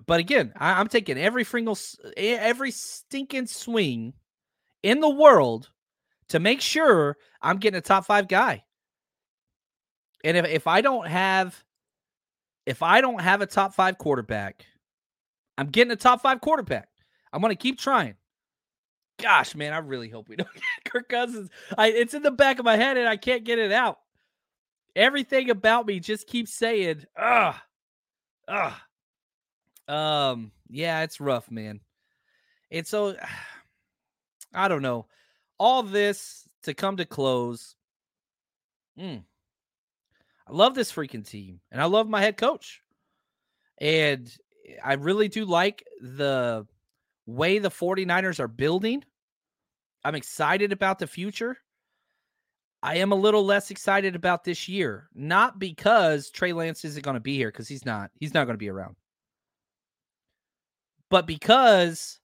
But 0.05 0.19
again, 0.19 0.53
I, 0.57 0.79
am 0.79 0.87
taking 0.87 1.17
every 1.17 1.43
single, 1.43 1.77
every 2.15 2.71
stinking 2.71 3.47
swing 3.47 4.13
in 4.83 4.99
the 4.99 5.09
world 5.09 5.69
to 6.29 6.39
make 6.39 6.61
sure 6.61 7.17
I'm 7.41 7.57
getting 7.57 7.77
a 7.77 7.81
top 7.81 8.05
five 8.05 8.27
guy. 8.27 8.63
And 10.23 10.37
if, 10.37 10.45
if 10.45 10.67
I 10.67 10.81
don't 10.81 11.07
have, 11.07 11.61
if 12.65 12.81
I 12.83 13.01
don't 13.01 13.19
have 13.19 13.41
a 13.41 13.45
top 13.45 13.73
five 13.73 13.97
quarterback, 13.97 14.65
I'm 15.57 15.67
getting 15.67 15.91
a 15.91 15.97
top 15.97 16.21
five 16.21 16.41
quarterback. 16.41 16.87
I'm 17.33 17.41
to 17.41 17.55
keep 17.55 17.79
trying 17.79 18.15
gosh, 19.21 19.55
man, 19.55 19.73
I 19.73 19.77
really 19.77 20.09
hope 20.09 20.27
we 20.27 20.35
don't 20.37 20.53
get 20.53 20.91
Kirk 20.91 21.09
Cousins. 21.09 21.49
I, 21.77 21.89
it's 21.89 22.13
in 22.13 22.23
the 22.23 22.31
back 22.31 22.59
of 22.59 22.65
my 22.65 22.75
head 22.75 22.97
and 22.97 23.07
I 23.07 23.17
can't 23.17 23.43
get 23.43 23.59
it 23.59 23.71
out. 23.71 23.99
Everything 24.95 25.49
about 25.49 25.85
me 25.85 25.99
just 25.99 26.27
keeps 26.27 26.53
saying, 26.53 27.05
ah, 27.17 27.63
ah. 28.47 28.81
Um, 29.87 30.51
yeah, 30.69 31.01
it's 31.03 31.19
rough, 31.19 31.49
man. 31.51 31.81
And 32.71 32.85
so 32.87 33.15
I 34.53 34.67
don't 34.67 34.81
know. 34.81 35.07
All 35.57 35.83
this 35.83 36.47
to 36.63 36.73
come 36.73 36.97
to 36.97 37.05
close. 37.05 37.75
Mm, 38.99 39.23
I 40.47 40.51
love 40.51 40.75
this 40.75 40.91
freaking 40.91 41.27
team 41.27 41.61
and 41.71 41.81
I 41.81 41.85
love 41.85 42.09
my 42.09 42.21
head 42.21 42.37
coach. 42.37 42.81
And 43.79 44.31
I 44.83 44.93
really 44.93 45.27
do 45.27 45.45
like 45.45 45.83
the 46.01 46.67
way 47.25 47.59
the 47.59 47.69
49ers 47.69 48.39
are 48.39 48.47
building. 48.47 49.03
I'm 50.03 50.15
excited 50.15 50.71
about 50.71 50.99
the 50.99 51.07
future. 51.07 51.57
I 52.83 52.97
am 52.97 53.11
a 53.11 53.15
little 53.15 53.45
less 53.45 53.69
excited 53.69 54.15
about 54.15 54.43
this 54.43 54.67
year, 54.67 55.07
not 55.13 55.59
because 55.59 56.31
Trey 56.31 56.51
Lance 56.51 56.83
isn't 56.83 57.05
going 57.05 57.13
to 57.13 57.19
be 57.21 57.35
here 57.35 57.49
because 57.49 57.67
he's 57.67 57.85
not. 57.85 58.09
He's 58.19 58.33
not 58.33 58.45
going 58.45 58.55
to 58.55 58.59
be 58.59 58.69
around. 58.69 58.95
But 61.11 61.27
because 61.27 62.19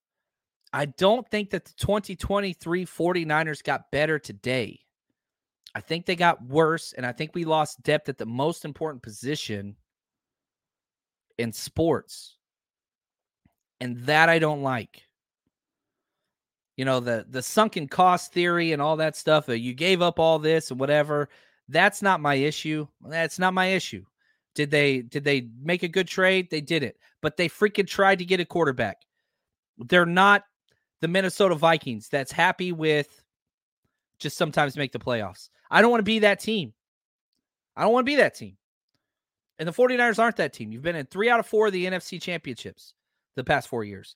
I 0.73 0.85
don't 0.85 1.29
think 1.29 1.51
that 1.51 1.65
the 1.65 1.73
2023 1.77 2.85
49ers 2.85 3.63
got 3.63 3.91
better 3.91 4.17
today. 4.17 4.79
I 5.75 5.81
think 5.81 6.05
they 6.05 6.15
got 6.15 6.43
worse, 6.43 6.93
and 6.93 7.05
I 7.05 7.11
think 7.11 7.35
we 7.35 7.45
lost 7.45 7.83
depth 7.83 8.09
at 8.09 8.17
the 8.17 8.25
most 8.25 8.65
important 8.65 9.03
position 9.03 9.75
in 11.38 11.53
sports. 11.53 12.38
And 13.79 13.97
that 14.05 14.29
I 14.29 14.39
don't 14.39 14.63
like 14.63 15.03
you 16.77 16.85
know 16.85 16.99
the 16.99 17.25
the 17.29 17.41
sunken 17.41 17.88
cost 17.88 18.31
theory 18.31 18.71
and 18.71 18.81
all 18.81 18.95
that 18.95 19.15
stuff 19.15 19.49
uh, 19.49 19.53
you 19.53 19.73
gave 19.73 20.01
up 20.01 20.19
all 20.19 20.39
this 20.39 20.71
and 20.71 20.79
whatever 20.79 21.27
that's 21.69 22.01
not 22.01 22.21
my 22.21 22.35
issue 22.35 22.88
that's 23.05 23.39
not 23.39 23.53
my 23.53 23.65
issue 23.67 24.05
did 24.58 24.72
they 24.72 25.03
did 25.03 25.24
they 25.24 25.47
make 25.62 25.84
a 25.84 25.88
good 25.88 26.10
trade? 26.10 26.49
They 26.49 26.62
did 26.62 26.84
it 26.84 26.97
but 27.22 27.38
they 27.38 27.49
freaking 27.49 27.88
tried 27.88 28.20
to 28.20 28.26
get 28.26 28.39
a 28.39 28.45
quarterback. 28.45 29.01
They're 29.78 30.05
not 30.05 30.43
the 31.01 31.08
minnesota 31.08 31.55
vikings 31.55 32.10
that's 32.10 32.32
happy 32.32 32.72
with 32.72 33.24
just 34.20 34.38
sometimes 34.38 34.78
make 34.78 34.91
the 34.91 34.99
playoffs. 34.99 35.49
I 35.70 35.82
don't 35.82 35.91
want 35.91 35.99
to 35.99 36.05
be 36.05 36.20
that 36.20 36.39
team. 36.39 36.74
I 37.76 37.84
don't 37.84 37.93
want 37.93 38.05
to 38.05 38.12
be 38.12 38.16
that 38.16 38.36
team. 38.36 38.58
And 39.60 39.68
the 39.68 39.74
49ers 39.74 40.20
aren't 40.20 40.38
that 40.38 40.53
team. 40.53 40.72
You've 40.72 40.84
been 40.84 40.95
in 40.95 41.05
three 41.05 41.30
out 41.30 41.39
of 41.39 41.45
four 41.45 41.68
of 41.68 41.74
the 41.74 41.86
nfc 41.86 42.22
championships 42.22 42.93
the 43.36 43.43
past 43.43 43.68
four 43.68 43.84
years. 43.84 44.16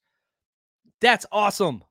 That's 0.99 1.25
awesome. 1.31 1.83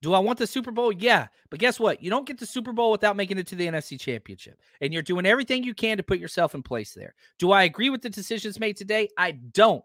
Do 0.00 0.14
I 0.14 0.20
want 0.20 0.38
the 0.38 0.46
Super 0.46 0.70
Bowl? 0.70 0.92
Yeah. 0.92 1.26
But 1.50 1.58
guess 1.58 1.80
what? 1.80 2.02
You 2.02 2.10
don't 2.10 2.26
get 2.26 2.38
the 2.38 2.46
Super 2.46 2.72
Bowl 2.72 2.92
without 2.92 3.16
making 3.16 3.38
it 3.38 3.46
to 3.48 3.56
the 3.56 3.66
NFC 3.66 3.98
Championship. 3.98 4.60
And 4.80 4.92
you're 4.92 5.02
doing 5.02 5.26
everything 5.26 5.64
you 5.64 5.74
can 5.74 5.96
to 5.96 6.02
put 6.02 6.20
yourself 6.20 6.54
in 6.54 6.62
place 6.62 6.94
there. 6.94 7.14
Do 7.38 7.50
I 7.50 7.64
agree 7.64 7.90
with 7.90 8.02
the 8.02 8.10
decisions 8.10 8.60
made 8.60 8.76
today? 8.76 9.08
I 9.16 9.32
don't. 9.32 9.84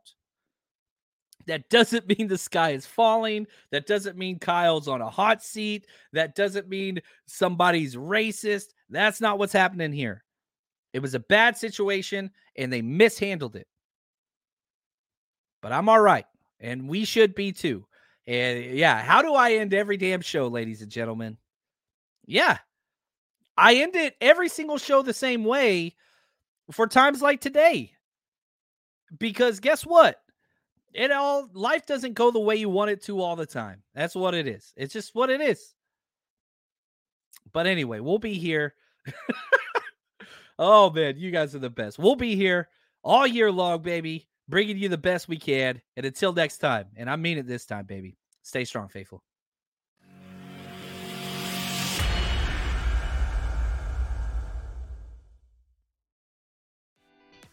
That 1.48 1.70
doesn't 1.70 2.08
mean 2.18 2.28
the 2.28 2.38
sky 2.38 2.72
is 2.72 2.86
falling. 2.86 3.48
That 3.72 3.88
doesn't 3.88 4.18
mean 4.18 4.40
Kyle's 4.40 4.88
on 4.88 5.02
a 5.02 5.10
hot 5.10 5.44
seat. 5.44 5.88
That 6.12 6.36
doesn't 6.36 6.70
mean 6.70 7.02
somebody's 7.26 7.96
racist. 7.96 8.68
That's 8.90 9.20
not 9.20 9.40
what's 9.40 9.54
happening 9.54 9.94
here. 9.94 10.24
It 10.94 11.02
was 11.02 11.16
a 11.16 11.20
bad 11.20 11.58
situation 11.58 12.30
and 12.56 12.72
they 12.72 12.84
mishandled 12.84 13.56
it. 13.56 13.68
But 15.62 15.72
I'm 15.72 15.90
all 15.90 16.00
right. 16.00 16.26
And 16.60 16.88
we 16.88 17.04
should 17.04 17.34
be 17.34 17.52
too. 17.52 17.88
And 18.26 18.64
yeah, 18.64 19.02
how 19.02 19.22
do 19.22 19.34
I 19.34 19.54
end 19.54 19.74
every 19.74 19.98
damn 19.98 20.22
show, 20.22 20.48
ladies 20.48 20.82
and 20.82 20.92
gentlemen? 20.92 21.38
Yeah. 22.26 22.60
I 23.58 23.76
end 23.76 23.96
it 23.96 24.16
every 24.22 24.50
single 24.50 24.78
show 24.78 25.02
the 25.02 25.14
same 25.14 25.44
way 25.44 25.96
for 26.72 26.88
times 26.88 27.22
like 27.22 27.42
today. 27.42 27.92
Because 29.18 29.60
guess 29.60 29.86
what? 29.86 30.20
It 30.94 31.12
all 31.12 31.50
life 31.54 31.86
doesn't 31.86 32.14
go 32.14 32.32
the 32.32 32.40
way 32.40 32.56
you 32.56 32.70
want 32.70 32.92
it 32.92 33.04
to 33.04 33.20
all 33.22 33.36
the 33.36 33.46
time. 33.46 33.84
That's 33.94 34.16
what 34.16 34.34
it 34.34 34.48
is. 34.48 34.74
It's 34.78 34.94
just 34.94 35.14
what 35.14 35.30
it 35.30 35.42
is. 35.42 35.74
But 37.52 37.68
anyway, 37.68 38.00
we'll 38.00 38.20
be 38.20 38.36
here. 38.36 38.74
oh 40.60 40.90
man, 40.92 41.18
you 41.18 41.30
guys 41.32 41.54
are 41.56 41.60
the 41.60 41.70
best. 41.70 42.00
We'll 42.00 42.16
be 42.16 42.36
here 42.36 42.70
all 43.04 43.28
year 43.28 43.52
long, 43.52 43.82
baby 43.82 44.28
bringing 44.48 44.78
you 44.78 44.90
the 44.90 44.98
best 44.98 45.28
we 45.28 45.38
can. 45.38 45.82
And 45.96 46.06
until 46.06 46.34
next 46.34 46.58
time, 46.60 46.88
and 46.96 47.10
I 47.10 47.16
mean 47.16 47.38
it 47.38 47.48
this 47.48 47.66
time, 47.66 47.86
baby, 47.86 48.18
stay 48.42 48.66
strong, 48.66 48.90
faithful. 48.90 49.24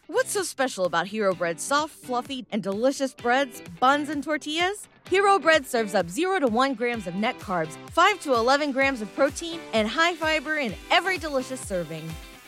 What's 0.07 0.31
so 0.31 0.43
special 0.43 0.83
about 0.83 1.07
Hero 1.07 1.33
Bread's 1.33 1.63
soft, 1.63 1.93
fluffy, 1.93 2.45
and 2.51 2.61
delicious 2.61 3.13
breads, 3.13 3.61
buns, 3.79 4.09
and 4.09 4.21
tortillas? 4.21 4.89
Hero 5.09 5.39
Bread 5.39 5.65
serves 5.65 5.95
up 5.95 6.09
0 6.09 6.39
to 6.39 6.47
1 6.47 6.73
grams 6.73 7.07
of 7.07 7.15
net 7.15 7.39
carbs, 7.39 7.77
5 7.91 8.19
to 8.21 8.33
11 8.33 8.73
grams 8.73 9.01
of 9.01 9.13
protein, 9.15 9.59
and 9.71 9.87
high 9.87 10.13
fiber 10.15 10.57
in 10.57 10.73
every 10.89 11.17
delicious 11.17 11.61
serving. 11.61 12.03